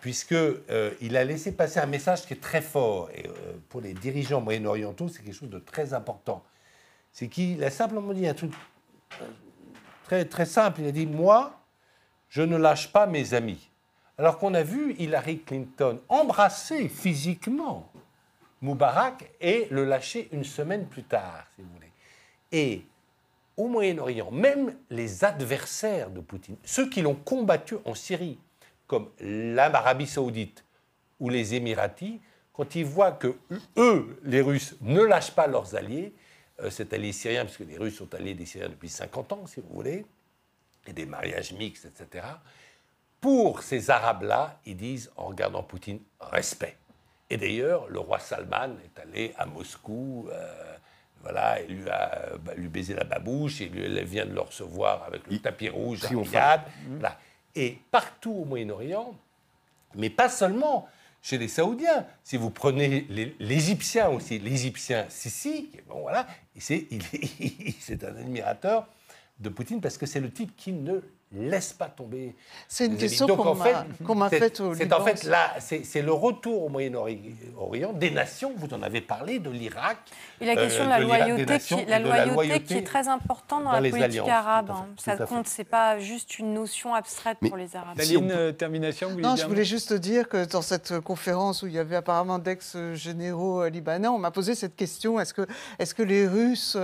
puisqu'il 0.00 1.16
a 1.16 1.24
laissé 1.24 1.52
passer 1.52 1.78
un 1.80 1.86
message 1.86 2.22
qui 2.26 2.32
est 2.34 2.40
très 2.40 2.62
fort. 2.62 3.10
Et 3.14 3.24
pour 3.68 3.80
les 3.80 3.92
dirigeants 3.92 4.40
moyen-orientaux, 4.40 5.08
c'est 5.08 5.22
quelque 5.22 5.34
chose 5.34 5.50
de 5.50 5.58
très 5.58 5.92
important. 5.94 6.42
C'est 7.12 7.28
qu'il 7.28 7.62
a 7.64 7.70
simplement 7.70 8.12
dit 8.12 8.26
un 8.26 8.34
truc 8.34 8.52
euh, 9.20 9.26
très, 10.04 10.24
très 10.24 10.46
simple. 10.46 10.80
Il 10.80 10.86
a 10.88 10.92
dit 10.92 11.06
Moi, 11.06 11.60
je 12.28 12.42
ne 12.42 12.56
lâche 12.56 12.92
pas 12.92 13.06
mes 13.06 13.34
amis. 13.34 13.70
Alors 14.18 14.38
qu'on 14.38 14.54
a 14.54 14.62
vu 14.62 14.94
Hillary 14.98 15.40
Clinton 15.40 16.00
embrasser 16.08 16.88
physiquement 16.88 17.90
Moubarak 18.60 19.30
et 19.40 19.66
le 19.70 19.84
lâcher 19.84 20.28
une 20.32 20.44
semaine 20.44 20.86
plus 20.86 21.04
tard, 21.04 21.46
si 21.56 21.62
vous 21.62 21.68
voulez. 21.74 21.92
Et 22.52 22.84
au 23.56 23.68
Moyen-Orient, 23.68 24.30
même 24.30 24.76
les 24.90 25.24
adversaires 25.24 26.10
de 26.10 26.20
Poutine, 26.20 26.56
ceux 26.64 26.88
qui 26.88 27.02
l'ont 27.02 27.14
combattu 27.14 27.76
en 27.84 27.94
Syrie, 27.94 28.38
comme 28.86 29.08
l'Arabie 29.20 30.06
saoudite 30.06 30.64
ou 31.18 31.28
les 31.28 31.54
Émiratis, 31.54 32.20
quand 32.52 32.74
ils 32.74 32.84
voient 32.84 33.12
que 33.12 33.36
eux, 33.76 34.20
les 34.24 34.42
Russes, 34.42 34.76
ne 34.80 35.02
lâchent 35.02 35.34
pas 35.34 35.46
leurs 35.46 35.74
alliés, 35.74 36.12
cet 36.68 36.92
allié 36.92 37.12
syrien, 37.12 37.44
puisque 37.44 37.60
les 37.60 37.78
Russes 37.78 37.96
sont 37.96 38.14
alliés 38.14 38.34
des 38.34 38.44
Syriens 38.44 38.68
depuis 38.68 38.88
50 38.88 39.32
ans, 39.32 39.46
si 39.46 39.60
vous 39.60 39.72
voulez, 39.72 40.04
et 40.86 40.92
des 40.92 41.06
mariages 41.06 41.52
mixtes, 41.52 41.86
etc. 41.86 42.26
Pour 43.20 43.62
ces 43.62 43.90
Arabes-là, 43.90 44.58
ils 44.66 44.76
disent, 44.76 45.10
en 45.16 45.26
regardant 45.26 45.62
Poutine, 45.62 46.00
respect. 46.20 46.76
Et 47.28 47.36
d'ailleurs, 47.36 47.88
le 47.88 48.00
roi 48.00 48.18
Salman 48.18 48.76
est 48.84 49.00
allé 49.00 49.32
à 49.38 49.46
Moscou. 49.46 50.28
euh, 50.32 50.76
voilà, 51.22 51.60
il 51.62 51.82
lui 51.82 51.88
a 51.88 52.36
bah, 52.42 52.54
lui 52.56 52.68
baisé 52.68 52.94
la 52.94 53.04
babouche 53.04 53.60
et 53.60 53.68
lui, 53.68 53.84
elle 53.84 54.04
vient 54.04 54.24
de 54.24 54.32
le 54.32 54.40
recevoir 54.40 55.04
avec 55.04 55.26
le 55.26 55.38
tapis 55.38 55.68
rouge 55.68 56.04
à. 56.04 56.08
Riyad. 56.08 56.62
Voilà. 56.88 57.18
Et 57.54 57.78
partout 57.90 58.32
au 58.32 58.44
Moyen-Orient, 58.44 59.14
mais 59.94 60.08
pas 60.08 60.28
seulement 60.28 60.88
chez 61.22 61.38
les 61.38 61.48
Saoudiens. 61.48 62.06
Si 62.24 62.36
vous 62.36 62.50
prenez 62.50 63.06
l'Égyptien 63.38 64.08
aussi, 64.08 64.38
l'Égyptien 64.38 65.06
Sisi, 65.08 65.70
bon 65.88 66.06
c'est 66.58 68.04
un 68.04 68.16
admirateur 68.16 68.88
de 69.38 69.48
Poutine 69.48 69.80
parce 69.80 69.98
que 69.98 70.06
c'est 70.06 70.20
le 70.20 70.30
type 70.30 70.54
qui 70.56 70.72
ne 70.72 71.00
laisse 71.32 71.72
pas 71.72 71.86
tomber. 71.86 72.34
C'est 72.66 72.86
une 72.86 72.96
question 72.96 73.26
qu'on 73.28 73.46
en 73.46 73.54
fait, 73.54 73.74
m'a- 74.14 74.28
faite 74.28 74.58
au 74.60 74.74
C'est 74.74 74.84
Liban. 74.84 74.96
en 75.00 75.04
fait 75.04 75.22
là, 75.24 75.54
c'est 75.60 76.02
le 76.02 76.12
retour 76.12 76.64
au 76.64 76.68
Moyen-Orient 76.68 77.92
des 77.92 78.10
nations. 78.10 78.52
Vous 78.56 78.72
en 78.74 78.82
avez 78.82 79.00
parlé 79.00 79.38
de 79.38 79.48
l'Irak. 79.48 79.96
Et 80.40 80.46
la 80.46 80.56
question 80.56 80.82
euh, 80.82 80.86
de 80.86 80.90
la 80.90 80.98
loyauté, 81.00 81.46
nations 81.46 81.76
qui, 81.78 81.84
la 81.86 81.98
de 82.00 82.04
loyauté 82.04 82.62
qui 82.64 82.74
est 82.74 82.82
très 82.82 83.06
importante 83.06 83.62
dans, 83.64 83.70
dans 83.70 83.80
la 83.80 83.90
politique 83.90 84.02
alliances, 84.02 84.28
arabe. 84.28 84.70
hein. 84.70 84.86
Ça 84.98 85.16
compte, 85.18 85.46
c'est 85.46 85.62
pas 85.64 86.00
juste 86.00 86.38
une 86.40 86.52
notion 86.52 86.94
abstraite 86.94 87.38
pour 87.38 87.56
les 87.56 87.76
Arabes. 87.76 87.96
Daline, 87.96 88.30
euh, 88.32 88.50
termination, 88.52 89.06
vous 89.08 89.12
voulez 89.14 89.24
Non, 89.26 89.36
je 89.36 89.46
voulais 89.46 89.64
juste 89.64 89.92
dire 89.92 90.28
que 90.28 90.44
dans 90.46 90.62
cette 90.62 90.98
conférence 91.00 91.62
où 91.62 91.68
il 91.68 91.74
y 91.74 91.78
avait 91.78 91.96
apparemment 91.96 92.38
d'ex-généraux 92.40 93.62
euh, 93.62 93.70
libanais, 93.70 94.08
on 94.08 94.18
m'a 94.18 94.32
posé 94.32 94.56
cette 94.56 94.74
question 94.74 95.20
est-ce 95.20 95.34
que, 95.34 95.46
est 95.78 95.94
que 95.94 96.02
les 96.02 96.26
Russes 96.26 96.76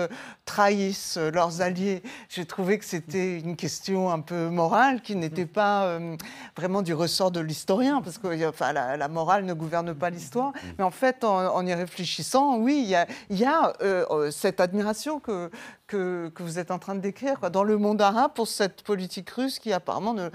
trahissent 0.45 1.17
leurs 1.17 1.63
alliés? 1.63 2.03
J'ai 2.29 2.45
trouvé 2.45 2.79
que 2.79 2.85
c'était 2.85 3.39
une 3.41 3.57
question 3.57 4.11
un 4.11 4.21
peu 4.21 4.36
morale 4.51 5.01
qui 5.03 5.17
n'était 5.17 5.47
pas 5.47 5.87
euh, 5.87 6.17
vraiment 6.57 6.83
du 6.83 6.95
ressort 6.95 7.31
de 7.31 7.41
l'historien, 7.41 8.01
parce 8.03 8.19
que 8.19 8.29
euh, 8.29 8.49
enfin, 8.49 8.73
la, 8.73 9.09
morale 9.09 9.45
ne 9.45 9.55
gouverne 9.55 9.95
pas 9.95 10.11
l'histoire. 10.11 10.53
Mais 10.79 10.85
en 10.85 10.91
fait, 10.91 11.25
en, 11.25 11.67
y 11.67 11.75
réfléchissant, 11.75 12.59
oui, 12.59 12.95
il 13.31 13.37
y 13.39 13.45
a, 13.45 13.73
euh, 13.83 14.05
euh, 14.11 14.31
cette 14.31 14.61
admiration 14.61 15.21
que, 15.21 15.51
que, 15.87 16.31
que 16.35 16.43
vous 16.43 16.59
êtes 16.59 16.71
en 16.71 16.79
train 16.79 16.95
de 16.95 17.01
décrire 17.01 17.51
dans 17.51 17.65
le 17.65 17.77
monde 17.79 18.01
arabe 18.01 18.33
pour 18.35 18.49
cette 18.49 18.83
politique 18.83 19.31
russe 19.31 19.59
qui 19.59 19.73
apparemment 19.73 20.15
ne 20.15 20.31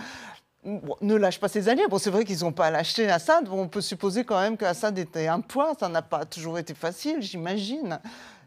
ne 0.64 1.16
lâche 1.16 1.40
pas 1.40 1.48
ses 1.48 1.70
alliés. 1.70 1.86
Bon, 1.90 1.98
c'est 1.98 2.10
vrai 2.10 2.24
qu'ils 2.24 2.42
n'ont 2.42 2.52
pas 2.52 2.70
lâché 2.70 3.10
Assad. 3.10 3.48
On 3.52 3.68
peut 3.68 3.82
supposer 3.82 4.24
quand 4.24 4.40
même 4.40 4.58
qu'Assad 4.58 4.98
était 4.98 5.28
un 5.28 5.40
poids. 5.40 5.74
Ça 5.80 5.90
n'a 5.90 6.02
pas 6.02 6.26
toujours 6.26 6.60
été 6.60 6.74
facile, 6.74 7.22
j'imagine, 7.22 8.00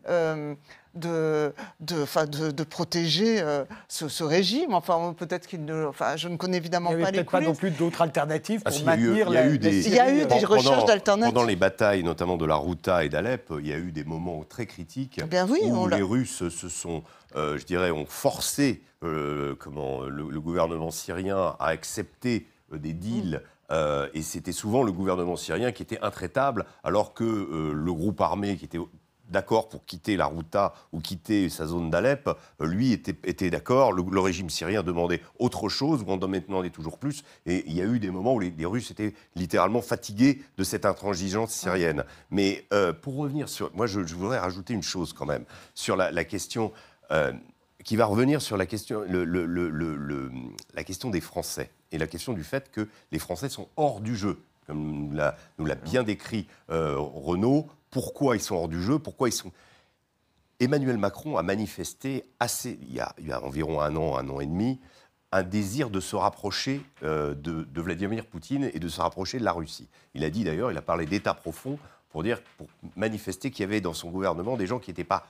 euh, 0.08 0.54
de, 0.94 1.52
de, 1.80 2.02
enfin, 2.02 2.26
de, 2.26 2.50
de 2.50 2.62
protéger 2.64 3.40
euh, 3.40 3.64
ce, 3.88 4.08
ce 4.08 4.24
régime. 4.24 4.74
Enfin, 4.74 5.14
peut-être 5.16 5.46
qu'il 5.46 5.64
ne. 5.64 5.86
Enfin, 5.86 6.16
je 6.16 6.28
ne 6.28 6.36
connais 6.36 6.56
évidemment 6.58 6.90
Il 6.92 6.96
n'y 6.96 7.02
pas 7.02 7.08
avait 7.08 7.18
les 7.18 7.24
peut-être 7.24 7.30
pas 7.32 7.40
non 7.40 7.54
plus 7.54 7.70
d'autres 7.70 8.02
alternatives 8.02 8.60
pour 8.62 8.68
Ah, 8.68 8.70
si, 8.72 8.82
il 8.82 8.86
y 8.86 8.88
a 8.90 8.96
eu- 8.96 9.00
maintenir 9.08 9.26
il 9.28 9.34
y 9.34 9.36
a 9.36 9.44
la, 9.44 9.48
eu 9.50 9.58
des- 9.58 9.82
Syrie, 9.82 9.94
Il 9.94 9.96
y 9.96 10.00
a 10.00 10.10
eu 10.12 10.18
des 10.18 10.26
Pendant- 10.26 10.46
recherches 10.48 10.84
d'alternatives. 10.84 11.34
Pendant 11.34 11.46
les 11.46 11.56
batailles, 11.56 12.02
notamment 12.02 12.36
de 12.36 12.44
la 12.46 12.54
Routa 12.56 13.04
et 13.04 13.08
d'Alep, 13.08 13.52
il 13.60 13.66
y 13.66 13.72
a 13.72 13.78
eu 13.78 13.92
des 13.92 14.04
moments 14.04 14.44
très 14.44 14.66
critiques 14.66 15.20
oui, 15.48 15.60
on 15.64 15.84
où 15.84 15.88
les 15.88 16.02
Russes 16.02 16.48
se 16.48 16.68
sont, 16.68 17.02
euh, 17.36 17.58
je 17.58 17.64
dirais, 17.64 17.90
ont 17.90 18.06
forcé 18.06 18.82
euh, 19.02 19.54
comment, 19.58 20.02
le, 20.02 20.30
le 20.30 20.40
gouvernement 20.40 20.90
syrien 20.90 21.54
à 21.58 21.66
accepter 21.66 22.46
euh, 22.72 22.78
des 22.78 22.92
deals. 22.94 23.42
euh, 23.70 24.08
et 24.14 24.22
c'était 24.22 24.52
souvent 24.52 24.82
le 24.82 24.92
gouvernement 24.92 25.36
syrien 25.36 25.72
qui 25.72 25.82
était 25.82 25.98
intraitable, 26.02 26.64
alors 26.84 27.12
que 27.14 27.24
euh, 27.24 27.72
le 27.74 27.92
groupe 27.92 28.20
armé 28.20 28.56
qui 28.56 28.64
était 28.66 28.78
d'accord 29.28 29.68
pour 29.68 29.84
quitter 29.84 30.16
la 30.16 30.26
Routa 30.26 30.74
ou 30.92 31.00
quitter 31.00 31.48
sa 31.48 31.66
zone 31.66 31.90
d'Alep, 31.90 32.28
euh, 32.28 32.66
lui 32.66 32.92
était, 32.92 33.16
était 33.24 33.50
d'accord. 33.50 33.92
Le, 33.92 34.20
régime 34.20 34.50
syrien 34.50 34.82
demandait 34.82 35.20
autre 35.38 35.68
chose, 35.68 36.02
ou 36.06 36.10
en 36.10 36.16
demandait 36.16 36.70
toujours 36.70 36.98
plus. 36.98 37.24
Et 37.46 37.64
il 37.66 37.74
y 37.74 37.80
a 37.80 37.84
eu 37.84 37.98
des 37.98 38.10
moments 38.10 38.34
où 38.34 38.40
les, 38.40 38.52
Russes 38.66 38.90
étaient 38.90 39.14
littéralement 39.34 39.82
fatigués 39.82 40.42
de 40.56 40.64
cette 40.64 40.86
intransigeance 40.86 41.52
syrienne. 41.52 42.04
Mais 42.30 42.66
euh, 42.72 42.92
pour 42.92 43.16
revenir 43.16 43.48
sur... 43.48 43.74
Moi, 43.74 43.86
je, 43.86 44.00
voudrais 44.00 44.38
rajouter 44.38 44.74
une 44.74 44.82
chose 44.82 45.12
quand 45.12 45.26
même, 45.26 45.44
sur 45.74 45.96
la, 45.96 46.24
question... 46.24 46.72
euh, 47.10 47.32
qui 47.84 47.96
va 47.96 48.06
revenir 48.06 48.40
sur 48.40 48.56
la 48.56 48.66
question, 48.66 49.04
la 49.06 50.84
question 50.84 51.10
des 51.10 51.20
Français 51.20 51.70
et 51.92 51.98
la 51.98 52.06
question 52.06 52.32
du 52.32 52.42
fait 52.42 52.70
que 52.70 52.88
les 53.12 53.18
Français 53.18 53.48
sont 53.48 53.68
hors 53.76 54.00
du 54.00 54.16
jeu, 54.16 54.40
comme 54.66 54.82
nous 54.82 55.12
l'a, 55.12 55.36
nous 55.58 55.66
l'a 55.66 55.74
bien 55.74 56.02
décrit 56.02 56.48
euh, 56.70 56.96
Renaud. 56.98 57.68
Pourquoi 57.94 58.34
ils 58.34 58.42
sont 58.42 58.56
hors 58.56 58.68
du 58.68 58.82
jeu 58.82 58.98
Pourquoi 58.98 59.28
ils 59.28 59.32
sont 59.32 59.52
Emmanuel 60.58 60.98
Macron 60.98 61.36
a 61.36 61.44
manifesté 61.44 62.24
assez, 62.40 62.76
il 62.82 62.92
y 62.92 62.98
a, 62.98 63.14
il 63.18 63.28
y 63.28 63.32
a 63.32 63.40
environ 63.40 63.80
un 63.80 63.94
an, 63.94 64.16
un 64.18 64.28
an 64.28 64.40
et 64.40 64.46
demi, 64.46 64.80
un 65.30 65.44
désir 65.44 65.90
de 65.90 66.00
se 66.00 66.16
rapprocher 66.16 66.80
euh, 67.04 67.34
de, 67.34 67.62
de 67.62 67.80
Vladimir 67.80 68.26
Poutine 68.26 68.68
et 68.74 68.80
de 68.80 68.88
se 68.88 69.00
rapprocher 69.00 69.38
de 69.38 69.44
la 69.44 69.52
Russie. 69.52 69.88
Il 70.14 70.24
a 70.24 70.30
dit 70.30 70.42
d'ailleurs, 70.42 70.72
il 70.72 70.76
a 70.76 70.82
parlé 70.82 71.06
d'État 71.06 71.34
profond 71.34 71.78
pour 72.10 72.24
dire, 72.24 72.42
pour 72.58 72.66
manifester 72.96 73.52
qu'il 73.52 73.62
y 73.62 73.64
avait 73.64 73.80
dans 73.80 73.94
son 73.94 74.10
gouvernement 74.10 74.56
des 74.56 74.66
gens 74.66 74.80
qui 74.80 74.90
n'étaient 74.90 75.04
pas 75.04 75.24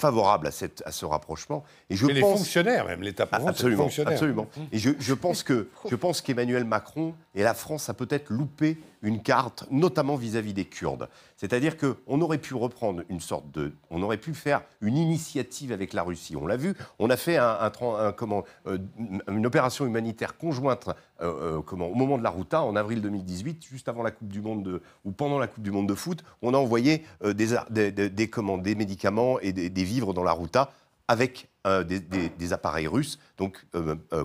favorables 0.00 0.46
à, 0.46 0.50
cette, 0.50 0.82
à 0.86 0.92
ce 0.92 1.04
rapprochement. 1.04 1.64
Et 1.88 1.96
je 1.96 2.06
Mais 2.06 2.14
les 2.14 2.20
pense, 2.20 2.38
fonctionnaires, 2.38 2.86
même, 2.86 3.02
l'État 3.02 3.26
profond, 3.26 3.46
les 3.46 4.00
absolument. 4.00 4.48
Et 4.72 4.78
je, 4.78 4.90
je 4.98 5.14
pense 5.14 5.42
que 5.42 5.68
je 5.88 5.94
pense 5.94 6.20
qu'Emmanuel 6.20 6.64
Macron 6.64 7.14
et 7.34 7.42
la 7.42 7.54
France 7.54 7.88
a 7.88 7.94
peut-être 7.94 8.30
loupé 8.30 8.78
une 9.02 9.22
carte, 9.22 9.64
notamment 9.70 10.16
vis-à-vis 10.16 10.52
des 10.52 10.64
Kurdes. 10.64 11.08
C'est-à-dire 11.44 11.76
qu'on 11.76 12.22
aurait 12.22 12.38
pu 12.38 12.54
reprendre 12.54 13.02
une 13.10 13.20
sorte 13.20 13.50
de, 13.50 13.74
on 13.90 14.00
aurait 14.00 14.16
pu 14.16 14.32
faire 14.32 14.62
une 14.80 14.96
initiative 14.96 15.72
avec 15.72 15.92
la 15.92 16.02
Russie. 16.02 16.36
On 16.36 16.46
l'a 16.46 16.56
vu, 16.56 16.72
on 16.98 17.10
a 17.10 17.18
fait 17.18 17.36
euh, 17.38 18.78
une 19.28 19.44
opération 19.44 19.84
humanitaire 19.84 20.38
conjointe 20.38 20.88
euh, 21.20 21.58
euh, 21.60 21.74
au 21.76 21.94
moment 21.94 22.16
de 22.16 22.22
la 22.22 22.30
Routa 22.30 22.62
en 22.62 22.74
avril 22.76 23.02
2018, 23.02 23.62
juste 23.62 23.90
avant 23.90 24.02
la 24.02 24.10
Coupe 24.10 24.28
du 24.28 24.40
Monde 24.40 24.62
de- 24.62 24.80
ou 25.04 25.12
pendant 25.12 25.38
la 25.38 25.46
Coupe 25.46 25.62
du 25.62 25.70
Monde 25.70 25.86
de 25.86 25.94
foot. 25.94 26.24
On 26.40 26.54
a 26.54 26.56
envoyé 26.56 27.04
des, 27.22 27.48
médicaments 28.74 29.38
et 29.40 29.52
des, 29.52 29.84
vivres 29.84 30.14
dans 30.14 30.24
la 30.24 30.32
Routa 30.32 30.72
avec 31.08 31.50
des, 31.66 32.52
appareils 32.54 32.86
russes, 32.86 33.18
donc 33.36 33.66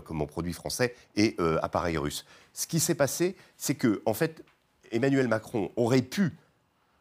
comment 0.05 0.25
produits 0.25 0.53
français 0.53 0.95
et 1.17 1.35
appareils 1.61 1.97
russes. 1.97 2.25
Ce 2.53 2.65
qui 2.65 2.79
s'est 2.79 2.95
passé, 2.95 3.35
c'est 3.57 3.75
que 3.75 4.01
en 4.05 4.13
fait, 4.13 4.45
Emmanuel 4.93 5.27
Macron 5.27 5.69
aurait 5.75 6.01
pu 6.01 6.37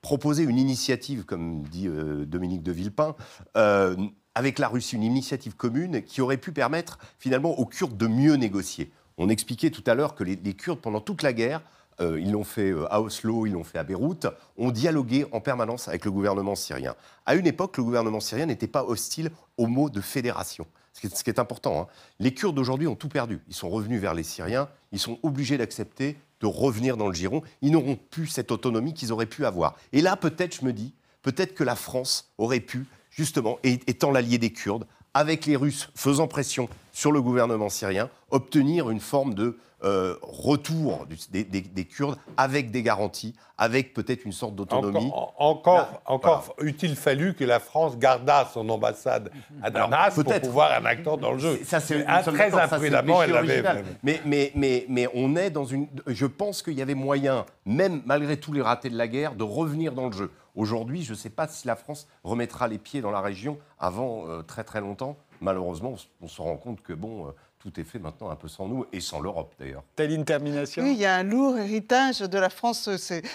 proposer 0.01 0.45
une 0.45 0.59
initiative, 0.59 1.25
comme 1.25 1.63
dit 1.63 1.89
euh, 1.89 2.25
Dominique 2.25 2.63
de 2.63 2.73
Villepin, 2.73 3.15
euh, 3.57 3.97
avec 4.35 4.59
la 4.59 4.69
Russie, 4.69 4.97
une 4.97 5.03
initiative 5.03 5.57
commune 5.57 6.03
qui 6.03 6.21
aurait 6.21 6.37
pu 6.37 6.53
permettre 6.53 6.99
finalement 7.19 7.59
aux 7.59 7.67
Kurdes 7.67 7.97
de 7.97 8.07
mieux 8.07 8.35
négocier. 8.35 8.93
On 9.17 9.29
expliquait 9.29 9.71
tout 9.71 9.83
à 9.87 9.95
l'heure 9.95 10.15
que 10.15 10.23
les, 10.23 10.37
Kurdes, 10.55 10.81
pendant 10.81 11.01
toute 11.01 11.23
la 11.23 11.33
guerre, 11.33 11.63
euh, 12.01 12.21
ils 12.21 12.31
l'ont 12.31 12.45
fait 12.45 12.73
à 12.91 13.01
Oslo, 13.03 13.47
ils 13.47 13.53
l'ont 13.53 13.65
fait 13.65 13.79
à 13.79 13.83
Beyrouth, 13.83 14.29
ont 14.57 14.71
dialogué 14.71 15.27
en 15.33 15.41
permanence 15.41 15.89
avec 15.89 16.05
le 16.05 16.13
gouvernement 16.13 16.55
syrien. 16.55 16.95
À 17.27 17.35
une 17.35 17.47
époque, 17.49 17.77
le 17.77 17.83
gouvernement 17.83 18.21
syrien 18.21 18.47
n'était 18.47 18.69
pas 18.69 18.85
hostile 18.85 19.31
au 19.57 19.67
mot 19.67 19.91
de 19.91 20.01
fédération. 20.01 20.67
Ce 20.93 21.23
qui 21.23 21.31
est, 21.31 21.39
important. 21.39 21.83
hein. 21.83 21.87
Les 22.19 22.35
Kurdes 22.35 22.57
d'aujourd'hui 22.57 22.87
ont 22.89 22.97
tout 22.97 23.09
perdu. 23.09 23.41
Ils 23.49 23.55
sont 23.55 23.69
revenus 23.69 24.01
vers 24.01 24.15
les 24.15 24.25
Syriens. 24.25 24.69
Ils 24.91 24.99
sont 24.99 25.19
obligés 25.23 25.57
d'accepter 25.57 26.17
de 26.41 26.47
revenir 26.47 26.97
dans 26.97 27.09
le 27.09 27.15
giron. 27.15 27.43
Ils 27.63 27.73
n'auront 27.73 27.97
plus 27.97 28.27
cette 28.27 28.51
autonomie 28.51 28.95
qu'ils 28.95 29.13
auraient 29.13 29.27
pu 29.27 29.45
avoir. 29.45 29.77
Et 29.93 30.01
là, 30.01 30.17
peut-être, 30.17 30.57
je 30.61 30.65
me 30.65 30.73
dis, 30.73 30.95
peut-être 31.23 31.55
que 31.55 31.65
la 31.65 31.77
France 31.77 32.33
aurait 32.39 32.61
pu, 32.61 32.87
justement, 33.11 33.59
étant 33.63 34.11
l'allié 34.11 34.39
des 34.39 34.53
Kurdes, 34.53 34.87
avec 35.15 35.47
les 35.47 35.57
Russes 35.57 35.91
faisant 35.95 36.29
pression 36.29 36.69
sur 36.99 37.13
le 37.13 37.23
gouvernement 37.23 37.69
syrien, 37.69 38.11
obtenir 38.33 38.91
une 38.91 38.99
forme 38.99 39.33
de 39.35 39.57
euh, 39.85 40.17
retour 40.23 41.07
du- 41.07 41.17
des, 41.31 41.45
des- 41.45 41.61
des 41.61 41.85
Kurdes 41.85 42.19
avec 42.37 42.73
des 42.73 42.83
garanties, 42.83 43.37
avec 43.57 43.95
peut-être 43.95 44.25
une 44.25 44.33
sorte 44.33 44.57
d'autonomie. 44.57 45.07
Encore, 45.15 45.35
encore, 45.39 46.03
encore 46.07 46.55
eût-il 46.61 46.97
fallu 46.97 47.35
que 47.35 47.45
la 47.45 47.61
France 47.61 47.97
gardât 47.97 48.49
son 48.53 48.69
ambassade 48.69 49.31
à 49.63 49.71
Damas 49.71 50.13
pour 50.17 50.25
pouvoir 50.41 50.73
un 50.73 50.85
acteur 50.87 51.17
dans 51.19 51.31
le 51.31 51.39
jeu. 51.39 51.61
Ça, 51.65 51.79
c'est 51.79 52.05
très 52.33 52.51
imprudemment, 52.75 53.23
elle 53.23 53.31
l'avait. 53.31 53.85
Mais, 54.03 54.21
mais, 54.25 54.51
mais, 54.57 54.85
mais 54.89 55.07
on 55.15 55.37
est 55.37 55.51
dans 55.51 55.65
une. 55.65 55.87
Je 56.09 56.27
pense 56.27 56.63
qu'il 56.63 56.75
y 56.75 56.83
avait 56.83 56.95
moyen, 56.97 57.47
même 57.65 58.03
malgré 58.05 58.37
tous 58.41 58.53
les 58.53 58.63
ratés 58.63 58.91
de 58.91 58.97
la 58.99 59.07
guerre, 59.07 59.37
de 59.37 59.45
revenir 59.45 59.93
dans 59.93 60.07
le 60.07 60.13
jeu. 60.13 60.33
Aujourd'hui, 60.57 61.05
je 61.05 61.13
ne 61.13 61.17
sais 61.17 61.31
pas 61.31 61.47
si 61.47 61.69
la 61.69 61.77
France 61.77 62.09
remettra 62.25 62.67
les 62.67 62.79
pieds 62.79 63.01
dans 63.01 63.13
la 63.13 63.21
région 63.21 63.59
avant 63.79 64.25
euh, 64.27 64.43
très 64.43 64.65
très 64.65 64.81
longtemps. 64.81 65.17
Malheureusement, 65.41 65.95
on 66.21 66.27
se 66.27 66.43
rend 66.43 66.57
compte 66.57 66.83
que 66.83 66.93
bon, 66.93 67.29
euh, 67.29 67.31
tout 67.59 67.81
est 67.81 67.85
fait 67.85 67.99
maintenant 67.99 68.31
un 68.31 68.37
peu 68.37 68.47
sans 68.49 68.69
nous 68.69 68.87
et 68.93 69.01
sans 69.01 69.21
l'Europe 69.21 69.53
d'ailleurs. 69.59 69.83
Telle 69.97 70.13
une 70.13 70.25
termination 70.25 70.83
Oui, 70.83 70.93
il 70.93 70.99
y 70.99 71.07
a 71.07 71.17
un 71.17 71.23
lourd 71.25 71.59
héritage 71.59 72.21
de 72.21 72.39
la 72.39 72.51
France. 72.51 72.89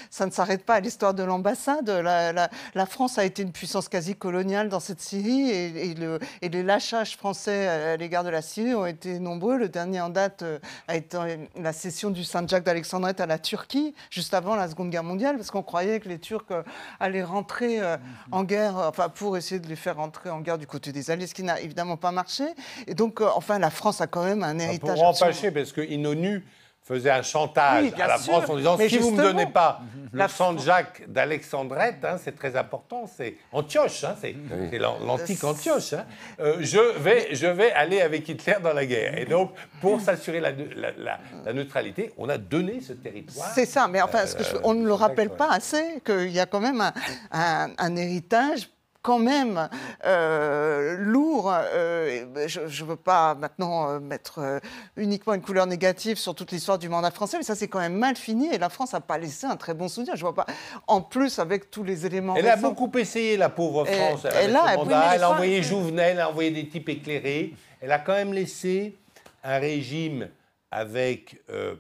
Ça 0.10 0.26
ne 0.26 0.32
s'arrête 0.32 0.66
pas 0.66 0.76
à 0.76 0.80
l'histoire 0.80 1.14
de 1.14 1.24
l'ambassade. 1.24 1.90
La, 1.90 2.32
la- 2.32 2.50
la 2.74 2.86
France 2.86 3.18
a 3.18 3.26
été 3.26 3.42
une 3.42 3.52
puissance 3.52 3.90
quasi 3.90 4.16
coloniale 4.16 4.70
dans 4.70 4.80
cette 4.80 5.02
Syrie 5.02 5.50
et, 5.50 5.92
et 5.92 5.94
le- 5.96 6.20
et 6.42 6.50
les 6.50 6.64
lâchages 6.64 7.18
français 7.18 7.68
à 7.68 7.98
l'égard 7.98 8.24
de 8.24 8.30
la 8.30 8.42
Syrie 8.42 8.74
ont 8.76 8.86
été 8.86 9.20
nombreux. 9.20 9.58
Le 9.58 9.68
dernier 9.70 10.00
en 10.02 10.10
date 10.10 10.42
euh, 10.44 10.60
a 10.88 10.96
été 10.96 11.18
la 11.58 11.74
cession 11.74 12.10
du 12.10 12.24
Saint-Jacques 12.24 12.64
d'Alexandrette 12.64 13.20
à 13.20 13.26
la 13.26 13.38
Turquie, 13.40 13.94
juste 14.10 14.34
avant 14.34 14.56
la 14.56 14.70
Seconde 14.70 14.90
Guerre 14.90 15.04
mondiale, 15.04 15.36
parce 15.36 15.52
qu'on 15.52 15.64
croyait 15.64 16.00
que 16.00 16.08
les 16.08 16.20
Turcs 16.20 16.46
euh, 16.52 16.64
allaient 17.00 17.24
rentrer 17.24 17.82
euh, 17.82 17.98
en 18.32 18.44
guerre, 18.44 18.78
enfin 18.78 19.10
pour 19.10 19.36
essayer 19.38 19.60
de 19.60 19.68
les 19.68 19.76
faire 19.76 19.98
rentrer 19.98 20.30
en 20.30 20.40
guerre 20.40 20.58
du 20.58 20.66
côté 20.68 20.92
des 20.94 21.12
Alliés, 21.12 21.28
ce 21.28 21.34
qui 21.34 21.44
n'a 21.44 21.60
évidemment 21.60 21.98
pas 21.98 22.12
marché. 22.12 22.46
Et 22.88 22.94
donc, 22.96 23.20
enfin, 23.22 23.60
la 23.60 23.70
France 23.70 24.00
a 24.02 24.08
quand 24.14 24.24
même 24.24 24.44
un 24.44 24.60
Ah, 24.60 24.64
héritage. 24.64 24.80
Pour 25.00 25.08
absolument- 25.10 25.10
empêcher, 25.36 25.52
parce 25.52 25.72
qu'une 25.74 26.06
ONU 26.06 26.46
faisait 26.86 27.10
un 27.12 27.22
chantage 27.24 27.84
Oui, 27.86 27.94
à 28.02 28.08
la 28.08 28.18
sûr. 28.18 28.34
France 28.34 28.50
en 28.50 28.58
disant 28.58 28.76
Mais 28.78 28.90
si 28.90 28.98
vous 28.98 29.12
ne 29.12 29.18
me 29.18 29.24
donnez 29.24 29.46
pas 29.48 29.80
la 30.12 30.26
le 30.26 30.30
sang 30.30 30.52
de 30.54 30.60
Jacques 30.60 31.02
d'Alexandrette, 31.08 32.04
hein, 32.04 32.18
c'est 32.22 32.36
très 32.36 32.56
important, 32.58 33.06
c'est 33.08 33.38
Antioche, 33.54 34.04
hein, 34.04 34.16
c'est 34.22 34.36
c'est 34.70 34.78
l'an- 34.80 34.98
l'antique 35.04 35.44
Antioche. 35.46 35.94
hein, 35.94 36.06
euh, 36.42 36.58
je, 36.60 37.00
vais, 37.00 37.34
je 37.34 37.48
vais 37.48 37.72
aller 37.72 38.02
avec 38.02 38.28
Hitler 38.28 38.58
dans 38.62 38.74
la 38.74 38.86
guerre. 38.86 39.18
Et 39.18 39.26
donc, 39.26 39.52
pour 39.82 40.02
s'assurer 40.02 40.42
la, 40.42 40.52
la- 40.52 40.92
la- 40.98 41.20
la 41.46 41.54
neutralité, 41.54 42.12
on 42.18 42.28
a 42.30 42.38
donné 42.38 42.82
ce 42.82 42.92
territoire. 42.94 43.50
C'est 43.56 43.66
ça, 43.66 43.88
mais 43.88 44.02
enfin, 44.02 44.28
ce 44.28 44.36
que 44.36 44.44
je- 44.44 44.58
on 44.66 44.74
ne 44.74 44.84
le 44.86 44.92
Euh, 44.92 44.96
rappelle 44.96 45.30
pas 45.30 45.52
assez, 45.52 46.02
qu'il 46.06 46.32
y 46.32 46.40
a 46.42 46.46
quand 46.46 46.60
même 46.60 46.82
un, 46.82 46.94
un- 47.32 47.70
un 47.78 47.96
héritage 47.96 48.70
quand 49.04 49.20
même 49.20 49.70
euh, 50.06 50.96
lourd. 50.98 51.54
euh, 51.54 52.26
je 52.48 52.62
ne 52.62 52.88
veux 52.90 52.96
pas 52.96 53.36
maintenant 53.36 53.90
euh, 53.92 54.00
mettre 54.00 54.60
uniquement 54.98 55.34
une 55.36 55.42
couleur 55.42 55.68
négative 55.68 56.18
sur 56.18 56.34
toute 56.34 56.52
l'histoire 56.52 56.80
du 56.80 56.90
mandat 56.90 57.12
français, 57.12 57.38
mais 57.38 57.44
ça 57.44 57.54
c'est 57.54 57.68
quand 57.68 57.80
même 57.80 57.96
mal 57.98 58.16
fini 58.16 58.48
et 58.52 58.58
la 58.58 58.70
France 58.70 58.94
n'a 58.94 59.02
pas 59.02 59.18
laissé 59.18 59.46
un 59.46 59.58
très 59.58 59.74
bon 59.76 59.88
souvenir. 59.90 60.16
Je 60.16 60.22
vois 60.22 60.34
pas. 60.34 60.46
En 60.88 61.02
plus, 61.02 61.38
avec 61.38 61.70
tous 61.70 61.84
les 61.84 62.06
éléments. 62.06 62.36
Elle 62.36 62.48
a 62.48 62.56
beaucoup 62.56 62.90
essayé, 62.98 63.38
la 63.38 63.50
pauvre 63.50 63.88
Et- 63.88 63.94
France. 63.94 64.26
elle 64.34 64.56
a, 64.56 64.78
mandat. 64.78 65.16
elle 65.16 65.24
envoyé 65.26 65.62
Jouvenel, 65.62 66.12
elle 66.14 66.20
a 66.22 66.30
envoyé 66.30 66.52
des 66.52 66.68
types 66.68 66.88
éclairés. 66.90 67.54
Elle 67.82 67.92
a 67.92 68.00
quand 68.00 68.14
même 68.14 68.34
laissé 68.34 68.96
un 69.44 69.60
régime 69.60 70.30
avec 70.72 71.42
euh, 71.52 71.76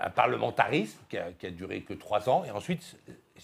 un 0.00 0.10
parlementarisme 0.10 0.96
qui 1.10 1.18
a, 1.18 1.32
qui 1.38 1.46
a 1.48 1.50
duré 1.50 1.82
que 1.82 1.92
trois 1.92 2.28
ans. 2.30 2.44
Et 2.46 2.50
ensuite, 2.52 2.82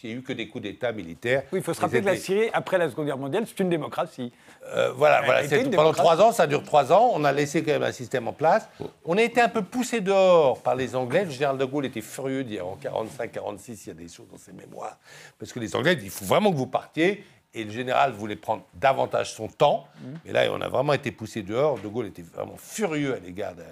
il 0.03 0.09
n'y 0.11 0.15
a 0.17 0.19
eu 0.19 0.23
que 0.23 0.33
des 0.33 0.49
coups 0.49 0.63
d'État 0.63 0.93
militaires. 0.93 1.43
Oui, 1.53 1.59
il 1.61 1.63
faut 1.63 1.75
se 1.75 1.81
rappeler 1.81 2.01
que 2.01 2.07
la 2.07 2.17
Syrie, 2.17 2.51
après 2.53 2.79
la 2.79 2.89
Seconde 2.89 3.07
Guerre 3.07 3.19
mondiale, 3.19 3.45
c'est 3.47 3.61
une 3.61 3.69
démocratie. 3.69 4.33
euh, 4.75 4.93
voilà, 4.93 5.19
Elle 5.21 5.25
voilà 5.27 5.41
une 5.63 5.71
pendant 5.71 5.93
trois 5.93 6.21
ans, 6.23 6.33
ça 6.33 6.47
dure 6.47 6.63
trois 6.65 6.93
ans. 6.93 7.11
On 7.15 7.25
a 7.25 7.33
laissé 7.33 7.63
quand 7.63 7.73
même 7.73 7.83
un 7.83 7.93
système 7.93 8.29
en 8.29 8.33
place. 8.33 8.69
On 9.05 9.17
a 9.17 9.23
été 9.23 9.41
un 9.41 9.49
peu 9.49 9.63
poussé 9.63 10.01
dehors 10.01 10.61
par 10.63 10.75
les 10.75 10.95
Anglais. 10.97 11.25
Le 11.25 11.31
général 11.31 11.59
de 11.59 11.65
Gaulle 11.65 11.87
était 11.87 12.01
furieux 12.01 12.45
d'hier 12.45 12.67
en 12.67 12.77
45-46. 12.77 13.83
Il 13.85 13.89
y 13.89 13.91
a 13.91 13.95
des 13.95 14.09
choses 14.09 14.27
dans 14.31 14.39
ses 14.39 14.53
mémoires. 14.53 14.99
Parce 15.39 15.53
que 15.53 15.61
les 15.61 15.75
Anglais 15.77 15.95
disent 15.97 16.07
il 16.07 16.11
faut 16.11 16.25
vraiment 16.25 16.51
que 16.51 16.57
vous 16.57 16.67
partiez. 16.67 17.25
Et 17.55 17.65
le 17.65 17.71
général 17.71 18.13
voulait 18.13 18.37
prendre 18.37 18.65
davantage 18.75 19.35
son 19.35 19.47
temps. 19.47 19.87
Et 20.25 20.33
là, 20.33 20.47
on 20.51 20.61
a 20.63 20.69
vraiment 20.69 20.95
été 20.95 21.11
poussé 21.13 21.43
dehors. 21.43 21.79
De 21.79 21.87
Gaulle 21.89 22.07
était 22.07 22.23
vraiment 22.23 22.57
furieux 22.57 23.15
à 23.15 23.19
l'égard 23.19 23.55
de- 23.55 23.63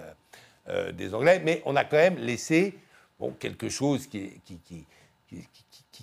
euh, 0.69 0.93
des 0.93 1.15
Anglais. 1.15 1.41
Mais 1.43 1.63
on 1.65 1.75
a 1.77 1.85
quand 1.85 1.97
même 1.97 2.19
laissé 2.19 2.75
bon, 3.19 3.31
quelque 3.39 3.71
chose 3.71 4.07
qui, 4.07 4.33
qui, 4.45 4.59
qui, 4.59 4.85
qui- 5.29 5.47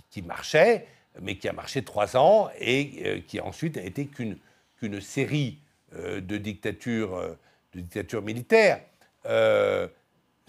qui- 0.09 0.21
marchait, 0.21 0.87
mais 1.21 1.37
qui 1.37 1.47
a 1.47 1.53
marché 1.53 1.83
trois 1.83 2.17
ans 2.17 2.49
et 2.59 3.03
euh, 3.05 3.19
qui 3.25 3.39
ensuite 3.39 3.77
a 3.77 3.81
été 3.81 4.07
qu'une 4.07 5.01
série 5.01 5.59
euh, 5.95 6.21
de 6.21 6.37
dictatures, 6.37 7.15
euh, 7.15 7.37
de 7.73 7.81
dictatures 7.81 8.21
militaires. 8.21 8.81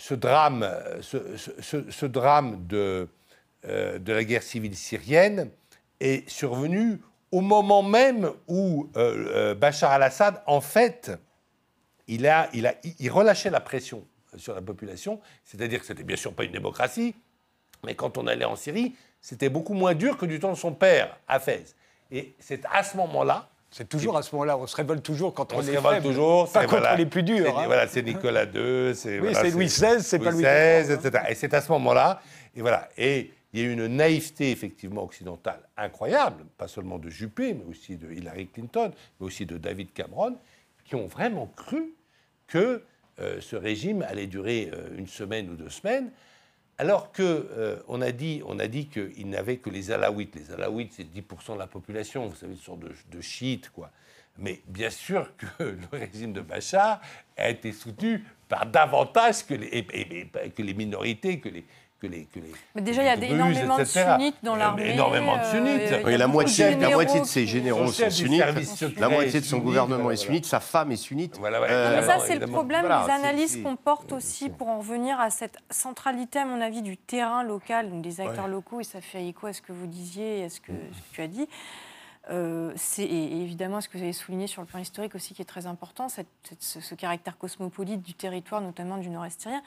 Ce 0.01 0.15
drame, 0.15 0.65
ce, 1.01 2.07
drame 2.07 2.65
de, 2.69 3.09
la 3.65 4.25
guerre 4.25 4.45
civile 4.45 4.77
syrienne 4.77 5.51
est 5.99 6.29
survenu 6.29 7.01
au 7.33 7.41
moment 7.41 7.83
même 7.83 8.31
où 8.47 8.89
Bachar 9.57 9.91
al-Assad, 9.91 10.41
en 10.47 10.61
fait, 10.61 11.11
il, 12.07 12.29
a, 12.29 12.49
il, 12.55 12.69
a, 12.69 12.75
il 13.01 13.11
relâchait 13.11 13.51
la 13.51 13.59
pression 13.59 14.07
sur 14.37 14.55
la 14.55 14.63
population, 14.63 15.21
c'est-à-dire 15.45 15.81
que 15.81 15.87
c'était 15.87 16.05
bien 16.05 16.17
sûr 16.17 16.33
pas 16.33 16.45
une 16.45 16.53
démocratie, 16.53 17.15
mais 17.85 17.95
quand 17.95 18.19
on 18.19 18.27
allait 18.27 18.45
en 18.45 18.57
Syrie, 18.57 18.95
c'était 19.21 19.49
beaucoup 19.49 19.75
moins 19.75 19.95
dur 19.95 20.17
que 20.17 20.27
du 20.27 20.39
temps 20.41 20.53
de 20.53 20.57
son 20.57 20.73
père, 20.73 21.19
à 21.27 21.39
Fès. 21.41 21.75
Et 22.11 22.35
c'est 22.39 22.63
à 22.73 22.83
ce 22.83 22.97
moment-là. 22.97 23.49
C'est 23.71 23.87
toujours 23.89 24.17
à 24.17 24.23
ce 24.23 24.35
moment-là, 24.35 24.57
on 24.57 24.67
se 24.67 24.75
révolte 24.75 25.03
toujours 25.03 25.35
contre 25.35 25.57
On 25.57 25.61
les 25.61 25.67
se 25.67 25.71
révolte 25.73 26.03
toujours. 26.03 26.51
pas 26.51 26.61
contre 26.63 26.79
voilà, 26.79 26.97
les 26.97 27.05
plus 27.05 27.23
durs. 27.23 27.59
hein. 27.59 27.67
Voilà, 27.67 27.87
c'est 27.87 28.03
Nicolas 28.03 28.45
II. 28.45 28.95
C'est 28.95 29.21
Oui, 29.21 29.29
voilà, 29.33 29.51
Louis 29.51 29.67
XVI, 29.67 30.01
c'est 30.03 30.19
pas 30.19 30.31
Louis 30.31 30.43
XVI, 30.43 30.93
etc. 30.93 31.25
Et 31.29 31.35
c'est 31.35 31.53
à 31.53 31.61
ce 31.61 31.71
moment-là. 31.73 32.23
Et 32.57 32.63
voilà. 32.63 32.89
Et 32.97 33.31
il 33.53 33.61
y 33.61 33.63
a 33.63 33.67
eu 33.67 33.73
une 33.73 33.87
naïveté, 33.87 34.51
effectivement, 34.51 35.03
occidentale 35.05 35.61
incroyable, 35.77 36.45
pas 36.57 36.67
seulement 36.69 36.99
de 36.99 37.11
Juppé, 37.11 37.53
mais 37.55 37.65
aussi 37.71 37.97
de 37.97 38.11
Hillary 38.11 38.47
Clinton, 38.47 38.91
mais 39.21 39.27
aussi 39.27 39.45
de 39.45 39.59
David 39.59 39.93
Cameron, 39.93 40.37
qui 40.87 40.95
ont 40.95 41.07
vraiment 41.07 41.51
cru 41.55 41.93
que 42.47 42.83
euh, 43.21 43.41
ce 43.41 43.57
régime 43.57 44.03
allait 44.03 44.27
durer 44.27 44.71
euh, 44.73 44.97
une 44.97 45.07
semaine 45.09 45.51
ou 45.51 45.57
deux 45.57 45.69
semaines, 45.71 46.11
alors 46.79 47.11
que 47.11 47.23
euh, 47.23 47.77
on 47.89 48.01
a 48.01 48.13
dit, 48.13 48.41
on 48.47 48.59
a 48.61 48.69
dit 48.69 48.87
qu'il 48.87 49.29
n'avait 49.29 49.57
que 49.57 49.69
les 49.69 49.91
Alaouites. 49.91 50.35
Les 50.37 50.53
Alaouites, 50.53 50.93
c'est 50.93 51.05
10% 51.05 51.55
de 51.55 51.59
la 51.59 51.67
population, 51.67 52.29
vous 52.29 52.37
savez, 52.37 52.53
une 52.53 52.59
sorte 52.59 52.81
de, 52.81 52.93
de 53.11 53.21
chiites, 53.21 53.71
quoi. 53.71 53.91
Mais 54.39 54.63
bien 54.69 54.91
sûr 54.91 55.33
que 55.37 55.47
le 55.65 55.99
régime 55.99 56.33
de 56.33 56.41
Bachar 56.41 57.01
a 57.37 57.51
été 57.51 57.73
soutenu 57.73 58.25
par 58.49 58.67
davantage 58.67 59.45
que 59.45 59.55
les, 59.55 59.85
que 60.55 60.63
les 60.63 60.75
minorités, 60.75 61.41
que 61.41 61.49
les, 61.49 61.65
que 62.01 62.07
les, 62.07 62.25
que 62.27 62.39
les 62.39 62.53
Mais 62.75 62.81
déjà, 62.83 63.03
il 63.03 63.07
y 63.07 63.09
a 63.09 63.17
des- 63.17 63.27
énormément 63.27 63.77
de 63.79 63.85
sunnites 63.85 64.37
dans 64.43 64.55
Euh, 64.55 64.59
l'armée, 64.59 64.91
Énormément 64.93 65.37
de 65.37 65.41
euh, 65.43 65.51
sunnites. 65.51 65.83
il 65.87 65.91
y 65.91 65.95
a 65.95 66.03
Oui, 66.07 66.17
la 66.17 66.27
moitié, 66.29 66.75
la 66.77 66.91
moitié 66.91 67.21
de 67.21 67.25
ses 67.25 67.47
généraux 67.47 67.87
Son 67.89 68.05
sont 68.05 68.11
sunnites. 68.11 68.99
La 68.99 69.09
moitié 69.09 69.41
de 69.41 69.45
son 69.45 69.59
gouvernement 69.59 70.03
voilà, 70.05 70.15
est 70.15 70.17
sunnite, 70.17 70.47
sa 70.47 70.61
femme 70.61 70.93
est 70.93 70.97
sunnite. 70.97 71.37
Voilà, 71.39 71.59
voilà, 71.59 71.73
Euh, 71.75 71.97
Mais 72.01 72.07
ça, 72.07 72.19
c'est 72.21 72.39
le 72.39 72.47
problème 72.47 72.81
Voilà, 72.83 73.05
des 73.05 73.13
analyses 73.13 73.61
qu'on 73.63 73.77
porte 73.77 74.13
aussi 74.13 74.49
pour 74.49 74.69
en 74.69 74.79
revenir 74.79 75.19
à 75.19 75.31
cette 75.31 75.57
centralité, 75.71 76.39
à 76.39 76.45
mon 76.45 76.61
avis, 76.61 76.83
du 76.83 76.97
terrain 76.97 77.43
local, 77.43 77.91
donc 77.91 78.03
des 78.03 78.21
acteurs 78.21 78.45
Ouais. 78.45 78.51
locaux, 78.51 78.81
et 78.81 78.85
ça 78.85 79.01
fait 79.01 79.27
écho 79.27 79.47
à 79.49 79.53
ce 79.53 79.61
que 79.63 79.73
vous 79.73 79.87
disiez 79.87 80.41
et 80.41 80.45
à 80.45 80.51
ce 80.51 80.61
que, 80.61 80.73
ce 80.93 80.99
que 81.11 81.15
tu 81.15 81.23
as 81.23 81.27
dit. 81.27 81.49
Euh, 82.31 82.73
c'est 82.77 83.05
et 83.05 83.41
évidemment 83.41 83.81
ce 83.81 83.89
que 83.89 83.97
vous 83.97 84.03
avez 84.03 84.13
souligné 84.13 84.47
sur 84.47 84.61
le 84.61 84.67
plan 84.67 84.79
historique 84.81 85.15
aussi 85.15 85.35
qui 85.35 85.41
est 85.43 85.47
très 85.47 85.67
important, 85.67 86.09
ce, 86.09 86.95
caractère 86.95 87.39
cosmopolite 87.39 88.03
du 88.03 88.15
territoire, 88.15 88.61
notamment 88.61 88.99
du 88.99 89.09
nord-est 89.09 89.41
syrien. 89.41 89.63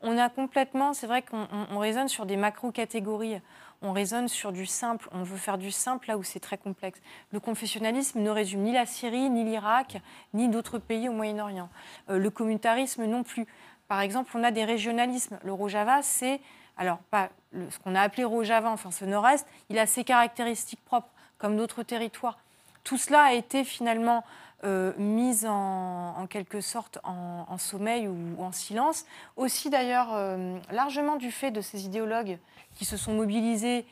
On 0.00 0.16
a 0.16 0.30
complètement, 0.30 0.94
c'est 0.94 1.06
vrai 1.06 1.22
qu'on 1.22 1.46
on- 1.52 1.66
on 1.72 1.78
raisonne 1.78 2.08
sur 2.08 2.24
des 2.24 2.36
macro-catégories, 2.36 3.40
on 3.82 3.92
raisonne 3.92 4.28
sur 4.28 4.52
du 4.52 4.64
simple, 4.66 5.08
on 5.12 5.22
veut 5.22 5.36
faire 5.36 5.58
du 5.58 5.70
simple 5.70 6.08
là 6.08 6.16
où 6.16 6.22
c'est 6.22 6.40
très 6.40 6.56
complexe. 6.56 7.00
Le 7.32 7.40
confessionnalisme 7.40 8.20
ne 8.20 8.30
résume 8.30 8.62
ni 8.62 8.72
la 8.72 8.86
Syrie, 8.86 9.28
ni 9.28 9.44
l'Irak, 9.44 10.00
ni 10.32 10.48
d'autres 10.48 10.78
pays 10.78 11.08
au 11.08 11.12
Moyen-Orient. 11.12 11.68
Euh, 12.08 12.18
le 12.18 12.30
communautarisme 12.30 13.04
non 13.04 13.22
plus. 13.22 13.46
Par 13.88 14.00
exemple, 14.00 14.30
on 14.34 14.42
a 14.42 14.50
des 14.50 14.64
régionalismes. 14.64 15.38
Le 15.44 15.52
Rojava, 15.52 16.02
c'est, 16.02 16.40
alors 16.76 16.98
pas 17.10 17.30
ce 17.52 17.78
qu'on 17.78 17.94
a 17.94 18.00
appelé 18.00 18.24
Rojava, 18.24 18.70
enfin 18.70 18.90
ce 18.90 19.04
nord-est, 19.04 19.46
il 19.68 19.78
a 19.78 19.86
ses 19.86 20.04
caractéristiques 20.04 20.84
propres, 20.84 21.08
comme 21.38 21.56
d'autres 21.56 21.82
territoires. 21.82 22.38
Tout 22.84 22.98
cela 22.98 23.22
a 23.22 23.32
été 23.32 23.64
finalement 23.64 24.24
euh, 24.64 24.92
mis 24.96 25.44
en, 25.46 26.14
en 26.16 26.26
quelque 26.26 26.60
sorte 26.60 26.98
en, 27.04 27.44
en 27.48 27.58
sommeil 27.58 28.08
ou, 28.08 28.16
ou 28.38 28.44
en 28.44 28.52
silence. 28.52 29.04
Aussi 29.36 29.70
d'ailleurs 29.70 30.08
euh, 30.14 30.58
largement 30.70 31.16
du 31.16 31.30
fait 31.30 31.50
de 31.50 31.60
ces 31.60 31.84
idéologues 31.84 32.38
qui 32.76 32.84
se 32.84 32.96
sont 32.96 33.12
mobilisés 33.12 33.84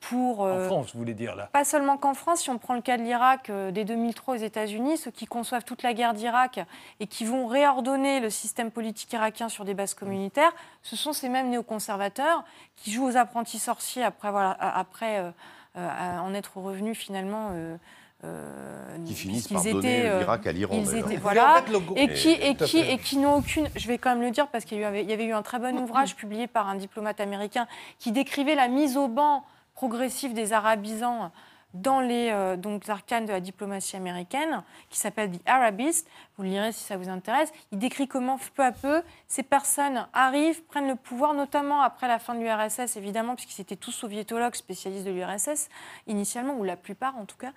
pour... 0.00 0.40
En 0.40 0.46
euh, 0.46 0.66
France, 0.66 0.92
vous 0.92 0.98
voulez 1.00 1.14
dire 1.14 1.34
là. 1.36 1.48
pas 1.52 1.64
seulement 1.64 1.96
qu'en 1.96 2.14
France, 2.14 2.40
si 2.42 2.50
on 2.50 2.58
prend 2.58 2.74
le 2.74 2.80
cas 2.80 2.96
de 2.96 3.02
l'Irak, 3.02 3.50
euh, 3.50 3.70
dès 3.72 3.84
2003 3.84 4.34
aux 4.34 4.38
États-Unis, 4.38 4.96
ceux 4.96 5.10
qui 5.10 5.26
conçoivent 5.26 5.64
toute 5.64 5.82
la 5.82 5.92
guerre 5.92 6.14
d'Irak 6.14 6.60
et 7.00 7.06
qui 7.06 7.24
vont 7.24 7.46
réordonner 7.46 8.20
le 8.20 8.30
système 8.30 8.70
politique 8.70 9.12
irakien 9.12 9.48
sur 9.48 9.64
des 9.64 9.74
bases 9.74 9.94
communautaires, 9.94 10.52
ce 10.82 10.94
sont 10.96 11.12
ces 11.12 11.28
mêmes 11.28 11.50
néoconservateurs 11.50 12.44
qui 12.76 12.92
jouent 12.92 13.06
aux 13.06 13.16
apprentis 13.16 13.58
sorciers 13.58 14.04
après, 14.04 14.30
voilà, 14.30 14.50
a- 14.52 14.78
après 14.78 15.32
à 15.78 16.22
en 16.22 16.34
être 16.34 16.58
revenus 16.58 16.96
finalement. 16.96 17.50
euh, 17.52 17.76
euh, 18.24 18.96
Qui 19.06 19.14
finissent 19.14 19.46
par 19.46 19.62
donner 19.62 19.98
étaient, 19.98 20.08
euh, 20.08 20.18
l'Irak 20.18 20.46
à 20.48 20.52
l'Iran, 20.52 20.82
voilà, 21.20 21.62
et 21.94 22.08
qui, 22.12 22.30
et 22.30 22.56
qui, 22.56 22.78
et 22.78 22.98
qui 22.98 23.16
n'ont 23.16 23.36
aucune. 23.36 23.68
Je 23.76 23.86
vais 23.86 23.96
quand 23.98 24.10
même 24.10 24.22
le 24.22 24.32
dire 24.32 24.48
parce 24.48 24.64
qu'il 24.64 24.78
y 24.78 24.84
avait, 24.84 25.04
il 25.04 25.08
y 25.08 25.12
avait 25.12 25.26
eu 25.26 25.32
un 25.32 25.42
très 25.42 25.60
bon 25.60 25.78
ouvrage 25.78 26.16
publié 26.16 26.48
par 26.48 26.68
un 26.68 26.74
diplomate 26.74 27.20
américain 27.20 27.68
qui 28.00 28.10
décrivait 28.10 28.56
la 28.56 28.66
mise 28.66 28.96
au 28.96 29.06
banc 29.06 29.44
progressive 29.74 30.34
des 30.34 30.52
arabisants 30.52 31.30
dans 31.74 32.00
les 32.00 32.30
euh, 32.30 32.56
arcanes 32.88 33.26
de 33.26 33.32
la 33.32 33.40
diplomatie 33.40 33.96
américaine, 33.96 34.62
qui 34.88 34.98
s'appelle 34.98 35.30
The 35.30 35.40
Arabist. 35.46 36.08
Vous 36.36 36.44
le 36.44 36.48
lirez 36.48 36.72
si 36.72 36.82
ça 36.82 36.96
vous 36.96 37.08
intéresse. 37.08 37.52
Il 37.72 37.78
décrit 37.78 38.08
comment, 38.08 38.38
peu 38.54 38.64
à 38.64 38.72
peu, 38.72 39.02
ces 39.26 39.42
personnes 39.42 40.06
arrivent, 40.12 40.62
prennent 40.64 40.88
le 40.88 40.96
pouvoir, 40.96 41.34
notamment 41.34 41.82
après 41.82 42.08
la 42.08 42.18
fin 42.18 42.34
de 42.34 42.40
l'URSS, 42.40 42.96
évidemment, 42.96 43.34
puisqu'ils 43.34 43.60
étaient 43.60 43.76
tous 43.76 43.92
soviétologues 43.92 44.54
spécialistes 44.54 45.04
de 45.04 45.10
l'URSS, 45.10 45.68
initialement, 46.06 46.54
ou 46.54 46.64
la 46.64 46.76
plupart 46.76 47.16
en 47.16 47.24
tout 47.24 47.36
cas. 47.36 47.52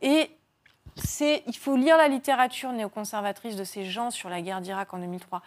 Et 0.00 0.30
il 1.20 1.56
faut 1.56 1.76
lire 1.76 1.96
la 1.96 2.08
littérature 2.08 2.72
néoconservatrice 2.72 3.56
de 3.56 3.64
ces 3.64 3.84
gens 3.84 4.10
sur 4.10 4.28
la 4.28 4.40
guerre 4.40 4.60
d'Irak 4.60 4.92
en 4.92 4.98
2003. 4.98 5.42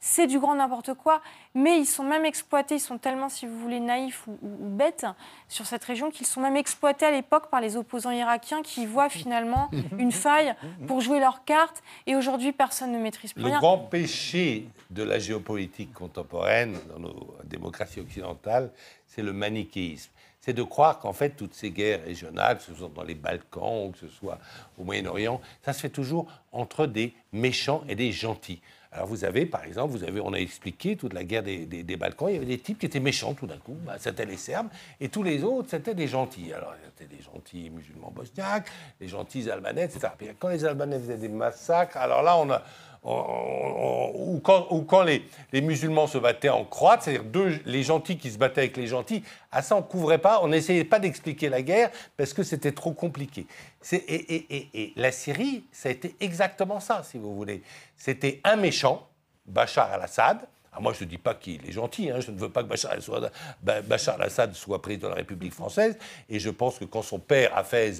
C'est 0.00 0.28
du 0.28 0.38
grand 0.38 0.54
n'importe 0.54 0.94
quoi, 0.94 1.20
mais 1.54 1.78
ils 1.80 1.84
sont 1.86 2.04
même 2.04 2.24
exploités, 2.24 2.76
ils 2.76 2.80
sont 2.80 2.98
tellement, 2.98 3.28
si 3.28 3.46
vous 3.46 3.58
voulez, 3.58 3.80
naïfs 3.80 4.26
ou, 4.28 4.38
ou- 4.42 4.66
ou 4.66 4.68
bêtes 4.68 5.06
sur 5.48 5.66
cette 5.66 5.82
région 5.82 6.10
qu'ils 6.12 6.26
sont 6.26 6.40
même 6.40 6.56
exploités 6.56 7.04
à 7.06 7.10
l'époque 7.10 7.50
par 7.50 7.60
les 7.60 7.76
opposants 7.76 8.12
irakiens 8.12 8.62
qui 8.62 8.86
voient 8.86 9.08
finalement 9.08 9.68
une 9.98 10.12
faille 10.12 10.54
pour 10.86 11.00
jouer 11.00 11.18
leurs 11.18 11.44
cartes. 11.44 11.82
Et 12.06 12.14
aujourd'hui, 12.14 12.52
personne 12.52 12.92
ne 12.92 12.98
maîtrise 12.98 13.32
plus 13.32 13.42
Le 13.42 13.48
rien. 13.48 13.58
grand 13.58 13.78
péché 13.78 14.68
de 14.90 15.02
la 15.02 15.18
géopolitique 15.18 15.92
contemporaine 15.92 16.76
dans 16.92 17.00
nos 17.00 17.34
démocraties 17.44 18.00
occidentales, 18.00 18.70
c'est 19.06 19.22
le 19.22 19.32
manichéisme. 19.32 20.10
c'est 20.40 20.52
de 20.52 20.62
croire 20.62 21.00
qu'en 21.00 21.12
fait, 21.12 21.30
toutes 21.30 21.54
ces 21.54 21.70
guerres 21.72 22.04
régionales, 22.04 22.58
que 22.58 22.62
ce 22.62 22.74
soit 22.74 22.90
dans 22.94 23.02
les 23.02 23.16
Balkans 23.16 23.86
ou 23.86 23.90
que 23.90 23.98
ce 23.98 24.08
soit 24.08 24.38
au 24.78 24.84
Moyen-Orient, 24.84 25.40
ça 25.64 25.72
se 25.72 25.80
fait 25.80 25.88
toujours 25.90 26.26
entre 26.52 26.86
des 26.86 27.12
méchants 27.32 27.82
et 27.88 27.96
des 27.96 28.12
gentils. 28.12 28.60
Alors 28.90 29.06
vous 29.06 29.24
avez, 29.24 29.44
par 29.44 29.64
exemple, 29.64 29.92
vous 29.92 30.04
avez, 30.04 30.20
on 30.20 30.32
a 30.32 30.38
expliqué 30.38 30.96
toute 30.96 31.12
la 31.12 31.24
guerre 31.24 31.42
des, 31.42 31.96
Balkans, 31.96 32.28
il 32.30 32.34
y 32.34 32.36
avait 32.36 32.46
des 32.46 32.58
types 32.58 32.78
qui 32.78 32.86
étaient 32.86 33.00
méchants 33.00 33.34
tout 33.34 33.46
d'un 33.46 33.58
coup, 33.58 33.76
bah, 33.84 33.96
c'était 33.98 34.24
les 34.24 34.36
Serbes, 34.36 34.68
et 35.00 35.08
tous 35.08 35.22
les 35.22 35.44
autres, 35.44 35.68
c'était 35.70 35.94
des 35.94 36.08
gentils. 36.08 36.52
Alors 36.52 36.74
c'était 36.84 37.14
des 37.14 37.22
gentils 37.22 37.70
musulmans 37.70 38.10
bosniaques, 38.10 38.68
des 38.98 39.08
gentils 39.08 39.50
albanais, 39.50 39.84
etc. 39.84 40.08
Puis 40.16 40.28
quand 40.38 40.48
les 40.48 40.64
Albanais 40.64 40.98
faisaient 40.98 41.18
des 41.18 41.28
massacres, 41.28 41.96
alors 41.98 42.22
là, 42.22 42.36
on 42.38 42.50
a... 42.50 42.62
ou 43.04 44.40
quand, 44.40 45.02
les, 45.02 45.60
musulmans 45.60 46.06
se 46.06 46.18
battaient 46.18 46.48
en 46.48 46.64
croate, 46.64 47.02
c'est-à-dire 47.02 47.60
les 47.64 47.82
gentils 47.82 48.18
qui 48.18 48.30
se 48.30 48.38
battaient 48.38 48.62
avec 48.62 48.76
les 48.76 48.86
gentils, 48.86 49.22
à 49.52 49.62
ça 49.62 49.76
on 49.76 49.82
couvrait 49.82 50.18
pas, 50.18 50.40
on 50.42 50.48
n'essayait 50.48 50.84
pas 50.84 50.98
d'expliquer 50.98 51.48
la 51.48 51.62
guerre 51.62 51.90
parce 52.16 52.32
que 52.32 52.42
c'était 52.42 52.72
trop 52.72 52.92
compliqué. 52.92 53.46
Et- 53.92 54.68
et 54.74 54.92
la 54.96 55.12
Syrie, 55.12 55.64
ça 55.72 55.88
a 55.88 55.92
été 55.92 56.16
exactement 56.20 56.80
ça, 56.80 57.02
si 57.04 57.18
vous 57.18 57.34
voulez. 57.34 57.62
C'était 57.96 58.40
un 58.44 58.56
méchant, 58.56 59.06
Bachar 59.46 59.92
al-Assad. 59.92 60.46
Alors 60.78 60.82
moi, 60.84 60.92
je 60.96 61.02
ne 61.02 61.08
dis 61.10 61.18
pas 61.18 61.34
qu'il 61.34 61.68
est 61.68 61.72
gentil, 61.72 62.08
hein, 62.08 62.20
je 62.20 62.30
ne 62.30 62.38
veux 62.38 62.50
pas 62.50 62.62
que 62.62 62.68
Bachar, 62.68 64.14
al-Assad 64.14 64.54
soit 64.54 64.80
président 64.80 65.08
de 65.08 65.12
la 65.14 65.16
République 65.18 65.52
française, 65.52 65.98
et 66.30 66.38
je 66.38 66.50
pense 66.50 66.78
que 66.78 66.84
quand 66.84 67.02
son 67.02 67.18
père, 67.18 67.50
Hafez, 67.58 67.94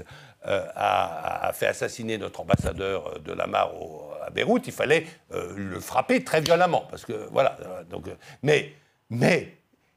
euh, 0.47 0.65
a, 0.77 1.49
a 1.49 1.53
fait 1.53 1.67
assassiner 1.67 2.19
notre 2.19 2.39
ambassadeur 2.41 3.09
euh, 3.09 3.19
de 3.19 3.33
la 3.33 3.49
Mare 3.49 3.75
au- 3.75 4.13
à 4.25 4.31
Beyrouth, 4.31 4.69
il 4.69 4.73
fallait 4.73 5.07
euh, 5.33 5.53
le 5.57 5.81
frapper 5.81 6.23
très 6.23 6.41
violemment, 6.41 6.85
parce 6.89 7.05
que 7.05 7.27
voilà. 7.33 7.59
Donc, 7.91 8.05
mais, 8.45 8.73
mais 9.11 9.57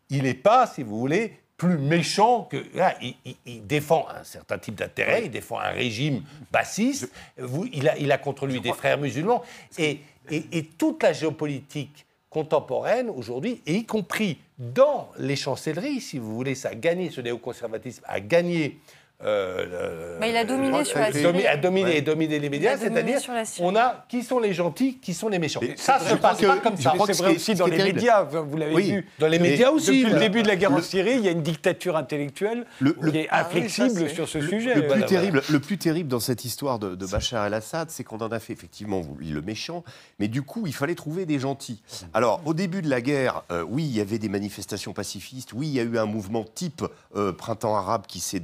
il 0.09 0.23
n'est 0.23 0.33
pas, 0.33 0.65
si 0.65 0.81
vous 0.81 0.97
voulez, 0.97 1.37
plus 1.57 1.77
méchant 1.77 2.45
que. 2.45 2.65
là, 2.75 2.95
il, 2.99 3.13
il- 3.25 3.35
il 3.45 3.67
défend 3.67 4.07
un 4.09 4.23
certain 4.23 4.57
type 4.57 4.73
d'intérêt, 4.73 5.25
il 5.25 5.29
défend 5.29 5.59
un 5.59 5.69
régime 5.69 6.23
bassiste, 6.51 7.11
vous, 7.37 7.67
il, 7.71 7.87
a, 7.87 7.95
il 7.99 8.11
a 8.11 8.17
contre 8.17 8.47
lui 8.47 8.59
des 8.59 8.73
frères 8.73 8.97
musulmans. 8.97 9.43
Et, 9.77 9.99
et- 10.31 10.45
et 10.51 10.63
toute 10.65 11.03
la 11.03 11.13
géopolitique 11.13 12.07
contemporaine 12.31 13.09
aujourd'hui, 13.09 13.61
et 13.67 13.75
y 13.75 13.85
compris 13.85 14.39
dans 14.57 15.09
les 15.19 15.35
chancelleries, 15.35 15.99
si 15.99 16.17
vous 16.17 16.33
voulez, 16.33 16.55
ça 16.55 16.69
a 16.69 16.75
gagné, 16.75 17.11
ce 17.11 17.21
néoconservatisme 17.21 18.03
a 18.07 18.19
gagné. 18.19 18.79
Euh, 19.23 20.17
il 20.27 20.35
a 20.35 20.43
dominé 20.45 20.79
le- 20.79 20.85
sur 20.85 20.99
la 20.99 21.11
domi- 21.11 21.45
a 21.45 21.57
dominé, 21.57 21.89
Ouais. 21.95 22.01
dominé 22.01 22.39
les 22.39 22.49
médias, 22.49 22.77
dominé 22.77 23.17
c'est-à-dire 23.19 23.59
on 23.59 23.75
a 23.75 24.05
qui 24.09 24.23
sont 24.23 24.39
les 24.39 24.53
gentils, 24.53 24.97
qui 24.99 25.13
sont 25.13 25.29
les 25.29 25.39
méchants. 25.39 25.59
Mais 25.61 25.73
ça 25.77 25.97
c'est 25.99 26.05
se 26.05 26.09
vrai 26.11 26.19
passe 26.19 26.39
que- 26.39 26.45
pas 26.45 26.57
comme 26.57 26.77
ça. 26.77 26.93
C'est 27.05 27.13
ce 27.13 27.23
vrai 27.23 27.35
aussi 27.35 27.55
dans 27.55 27.65
les 27.67 27.77
terrible- 27.77 27.95
médias, 27.97 28.23
vous 28.23 28.57
l'avez 28.57 28.73
Oui, 28.73 28.91
vu. 28.91 29.07
dans 29.19 29.27
les 29.27 29.39
Mais 29.39 29.49
médias 29.51 29.69
aussi, 29.71 30.01
Depuis 30.01 30.13
le 30.13 30.19
début 30.19 30.43
de 30.43 30.47
la 30.47 30.55
guerre 30.55 30.71
en 30.73 30.77
Le- 30.77 30.81
Syrie, 30.81 31.15
il 31.15 31.21
y 31.25 31.27
a 31.27 31.31
une 31.31 31.41
dictature 31.43 31.95
intellectuelle 31.97 32.65
Le- 32.79 32.93
qui 32.93 33.17
est 33.17 33.27
Ah 33.29 33.47
oui, 33.53 33.59
inflexible 33.61 34.09
sur 34.09 34.27
ce 34.27 34.37
Le- 34.39 34.47
sujet. 34.47 34.75
Le 34.75 34.81
plus, 34.81 34.87
Voilà, 34.87 35.05
terrible, 35.05 35.41
le 35.49 35.59
plus 35.59 35.77
terrible 35.77 36.09
dans 36.09 36.19
cette 36.19 36.45
histoire 36.45 36.79
de, 36.79 36.95
de 36.95 37.05
Bachar 37.05 37.45
el-Assad, 37.45 37.89
c'est 37.89 38.03
qu'on 38.03 38.17
en 38.19 38.29
a 38.31 38.39
fait 38.39 38.53
effectivement 38.53 39.01
le 39.19 39.41
méchant, 39.41 39.83
mais 40.19 40.27
du 40.27 40.41
coup, 40.41 40.63
il 40.67 40.73
fallait 40.73 40.95
trouver 40.95 41.25
des 41.25 41.39
gentils. 41.39 41.81
Alors, 42.13 42.41
au 42.45 42.53
début 42.53 42.81
de 42.81 42.89
la 42.89 43.01
guerre, 43.01 43.43
euh, 43.51 43.63
oui, 43.67 43.83
il 43.83 43.95
y 43.95 44.01
avait 44.01 44.19
des 44.19 44.29
manifestations 44.29 44.93
pacifistes, 44.93 45.53
oui, 45.53 45.67
il 45.67 45.73
y 45.73 45.79
a 45.79 45.83
eu 45.83 45.97
un 45.97 46.05
mouvement 46.05 46.43
type 46.43 46.83
euh, 47.15 47.31
printemps 47.33 47.75
arabe 47.75 48.03
qui 48.07 48.19
s'est 48.19 48.39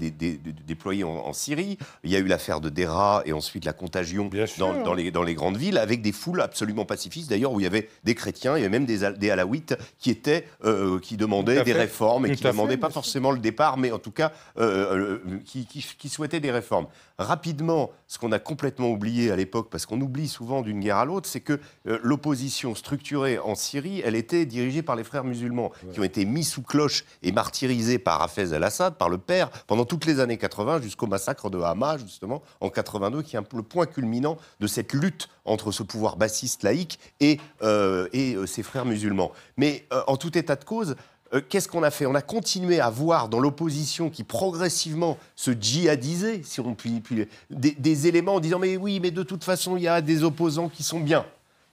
dé- 0.67 0.73
dé- 0.73 0.73
dé- 0.73 0.77
déployé 0.77 1.03
en, 1.03 1.09
en 1.09 1.33
Syrie, 1.33 1.77
il 2.03 2.11
y 2.11 2.15
a 2.15 2.19
eu 2.19 2.25
l'affaire 2.27 2.59
de 2.61 2.69
Dera 2.69 3.21
et 3.25 3.33
ensuite 3.33 3.65
la 3.65 3.73
contagion 3.73 4.29
dans, 4.59 4.83
dans 4.83 4.93
les, 4.93 5.11
dans 5.11 5.23
les 5.23 5.33
grandes 5.33 5.57
villes, 5.57 5.77
avec 5.77 6.01
des 6.01 6.11
foules 6.11 6.41
absolument 6.41 6.85
pacifistes, 6.85 7.29
d'ailleurs, 7.29 7.51
où 7.51 7.59
il 7.59 7.63
y 7.63 7.67
avait 7.67 7.89
des 8.03 8.15
chrétiens, 8.15 8.55
il 8.57 8.61
y 8.61 8.65
avait 8.65 8.69
même 8.79 8.85
des, 8.85 8.99
des 9.17 9.29
alaouites 9.31 9.75
qui, 9.97 10.09
étaient, 10.11 10.45
euh, 10.65 10.99
qui 10.99 11.17
demandaient 11.17 11.55
des 11.63 11.73
réformes 11.79 12.25
et 12.25 12.29
Tout 12.29 12.35
qui 12.35 12.43
ne 12.45 12.51
demandaient 12.51 12.77
pas 12.77 12.89
forcément 12.89 13.31
le 13.31 13.39
départ, 13.39 13.77
mais 13.77 13.91
en 13.91 13.99
tout 13.99 14.11
cas, 14.11 14.31
euh, 14.59 15.19
euh, 15.25 15.39
qui, 15.45 15.65
qui- 15.65 15.85
qui 15.97 16.09
souhaitaient 16.09 16.39
des 16.39 16.51
réformes. 16.51 16.87
Rapidement, 17.17 17.91
ce 18.07 18.19
qu'on 18.19 18.31
a 18.31 18.39
complètement 18.39 18.89
oublié 18.89 19.31
à 19.31 19.35
l'époque, 19.35 19.69
parce 19.71 19.85
qu'on 19.87 19.99
oublie 20.01 20.27
souvent 20.27 20.61
d'une 20.61 20.79
guerre 20.79 20.97
à 20.97 21.05
l'autre, 21.05 21.27
c'est 21.27 21.39
que 21.41 21.59
euh, 21.87 21.97
l'opposition 22.03 22.75
structurée 22.75 23.39
en 23.39 23.55
Syrie, 23.55 24.01
elle 24.05 24.15
était 24.15 24.45
dirigée 24.45 24.83
par 24.83 24.95
les 24.95 25.03
frères 25.03 25.23
musulmans, 25.23 25.71
qui 25.93 25.99
ont 25.99 26.03
été 26.03 26.25
mis 26.25 26.43
sous 26.43 26.61
cloche 26.61 27.05
et 27.23 27.31
martyrisés 27.31 27.97
par 27.99 28.21
Hafez 28.21 28.53
el-Assad, 28.53 28.95
par 28.97 29.09
le 29.09 29.17
père, 29.17 29.49
pendant 29.65 29.83
toutes 29.85 30.05
les 30.05 30.19
années 30.19 30.37
80, 30.37 30.56
jusqu'au 30.81 31.07
massacre 31.07 31.49
de 31.49 31.59
Hama, 31.59 31.97
justement, 31.97 32.41
en 32.61 32.69
82, 32.69 33.21
qui 33.21 33.35
est 33.35 33.53
le 33.53 33.63
point 33.63 33.85
culminant 33.85 34.37
de 34.59 34.67
cette 34.67 34.93
lutte 34.93 35.29
entre 35.45 35.71
ce 35.71 35.83
pouvoir 35.83 36.17
bassiste 36.17 36.63
laïque 36.63 36.99
et, 37.19 37.39
euh, 37.61 38.07
et 38.13 38.35
euh, 38.35 38.45
ses 38.45 38.63
frères 38.63 38.85
musulmans. 38.85 39.31
Mais 39.57 39.85
euh, 39.93 40.01
en 40.07 40.17
tout 40.17 40.37
état 40.37 40.55
de 40.55 40.63
cause, 40.63 40.95
euh, 41.33 41.41
qu'est-ce 41.47 41.67
qu'on 41.67 41.83
a 41.83 41.91
fait 41.91 42.05
On 42.05 42.15
a 42.15 42.21
continué 42.21 42.79
à 42.79 42.89
voir 42.89 43.29
dans 43.29 43.39
l'opposition 43.39 44.09
qui 44.09 44.23
progressivement 44.23 45.17
se 45.35 45.51
djihadisait, 45.51 46.41
si 46.43 46.59
on 46.59 46.73
peut, 46.75 46.89
puis- 47.03 47.27
des, 47.49 48.07
éléments 48.07 48.35
en 48.35 48.39
disant 48.39 48.59
mais 48.59 48.77
oui, 48.77 48.99
mais 48.99 49.11
de 49.11 49.23
toute 49.23 49.43
façon, 49.43 49.77
il 49.77 49.83
y 49.83 49.87
a 49.87 50.01
des 50.01 50.23
opposants 50.23 50.69
qui 50.69 50.83
sont 50.83 50.99
bien. 50.99 51.25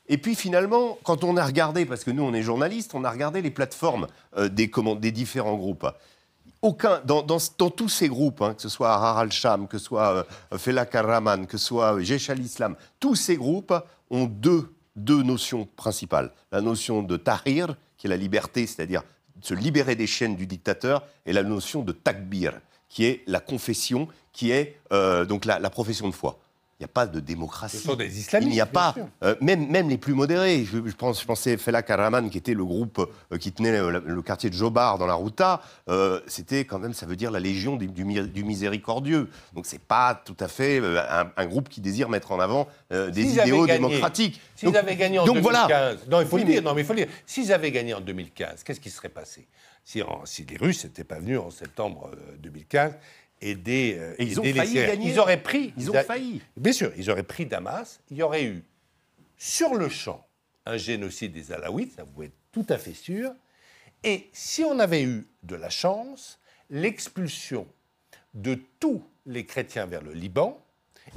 Et 0.09 0.19
puis 0.19 0.35
finalement, 0.35 0.99
quand 1.03 1.25
on 1.25 1.37
a 1.37 1.45
regardé, 1.45 1.87
parce 1.87 2.05
que 2.05 2.11
nous 2.11 2.23
on 2.23 2.35
est 2.35 2.43
journalistes, 2.43 2.95
on 2.95 3.05
a 3.05 3.11
regardé 3.11 3.41
les 3.41 3.51
plateformes 3.51 4.07
euh, 4.37 4.49
des 4.49 5.11
différents 5.13 5.57
groupes. 5.57 5.87
Aucun, 6.65 7.03
dans, 7.05 7.23
tous 7.29 7.91
ces 7.91 8.09
groupes, 8.09 8.41
hein, 8.41 8.55
que 8.55 8.63
ce 8.63 8.71
soit 8.71 8.91
Harar 8.91 9.19
al-Sham, 9.19 9.69
que 9.69 9.77
ce 9.77 9.85
soit 9.85 10.25
euh, 10.53 10.57
Felak 10.57 10.95
al-Rahman, 10.95 11.47
que 11.47 11.59
ce 11.59 11.67
soit 11.67 11.97
euh, 11.97 12.01
Jaish 12.01 12.31
al-Islam, 12.31 12.75
tous 12.99 13.17
ces 13.17 13.37
groupes 13.37 13.75
ont 14.09 14.25
deux, 14.25 14.73
deux 14.97 15.23
notions 15.23 15.69
principales. 15.77 16.33
La 16.53 16.63
notion 16.63 17.03
de 17.03 17.19
tahrir, 17.19 17.77
qui 17.99 18.07
est 18.07 18.11
la 18.11 18.17
liberté, 18.17 18.67
c'est-à-dire 18.67 19.03
se 19.43 19.53
libérer 19.53 19.95
des 19.95 20.07
chaînes 20.07 20.37
du 20.37 20.47
dictateur, 20.47 21.03
et 21.27 21.35
la 21.35 21.43
notion 21.43 21.83
de 21.83 21.93
takbir, 21.93 22.59
qui 22.89 23.05
est 23.05 23.25
la 23.27 23.41
confession, 23.41 24.09
qui 24.33 24.51
est 24.51 24.81
euh, 24.91 25.27
donc 25.27 25.45
la 25.45 25.69
profession 25.69 26.09
de 26.09 26.15
foi. 26.15 26.39
Il 26.81 26.83
n'y 26.83 26.87
a 26.87 26.89
pas 26.89 27.07
de 27.07 27.21
démocratie. 27.21 27.77
Ce 27.77 27.85
sont 27.85 27.95
des 27.95 28.19
islamistes, 28.19 28.51
Il 28.51 28.55
n'y 28.55 28.61
a 28.61 28.67
pas, 28.67 28.97
euh, 29.23 29.37
même, 29.41 29.69
même 29.71 29.89
les 29.89 29.97
plus 29.97 30.13
modérés. 30.13 30.65
Je, 30.65 30.79
je 30.85 30.95
pense, 30.97 31.21
je 31.21 31.25
pensais 31.25 31.57
Felak 31.57 31.89
al-Rahman, 31.89 32.29
qui 32.31 32.37
était 32.39 32.53
le 32.53 32.65
groupe 32.65 33.09
euh, 33.33 33.39
qui 33.39 33.53
tenait 33.53 33.71
le, 33.71 34.03
le 34.05 34.23
quartier 34.23 34.51
de 34.51 34.55
Jobar 34.57 34.99
dans 34.99 35.07
la 35.07 35.15
Ruta. 35.15 35.63
euh, 35.89 36.21
C'était 36.27 36.65
quand 36.65 36.81
même, 36.81 36.93
ça 36.93 37.07
veut 37.07 37.15
dire 37.15 37.31
la 37.31 37.39
légion 37.39 37.77
du, 37.77 37.87
du 37.87 38.05
mi- 38.05 38.27
du 38.27 38.43
miséricordieux. 38.43 39.29
Donc 39.53 39.67
c'est 39.67 39.81
pas 39.81 40.21
tout 40.25 40.37
à 40.41 40.49
fait 40.49 40.81
euh, 40.81 41.01
un, 41.09 41.31
un 41.37 41.47
groupe 41.47 41.69
qui 41.69 41.81
désire 41.81 42.09
mettre 42.09 42.33
en 42.33 42.41
avant 42.41 42.67
euh, 42.93 43.09
des 43.11 43.23
idéaux 43.23 43.67
gagné- 43.67 43.75
démocratiques. 43.79 44.41
S'ils 44.57 44.77
avaient 44.77 44.97
gagné 44.97 45.21
en 45.21 45.27
donc 45.27 45.37
2015, 45.37 45.53
voilà. 45.69 45.95
non, 46.11 46.21
il 46.23 46.27
faut 46.27 46.37
Oui, 46.37 46.43
le 46.43 46.47
dire, 46.49 46.63
mais- 46.63 46.69
non, 46.69 46.75
mais 46.75 46.81
il 46.83 46.85
faut 46.87 46.93
le 46.95 47.05
dire. 47.05 47.09
S'ils 47.25 47.53
avaient 47.53 47.71
gagné 47.71 47.95
en 47.95 48.01
2015, 48.01 48.65
qu'est-ce 48.65 48.81
qui 48.81 48.91
serait 48.91 49.09
passé? 49.09 49.47
Si, 49.85 50.03
en- 50.03 50.23
si 50.25 50.45
les 50.45 50.57
Russes 50.57 50.83
n'étaient 50.85 51.05
pas 51.05 51.19
venus 51.21 51.39
en 51.39 51.51
septembre 51.51 52.11
euh, 52.15 52.37
2015 52.43 52.95
aider, 53.51 53.97
euh, 53.99 54.15
Et 54.19 54.25
ils 54.25 54.41
ont 54.41 54.43
les 54.43 54.53
failli 54.53 54.75
gagner. 54.75 55.11
Ils 55.11 55.19
auraient 55.19 55.43
pris. 55.43 55.73
Ils 55.77 55.91
ont 55.91 56.03
failli. 56.03 56.41
Bien 56.57 56.73
sûr, 56.73 56.93
ils 56.97 57.11
auraient 57.11 57.23
pris 57.23 57.47
Damas. 57.47 58.01
Il 58.11 58.17
y 58.17 58.23
aurait 58.23 58.45
eu 58.45 58.65
sur 59.37 59.75
le 59.75 59.89
champ 59.89 60.27
un 60.67 60.77
génocide 60.77 61.33
des 61.33 61.53
Alaouites, 61.53 61.93
ça 61.97 62.05
vous 62.05 62.23
être 62.23 62.37
tout 62.53 62.67
à 62.69 62.79
fait 62.79 62.95
sûr. 62.95 63.33
Et 64.03 64.29
si 64.33 64.65
on 64.65 64.79
avait 64.79 65.03
eu 65.03 65.27
de 65.43 65.57
la 65.57 65.71
chance, 65.71 66.39
l'expulsion 66.71 67.67
de 68.35 68.59
tous 68.81 69.03
les 69.27 69.45
chrétiens 69.45 69.87
vers 69.87 70.03
le 70.03 70.13
Liban, 70.13 70.61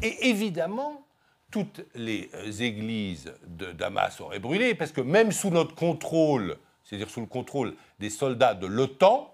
et 0.02 0.30
évidemment, 0.30 1.08
toutes 1.52 1.82
les 1.96 2.30
euh, 2.34 2.52
églises 2.52 3.34
de 3.48 3.72
Damas 3.72 4.20
auraient 4.20 4.40
brûlé, 4.40 4.76
parce 4.76 4.92
que 4.92 5.02
même 5.02 5.32
sous 5.32 5.50
notre 5.50 5.76
contrôle, 5.76 6.58
c'est-à-dire 6.84 7.10
sous 7.10 7.22
le 7.22 7.28
contrôle 7.28 7.74
des 8.00 8.10
soldats 8.10 8.54
de 8.54 8.68
l'OTAN, 8.68 9.34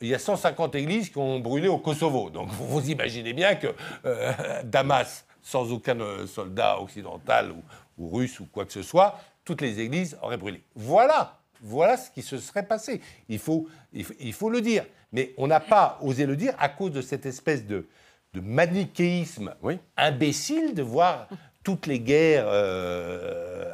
il 0.00 0.08
y 0.08 0.14
a 0.14 0.18
150 0.18 0.74
églises 0.74 1.08
qui 1.10 1.18
ont 1.18 1.40
brûlé 1.40 1.68
au 1.68 1.78
Kosovo. 1.78 2.30
Donc 2.30 2.48
vous 2.50 2.66
vous 2.66 2.90
imaginez 2.90 3.32
bien 3.32 3.54
que 3.54 3.68
euh, 4.04 4.32
Damas, 4.64 5.24
sans 5.42 5.72
aucun 5.72 5.98
euh, 6.00 6.26
soldat 6.26 6.80
occidental 6.80 7.52
ou, 7.52 7.62
ou 7.98 8.16
russe 8.16 8.40
ou 8.40 8.46
quoi 8.46 8.64
que 8.64 8.72
ce 8.72 8.82
soit, 8.82 9.18
toutes 9.44 9.60
les 9.60 9.80
églises 9.80 10.16
auraient 10.22 10.36
brûlé. 10.36 10.62
Voilà, 10.74 11.38
voilà 11.60 11.96
ce 11.96 12.10
qui 12.10 12.22
se 12.22 12.38
serait 12.38 12.66
passé. 12.66 13.00
Il 13.28 13.38
faut, 13.38 13.68
il 13.92 14.04
faut, 14.04 14.14
il 14.20 14.32
faut 14.32 14.50
le 14.50 14.60
dire. 14.60 14.84
Mais 15.12 15.32
on 15.38 15.46
n'a 15.46 15.60
pas 15.60 15.98
osé 16.02 16.26
le 16.26 16.36
dire 16.36 16.54
à 16.58 16.68
cause 16.68 16.92
de 16.92 17.00
cette 17.00 17.24
espèce 17.24 17.64
de, 17.64 17.86
de 18.32 18.40
manichéisme 18.40 19.54
imbécile 19.96 20.74
de 20.74 20.82
voir 20.82 21.28
toutes 21.62 21.86
les 21.86 22.00
guerres 22.00 22.46
euh, 22.48 23.72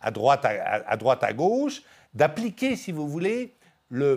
à, 0.00 0.06
à 0.08 0.10
droite, 0.10 0.44
à, 0.44 0.50
à 0.86 0.96
droite, 0.96 1.22
à 1.22 1.32
gauche, 1.32 1.82
d'appliquer, 2.12 2.76
si 2.76 2.92
vous 2.92 3.08
voulez, 3.08 3.55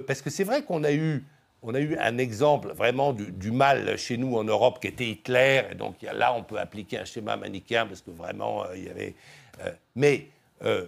parce 0.08 0.22
que 0.22 0.30
c'est 0.30 0.44
vrai 0.44 0.64
qu'on 0.64 0.84
a 0.84 0.92
eu, 0.92 1.24
on 1.62 1.74
a 1.76 1.80
un 1.80 2.18
exemple 2.18 2.70
vraiment 2.70 3.14
du, 3.14 3.52
mal 3.52 3.98
chez 3.98 4.18
nous 4.18 4.36
en 4.36 4.44
Europe 4.44 4.80
qui 4.82 4.88
était 4.88 5.08
Hitler, 5.08 5.64
et 5.72 5.76
donc 5.76 5.96
là 6.02 6.34
on 6.34 6.44
peut 6.44 6.60
appliquer 6.60 7.00
un 7.00 7.06
schéma 7.06 7.38
manichéen 7.38 7.86
parce 7.86 8.02
que 8.02 8.12
vraiment 8.12 8.66
euh, 8.66 8.78
il 8.78 8.86
y 8.86 8.90
avait. 8.90 9.16
euh, 9.62 9.72
mais 9.96 10.28
euh, 10.64 10.86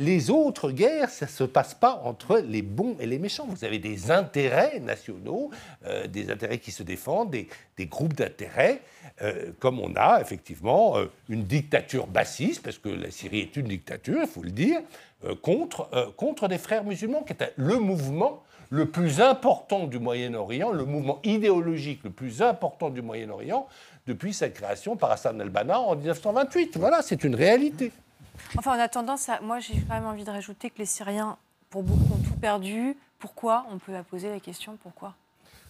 les 0.00 0.30
autres 0.30 0.70
guerres, 0.70 1.10
ça 1.10 1.26
ne 1.26 1.30
se 1.30 1.44
passe 1.44 1.74
pas 1.74 2.00
entre 2.04 2.38
les 2.38 2.62
bons 2.62 2.96
et 3.00 3.06
les 3.06 3.18
méchants. 3.18 3.46
Vous 3.46 3.66
avez 3.66 3.78
des 3.78 4.10
intérêts 4.10 4.80
nationaux, 4.80 5.50
euh, 5.84 6.06
des 6.06 6.30
intérêts 6.30 6.56
qui 6.56 6.72
se 6.72 6.82
défendent, 6.82 7.30
des, 7.30 7.48
groupes 7.86 8.14
d'intérêts, 8.14 8.80
euh, 9.20 9.52
comme 9.58 9.78
on 9.78 9.94
a 9.96 10.22
effectivement 10.22 10.96
euh, 10.96 11.10
une 11.28 11.44
dictature 11.44 12.06
bassiste, 12.06 12.62
parce 12.62 12.78
que 12.78 12.88
la 12.88 13.10
Syrie 13.10 13.40
est 13.40 13.56
une 13.56 13.68
dictature, 13.68 14.20
il 14.22 14.26
faut 14.26 14.42
le 14.42 14.50
dire, 14.50 14.80
contre, 15.42 15.90
contre 16.16 16.48
des 16.48 16.56
frères 16.56 16.82
musulmans, 16.82 17.22
qui 17.22 17.34
est 17.34 17.52
le 17.56 17.78
mouvement 17.78 18.42
le 18.70 18.86
plus 18.86 19.20
important 19.20 19.86
du 19.86 19.98
Moyen-Orient, 19.98 20.70
le 20.70 20.86
mouvement 20.86 21.20
idéologique 21.24 22.00
le 22.04 22.10
plus 22.10 22.40
important 22.40 22.88
du 22.88 23.02
Moyen-Orient 23.02 23.68
depuis 24.06 24.32
sa 24.32 24.48
création 24.48 24.96
par 24.96 25.10
Hassan 25.10 25.38
al-Banna 25.38 25.78
en 25.78 25.94
1928. 25.94 26.78
Voilà, 26.78 27.02
c'est 27.02 27.22
une 27.22 27.34
réalité. 27.34 27.92
Enfin, 28.56 28.76
en 28.76 28.80
attendant, 28.80 29.16
ça, 29.16 29.40
moi 29.42 29.60
j'ai 29.60 29.74
quand 29.74 29.94
même 29.94 30.06
envie 30.06 30.24
de 30.24 30.30
rajouter 30.30 30.70
que 30.70 30.78
les 30.78 30.86
Syriens, 30.86 31.36
pour 31.70 31.82
beaucoup, 31.82 32.14
ont 32.14 32.18
tout 32.18 32.38
perdu. 32.40 32.96
Pourquoi 33.18 33.66
On 33.70 33.78
peut 33.78 33.92
poser 34.08 34.30
la 34.30 34.40
question 34.40 34.76
pourquoi 34.82 35.14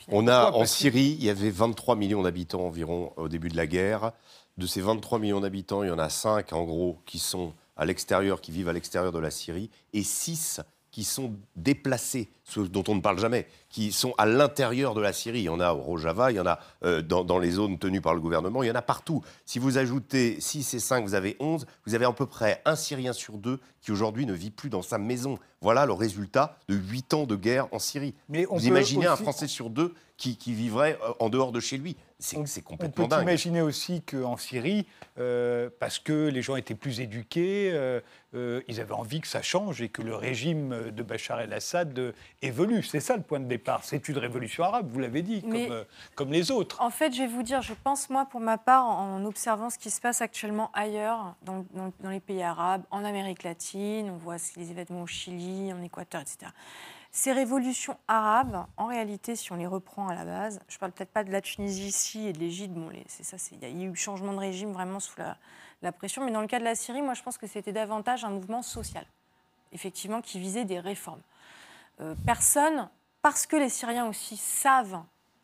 On 0.08 0.28
a 0.28 0.52
en 0.52 0.64
Syrie, 0.64 1.16
il 1.18 1.24
y 1.24 1.30
avait 1.30 1.50
23 1.50 1.96
millions 1.96 2.22
d'habitants 2.22 2.66
environ 2.66 3.12
au 3.16 3.28
début 3.28 3.48
de 3.48 3.56
la 3.56 3.66
guerre. 3.66 4.12
De 4.56 4.66
ces 4.66 4.80
23 4.80 5.18
millions 5.18 5.40
d'habitants, 5.40 5.82
il 5.82 5.88
y 5.88 5.92
en 5.92 5.98
a 5.98 6.08
5 6.08 6.52
en 6.52 6.64
gros 6.64 6.98
qui 7.06 7.18
sont 7.18 7.52
à 7.76 7.84
l'extérieur, 7.86 8.40
qui 8.40 8.52
vivent 8.52 8.68
à 8.68 8.72
l'extérieur 8.72 9.10
de 9.10 9.18
la 9.18 9.30
Syrie, 9.30 9.70
et 9.94 10.02
6 10.02 10.60
qui 10.90 11.04
sont 11.04 11.34
déplacés, 11.56 12.30
ceux 12.44 12.68
dont 12.68 12.82
on 12.88 12.96
ne 12.96 13.00
parle 13.00 13.18
jamais, 13.18 13.46
qui 13.68 13.92
sont 13.92 14.12
à 14.18 14.26
l'intérieur 14.26 14.94
de 14.94 15.00
la 15.00 15.12
Syrie. 15.12 15.40
Il 15.40 15.44
y 15.44 15.48
en 15.48 15.60
a 15.60 15.72
au 15.72 15.78
Rojava, 15.78 16.32
il 16.32 16.36
y 16.36 16.40
en 16.40 16.46
a 16.46 16.58
euh, 16.84 17.00
dans, 17.00 17.22
dans 17.24 17.38
les 17.38 17.52
zones 17.52 17.78
tenues 17.78 18.00
par 18.00 18.14
le 18.14 18.20
gouvernement, 18.20 18.62
il 18.62 18.66
y 18.66 18.70
en 18.70 18.74
a 18.74 18.82
partout. 18.82 19.22
Si 19.46 19.58
vous 19.58 19.78
ajoutez 19.78 20.40
6 20.40 20.74
et 20.74 20.78
5, 20.80 21.04
vous 21.04 21.14
avez 21.14 21.36
11, 21.38 21.66
vous 21.86 21.94
avez 21.94 22.04
à 22.04 22.12
peu 22.12 22.26
près 22.26 22.60
un 22.64 22.74
Syrien 22.74 23.12
sur 23.12 23.38
deux 23.38 23.60
qui 23.80 23.92
aujourd'hui 23.92 24.26
ne 24.26 24.32
vit 24.32 24.50
plus 24.50 24.70
dans 24.70 24.82
sa 24.82 24.98
maison. 24.98 25.38
Voilà 25.60 25.86
le 25.86 25.92
résultat 25.92 26.58
de 26.68 26.74
8 26.74 27.14
ans 27.14 27.26
de 27.26 27.36
guerre 27.36 27.68
en 27.72 27.78
Syrie. 27.78 28.14
Mais 28.28 28.46
on 28.50 28.56
vous 28.56 28.66
imaginez 28.66 29.06
un 29.06 29.16
Français 29.16 29.46
sur 29.46 29.70
deux 29.70 29.94
qui, 30.20 30.36
qui 30.36 30.52
vivrait 30.52 30.98
euh, 31.02 31.12
en 31.18 31.30
dehors 31.30 31.50
de 31.50 31.60
chez 31.60 31.78
lui. 31.78 31.96
C'est 32.18 32.36
c'est 32.46 32.60
On 32.66 32.68
complètement 32.68 33.04
peut 33.04 33.08
dingue. 33.08 33.22
imaginer 33.22 33.62
aussi 33.62 34.02
qu'en 34.02 34.36
Syrie, 34.36 34.86
euh, 35.18 35.70
parce 35.80 35.98
que 35.98 36.28
les 36.28 36.42
gens 36.42 36.56
étaient 36.56 36.74
plus 36.74 37.00
éduqués, 37.00 37.70
euh, 37.72 38.00
euh, 38.34 38.60
ils 38.68 38.78
avaient 38.78 38.92
envie 38.92 39.22
que 39.22 39.26
ça 39.26 39.40
change 39.40 39.80
et 39.80 39.88
que 39.88 40.02
le 40.02 40.14
régime 40.14 40.90
de 40.90 41.02
Bachar 41.02 41.40
el-Assad 41.40 41.98
euh, 41.98 42.12
évolue. 42.42 42.82
C'est 42.82 43.00
ça 43.00 43.16
le 43.16 43.22
point 43.22 43.40
de 43.40 43.46
départ. 43.46 43.80
C'est 43.84 44.06
une 44.10 44.18
révolution 44.18 44.62
arabe, 44.64 44.86
vous 44.92 44.98
l'avez 45.00 45.22
dit, 45.22 45.42
Mais- 45.46 45.66
comme, 45.68 45.76
euh, 45.76 45.84
comme 46.14 46.30
les 46.30 46.50
autres. 46.50 46.76
En 46.82 46.90
fait, 46.90 47.14
je 47.14 47.22
vais 47.22 47.26
vous 47.28 47.42
dire, 47.42 47.62
je 47.62 47.72
pense, 47.72 48.10
moi, 48.10 48.26
pour 48.26 48.40
ma 48.40 48.58
part, 48.58 48.84
en 48.86 49.24
observant 49.24 49.70
ce 49.70 49.78
qui 49.78 49.90
se 49.90 50.02
passe 50.02 50.20
actuellement 50.20 50.70
ailleurs, 50.74 51.36
dans, 51.42 51.64
dans- 51.72 51.90
dans 52.00 52.10
les 52.10 52.20
pays 52.20 52.42
arabes, 52.42 52.82
en 52.90 53.02
Amérique 53.02 53.44
latine, 53.44 54.10
on 54.10 54.18
voit 54.18 54.36
les 54.56 54.70
événements 54.70 55.02
au 55.04 55.06
Chili, 55.06 55.72
en 55.72 55.80
Équateur, 55.82 56.20
etc. 56.20 56.52
Ces 57.12 57.32
révolutions 57.32 57.98
arabes, 58.06 58.66
en 58.76 58.86
réalité, 58.86 59.34
si 59.34 59.50
on 59.52 59.56
les 59.56 59.66
reprend 59.66 60.08
à 60.08 60.14
la 60.14 60.24
base, 60.24 60.60
je 60.68 60.76
ne 60.76 60.78
parle 60.78 60.92
peut-être 60.92 61.10
pas 61.10 61.24
de 61.24 61.32
la 61.32 61.40
Tunisie 61.40 61.88
ici 61.88 62.28
et 62.28 62.32
de 62.32 62.38
l'Égypte, 62.38 62.72
bon, 62.72 62.88
c'est 63.08 63.24
ça, 63.24 63.36
il 63.50 63.58
y 63.58 63.64
a 63.64 63.88
eu 63.88 63.96
changement 63.96 64.32
de 64.32 64.38
régime 64.38 64.72
vraiment 64.72 65.00
sous 65.00 65.16
la, 65.82 65.92
pression, 65.92 66.24
mais 66.24 66.30
dans 66.30 66.40
le 66.40 66.46
cas 66.46 66.60
de 66.60 66.64
la 66.64 66.76
Syrie, 66.76 67.02
moi, 67.02 67.14
je 67.14 67.22
pense 67.22 67.36
que 67.36 67.48
c'était 67.48 67.72
davantage 67.72 68.24
un 68.24 68.30
mouvement 68.30 68.62
social, 68.62 69.04
effectivement, 69.72 70.20
qui 70.20 70.38
visait 70.38 70.64
des 70.64 70.78
réformes. 70.78 71.22
Euh, 72.00 72.14
personne, 72.24 72.88
parce 73.22 73.44
que 73.44 73.56
les 73.56 73.70
Syriens 73.70 74.06
aussi 74.06 74.36
savent 74.36 75.02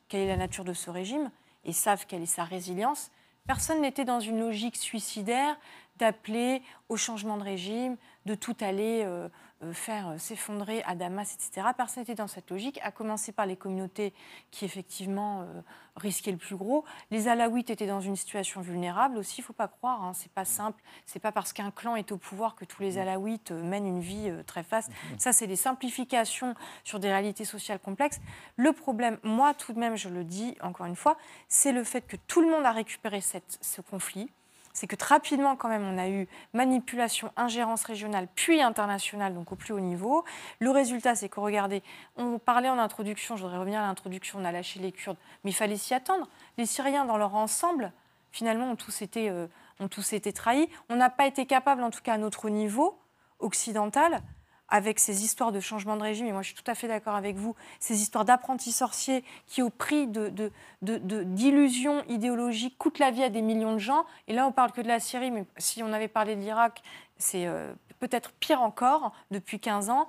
quelle 0.08 0.20
est 0.20 0.28
la 0.28 0.36
nature 0.36 0.64
de 0.64 0.72
ce 0.72 0.88
régime 0.88 1.32
et 1.64 1.72
savent 1.72 2.06
quelle 2.06 2.22
est 2.22 2.26
sa 2.26 2.44
résilience, 2.44 3.10
personne 3.46 3.80
n'était 3.80 4.04
dans 4.04 4.20
une 4.20 4.38
logique 4.38 4.76
suicidaire 4.76 5.56
d'appeler 5.96 6.62
au 6.88 6.96
changement 6.96 7.38
de 7.38 7.42
régime, 7.42 7.96
de 8.24 8.34
tout 8.36 8.56
aller 8.60 9.02
euh, 9.04 9.28
faire 9.72 10.08
euh, 10.10 10.18
s'effondrer 10.18 10.82
à 10.84 10.94
Damas, 10.94 11.32
etc. 11.34 11.68
Personne 11.76 12.02
n'était 12.02 12.14
dans 12.14 12.26
cette 12.26 12.50
logique, 12.50 12.78
à 12.82 12.90
commencer 12.90 13.32
par 13.32 13.46
les 13.46 13.56
communautés 13.56 14.12
qui 14.50 14.64
effectivement 14.64 15.42
euh, 15.42 15.62
risquaient 15.96 16.30
le 16.32 16.36
plus 16.36 16.56
gros. 16.56 16.84
Les 17.10 17.26
Alaouites 17.28 17.70
étaient 17.70 17.86
dans 17.86 18.00
une 18.02 18.16
situation 18.16 18.60
vulnérable 18.60 19.16
aussi, 19.16 19.38
il 19.38 19.42
ne 19.42 19.46
faut 19.46 19.52
pas 19.54 19.68
croire, 19.68 20.02
hein, 20.04 20.12
c'est 20.14 20.30
pas 20.32 20.44
simple. 20.44 20.82
C'est 21.06 21.20
pas 21.20 21.32
parce 21.32 21.52
qu'un 21.52 21.70
clan 21.70 21.96
est 21.96 22.12
au 22.12 22.18
pouvoir 22.18 22.54
que 22.54 22.64
tous 22.64 22.82
les 22.82 22.98
Alaouites 22.98 23.50
euh, 23.50 23.62
mènent 23.62 23.86
une 23.86 24.00
vie 24.00 24.28
euh, 24.28 24.42
très 24.42 24.62
faste. 24.62 24.90
Ça, 25.18 25.32
c'est 25.32 25.46
des 25.46 25.56
simplifications 25.56 26.54
sur 26.84 27.00
des 27.00 27.08
réalités 27.08 27.44
sociales 27.44 27.78
complexes. 27.78 28.20
Le 28.56 28.72
problème, 28.72 29.18
moi 29.22 29.54
tout 29.54 29.72
de 29.72 29.78
même, 29.78 29.96
je 29.96 30.08
le 30.08 30.24
dis 30.24 30.54
encore 30.60 30.86
une 30.86 30.96
fois, 30.96 31.16
c'est 31.48 31.72
le 31.72 31.82
fait 31.84 32.02
que 32.02 32.16
tout 32.26 32.40
le 32.42 32.50
monde 32.50 32.64
a 32.66 32.72
récupéré 32.72 33.20
cette- 33.20 33.58
ce 33.62 33.80
conflit 33.80 34.30
c'est 34.76 34.86
que 34.86 35.02
rapidement, 35.02 35.56
quand 35.56 35.70
même, 35.70 35.84
on 35.84 35.96
a 35.96 36.06
eu 36.06 36.28
manipulation, 36.52 37.32
ingérence 37.38 37.82
régionale, 37.84 38.28
puis 38.34 38.60
internationale, 38.60 39.32
donc 39.32 39.50
au 39.50 39.56
plus 39.56 39.72
haut 39.72 39.80
niveau. 39.80 40.22
Le 40.60 40.70
résultat, 40.70 41.14
c'est 41.14 41.30
que, 41.30 41.40
regardez, 41.40 41.82
on 42.18 42.38
parlait 42.38 42.68
en 42.68 42.78
introduction, 42.78 43.38
je 43.38 43.42
voudrais 43.42 43.56
revenir 43.56 43.80
à 43.80 43.86
l'introduction, 43.86 44.38
on 44.38 44.44
a 44.44 44.52
lâché 44.52 44.78
les 44.78 44.92
Kurdes, 44.92 45.16
mais 45.44 45.50
il 45.52 45.54
fallait 45.54 45.78
s'y 45.78 45.94
attendre. 45.94 46.28
Les 46.58 46.66
Syriens, 46.66 47.06
dans 47.06 47.16
leur 47.16 47.34
ensemble, 47.34 47.90
finalement, 48.32 48.70
ont 48.70 48.76
tous 48.76 49.00
été, 49.00 49.30
euh, 49.30 49.46
ont 49.80 49.88
tous 49.88 50.12
été 50.12 50.34
trahis. 50.34 50.68
On 50.90 50.96
n'a 50.96 51.08
pas 51.08 51.26
été 51.26 51.46
capable, 51.46 51.82
en 51.82 51.88
tout 51.88 52.02
cas 52.02 52.12
à 52.12 52.18
notre 52.18 52.50
niveau 52.50 52.98
occidental, 53.38 54.20
avec 54.68 54.98
ces 54.98 55.22
histoires 55.24 55.52
de 55.52 55.60
changement 55.60 55.96
de 55.96 56.02
régime, 56.02 56.26
et 56.26 56.32
moi 56.32 56.42
je 56.42 56.48
suis 56.52 56.56
tout 56.62 56.68
à 56.70 56.74
fait 56.74 56.88
d'accord 56.88 57.14
avec 57.14 57.36
vous, 57.36 57.54
ces 57.78 58.00
histoires 58.02 58.24
d'apprentis 58.24 58.72
sorciers 58.72 59.22
qui, 59.46 59.62
au 59.62 59.70
prix 59.70 60.06
de- 60.08 60.28
de- 60.28 60.50
de- 60.82 61.22
d'illusions 61.22 62.02
idéologiques, 62.08 62.76
coûtent 62.78 62.98
la 62.98 63.10
vie 63.10 63.22
à 63.22 63.28
des 63.30 63.42
millions 63.42 63.72
de 63.74 63.78
gens. 63.78 64.04
Et 64.26 64.34
là, 64.34 64.46
on 64.46 64.52
parle 64.52 64.72
que 64.72 64.80
de 64.80 64.88
la 64.88 64.98
Syrie, 65.00 65.30
mais 65.30 65.44
si 65.56 65.82
on 65.82 65.92
avait 65.92 66.08
parlé 66.08 66.34
de 66.34 66.40
l'Irak, 66.40 66.82
c'est 67.16 67.46
euh, 67.46 67.72
peut-être 68.00 68.32
pire 68.32 68.60
encore 68.60 69.12
depuis 69.30 69.60
15 69.60 69.88
ans. 69.88 70.08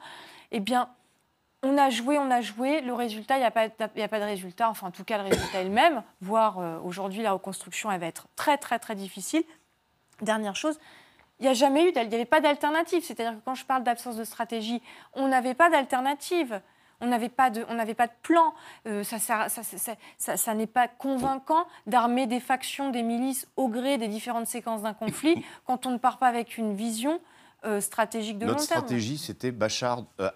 Eh 0.51 0.59
bien, 0.59 0.89
on 1.63 1.77
a 1.77 1.89
joué, 1.89 2.17
on 2.17 2.29
a 2.31 2.41
joué. 2.41 2.81
Le 2.81 2.93
résultat, 2.93 3.35
il 3.35 3.39
n'y 3.39 3.45
a, 3.45 3.47
a 3.47 4.07
pas 4.07 4.19
de 4.19 4.25
résultat. 4.25 4.69
Enfin, 4.69 4.87
en 4.87 4.91
tout 4.91 5.03
cas, 5.03 5.17
le 5.17 5.23
résultat 5.29 5.61
est 5.61 5.65
le 5.65 5.69
même. 5.69 6.03
Voire 6.21 6.59
euh, 6.59 6.79
aujourd'hui, 6.83 7.21
la 7.21 7.31
reconstruction, 7.31 7.91
elle 7.91 7.99
va 7.99 8.07
être 8.07 8.27
très, 8.35 8.57
très, 8.57 8.79
très 8.79 8.95
difficile. 8.95 9.43
Dernière 10.21 10.55
chose, 10.55 10.79
il 11.39 11.43
n'y 11.43 11.49
a 11.49 11.53
jamais 11.53 11.83
eu, 11.83 11.91
il 11.95 12.07
n'y 12.07 12.15
avait 12.15 12.25
pas 12.25 12.41
d'alternative. 12.41 13.03
C'est-à-dire 13.03 13.33
que 13.39 13.45
quand 13.45 13.55
je 13.55 13.65
parle 13.65 13.83
d'absence 13.83 14.15
de 14.15 14.23
stratégie, 14.23 14.81
on 15.13 15.27
n'avait 15.27 15.53
pas 15.53 15.69
d'alternative. 15.69 16.61
On 16.99 17.05
n'avait 17.05 17.29
pas 17.29 17.51
de, 17.51 17.63
on 17.69 17.75
n'avait 17.75 17.93
pas 17.93 18.07
de 18.07 18.13
plan. 18.23 18.55
Euh, 18.87 19.03
ça 19.03 20.53
n'est 20.55 20.67
pas 20.67 20.87
convaincant 20.87 21.67
d'armer 21.85 22.25
des 22.25 22.39
factions, 22.39 22.89
des 22.89 23.03
milices 23.03 23.47
au 23.55 23.67
gré 23.67 23.99
des 23.99 24.07
différentes 24.07 24.47
séquences 24.47 24.81
d'un 24.81 24.95
conflit 24.95 25.45
quand 25.65 25.85
on 25.85 25.91
ne 25.91 25.97
part 25.97 26.17
pas 26.17 26.27
avec 26.27 26.57
une 26.57 26.73
vision 26.73 27.19
euh, 27.65 27.81
stratégique 27.81 28.37
de 28.37 28.45
Notre 28.45 28.59
long 28.59 28.65
terme. 28.65 28.79
stratégie, 28.81 29.17
c'était 29.17 29.51
Bachar, 29.51 30.03
euh, 30.19 30.29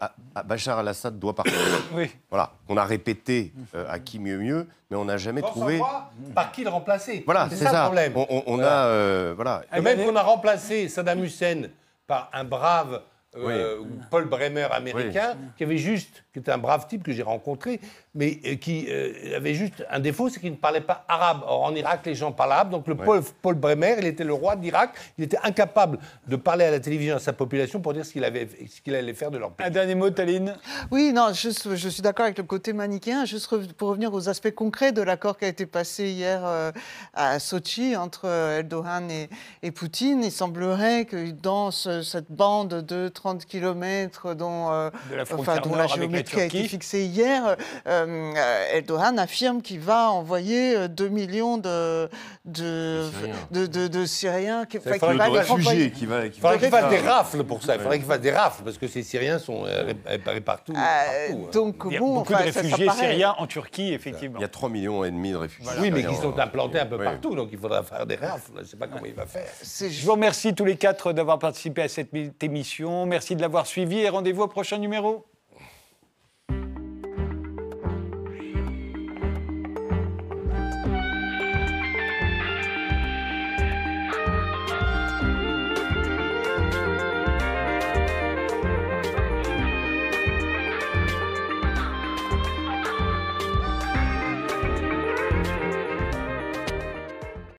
Bachar 0.46 0.80
al-Assad 0.80 1.18
doit 1.20 1.36
partir. 1.36 1.54
Oui. 1.94 2.10
Voilà, 2.30 2.52
on 2.68 2.78
a 2.78 2.84
répété 2.86 3.54
euh, 3.76 3.86
à 3.90 4.00
qui 4.00 4.18
mieux 4.20 4.38
mieux, 4.38 4.68
mais 4.90 4.98
on 4.98 5.06
n'a 5.06 5.18
jamais 5.18 5.42
Sans 5.42 5.48
trouvé. 5.50 5.74
savoir 5.74 6.12
par 6.34 6.52
qui 6.52 6.64
le 6.64 6.70
remplacer. 6.70 7.24
Voilà, 7.26 7.48
c'est 7.50 7.58
c'est 7.58 7.66
ça, 7.66 7.72
ça. 7.72 7.78
le 7.80 7.84
problème. 7.86 8.14
On, 8.16 8.26
on- 8.30 8.44
on 8.48 8.56
Voilà. 8.56 8.84
a, 8.84 8.86
euh, 8.88 9.34
voilà. 9.36 9.62
Et 9.76 9.82
même 9.82 10.04
qu'on 10.04 10.16
a 10.16 10.22
remplacé 10.24 10.88
Saddam 10.90 11.24
Hussein 11.24 11.64
par 12.08 12.30
un 12.34 12.44
brave 12.44 13.02
euh, 13.38 13.82
Paul 14.10 14.26
Bremer 14.26 14.68
américain, 14.72 15.38
qui 15.58 15.64
avait 15.64 15.78
juste, 15.78 16.24
qui 16.34 16.40
était 16.40 16.52
un 16.52 16.58
brave 16.58 16.88
type 16.88 17.04
que 17.04 17.12
j'ai 17.12 17.24
rencontré, 17.24 17.80
mais 18.16 18.40
euh, 18.46 18.56
qui 18.56 18.88
euh, 18.90 19.36
avait 19.36 19.54
juste 19.54 19.84
un 19.90 20.00
défaut, 20.00 20.30
c'est 20.30 20.40
qu'il 20.40 20.52
ne 20.52 20.56
parlait 20.58 20.82
pas 20.82 21.04
arabe. 21.08 21.42
Or, 21.46 21.64
en 21.64 21.76
Irak, 21.76 22.02
les 22.06 22.16
gens 22.16 22.32
parlent 22.32 22.54
arabe. 22.54 22.70
Donc, 22.70 22.88
le 22.88 22.96
Paul, 22.96 23.22
Paul 23.42 23.56
Bremer, 23.56 23.96
il 24.00 24.06
était 24.06 24.24
le 24.24 24.34
roi 24.34 24.56
d'Irak. 24.56 24.92
Il 25.18 25.26
était 25.26 25.40
incapable 25.44 26.00
de 26.28 26.36
parler 26.38 26.66
à 26.66 26.72
la 26.72 26.80
télévision 26.80 27.16
à 27.18 27.20
sa 27.20 27.34
population 27.34 27.82
pour 27.82 27.94
dire 27.94 28.06
ce 28.06 28.14
qu'il 28.14 28.24
avait, 28.24 28.48
ce 28.70 28.80
qu'il 28.82 28.96
allait 28.96 29.14
faire 29.14 29.30
de 29.32 29.38
leur 29.38 29.52
pays. 29.52 29.68
Un 29.68 29.72
dernier 29.72 29.96
mot, 29.96 30.10
Taline? 30.10 30.56
Oui, 30.90 31.12
non, 31.14 31.32
je 31.34 31.50
suis 31.90 32.02
d'accord 32.02 32.26
avec 32.26 32.38
le 32.38 32.44
côté 32.46 32.72
manichéen. 32.74 33.26
Juste 33.26 33.50
pour 33.74 33.90
revenir 33.90 34.14
aux 34.14 34.30
aspects 34.30 34.52
concrets 34.52 34.92
de 34.94 35.02
l'accord 35.02 35.38
qui 35.38 35.46
a 35.46 35.50
été 35.50 35.66
passé 35.66 36.10
hier 36.10 36.42
euh, 36.46 36.72
à 37.14 37.40
Sochi 37.40 37.96
entre 37.98 38.26
Erdogan 38.26 39.10
et, 39.12 39.30
et 39.64 39.72
Poutine, 39.72 40.24
il 40.24 40.32
semblerait 40.32 41.06
que 41.06 41.32
dans 41.32 41.72
ce- 41.72 42.02
cette 42.04 42.32
bande 42.32 42.82
de 42.86 43.10
30 43.10 43.46
km 43.46 44.34
dont, 44.34 44.72
euh, 44.72 44.90
De 45.10 45.16
la 45.16 45.24
enfin, 45.24 45.36
frontière 45.36 45.62
dont 45.62 45.76
la 45.76 45.84
avec 45.84 46.21
la 46.24 46.30
géométrie 46.30 46.42
a 46.42 46.46
été 46.62 46.68
fixée 46.70 47.04
hier, 47.06 47.46
euh, 47.48 47.56
euh, 47.88 48.74
Erdogan 48.74 49.18
affirme 49.20 49.62
qu'il 49.62 49.80
va 49.80 50.12
envoyer 50.12 50.76
euh, 50.76 50.88
2 50.88 51.08
millions 51.10 51.58
de, 51.58 52.10
de, 52.46 53.10
Syriens. 53.14 53.36
de, 53.52 53.66
de- 53.66 53.88
de 53.88 54.06
Syriens 54.06 54.66
qui, 54.66 54.78
Ça 54.80 54.92
enfin, 54.96 55.12
qui 55.12 55.18
va 55.18 55.30
les 55.30 55.40
réfugiés 55.40 55.92
qui 55.92 56.06
va. 56.06 56.22
Faudrait 56.40 56.60
qu'il 56.60 56.70
fasse 56.70 56.90
des 56.90 57.00
rafles 57.00 57.44
pour 57.44 57.64
ça. 57.64 57.76
Il 57.76 57.82
faudrait 57.82 57.98
qu'il 58.00 58.08
fasse 58.08 58.22
des 58.22 58.32
rafles 58.32 58.64
parce 58.64 58.78
que 58.78 58.88
ces 58.88 59.04
Syriens 59.04 59.40
sont 59.40 59.66
euh, 59.66 59.84
ré- 59.84 59.96
répartis 60.06 60.42
partout. 60.42 60.74
Euh, 60.74 60.76
partout, 60.76 61.44
hein. 61.46 61.50
donc, 61.54 61.76
Il 61.88 61.94
y 61.94 61.98
a 61.98 62.00
bon, 62.00 62.14
beaucoup 62.16 62.34
enfin, 62.34 62.46
de 62.46 62.52
ça- 62.52 62.54
ça 62.54 62.62
réfugiés 62.62 62.86
paraît- 62.86 63.00
syriens 63.00 63.36
en 63.38 63.48
Turquie, 63.48 63.94
effectivement. 63.94 64.38
Il 64.40 64.42
y 64.42 64.46
a 64.46 64.50
3 64.50 64.70
millions 64.70 65.04
et 65.04 65.12
demi 65.12 65.32
de 65.32 65.38
réfugiés. 65.38 65.72
Oui, 65.80 65.92
mais 65.92 66.04
qui 66.06 66.16
sont 66.16 66.38
implantés 66.38 66.80
un 66.80 66.86
peu 66.86 66.98
Oui. 66.98 67.06
partout, 67.06 67.36
donc 67.36 67.50
il 67.52 67.58
faudra 67.58 67.84
faire 67.84 68.06
des 68.06 68.16
rafles. 68.16 68.52
Je 68.56 68.62
ne 68.62 68.66
sais 68.66 68.78
pas 68.78 68.88
comment 68.88 69.06
il 69.06 69.14
va 69.14 69.26
faire. 69.26 69.46
Je 69.64 70.06
vous 70.06 70.12
remercie 70.14 70.54
tous 70.54 70.66
les 70.66 70.76
quatre 70.76 71.14
d'avoir 71.14 71.40
participé 71.40 71.84
à 71.84 71.88
cette 71.88 72.10
émission. 72.44 73.06
Merci 73.06 73.36
de 73.36 73.42
l'avoir 73.42 73.66
suivi 73.68 74.00
et 74.00 74.10
rendez-vous 74.10 74.44
au 74.44 74.48
prochain 74.48 74.78
numéro. 74.78 75.26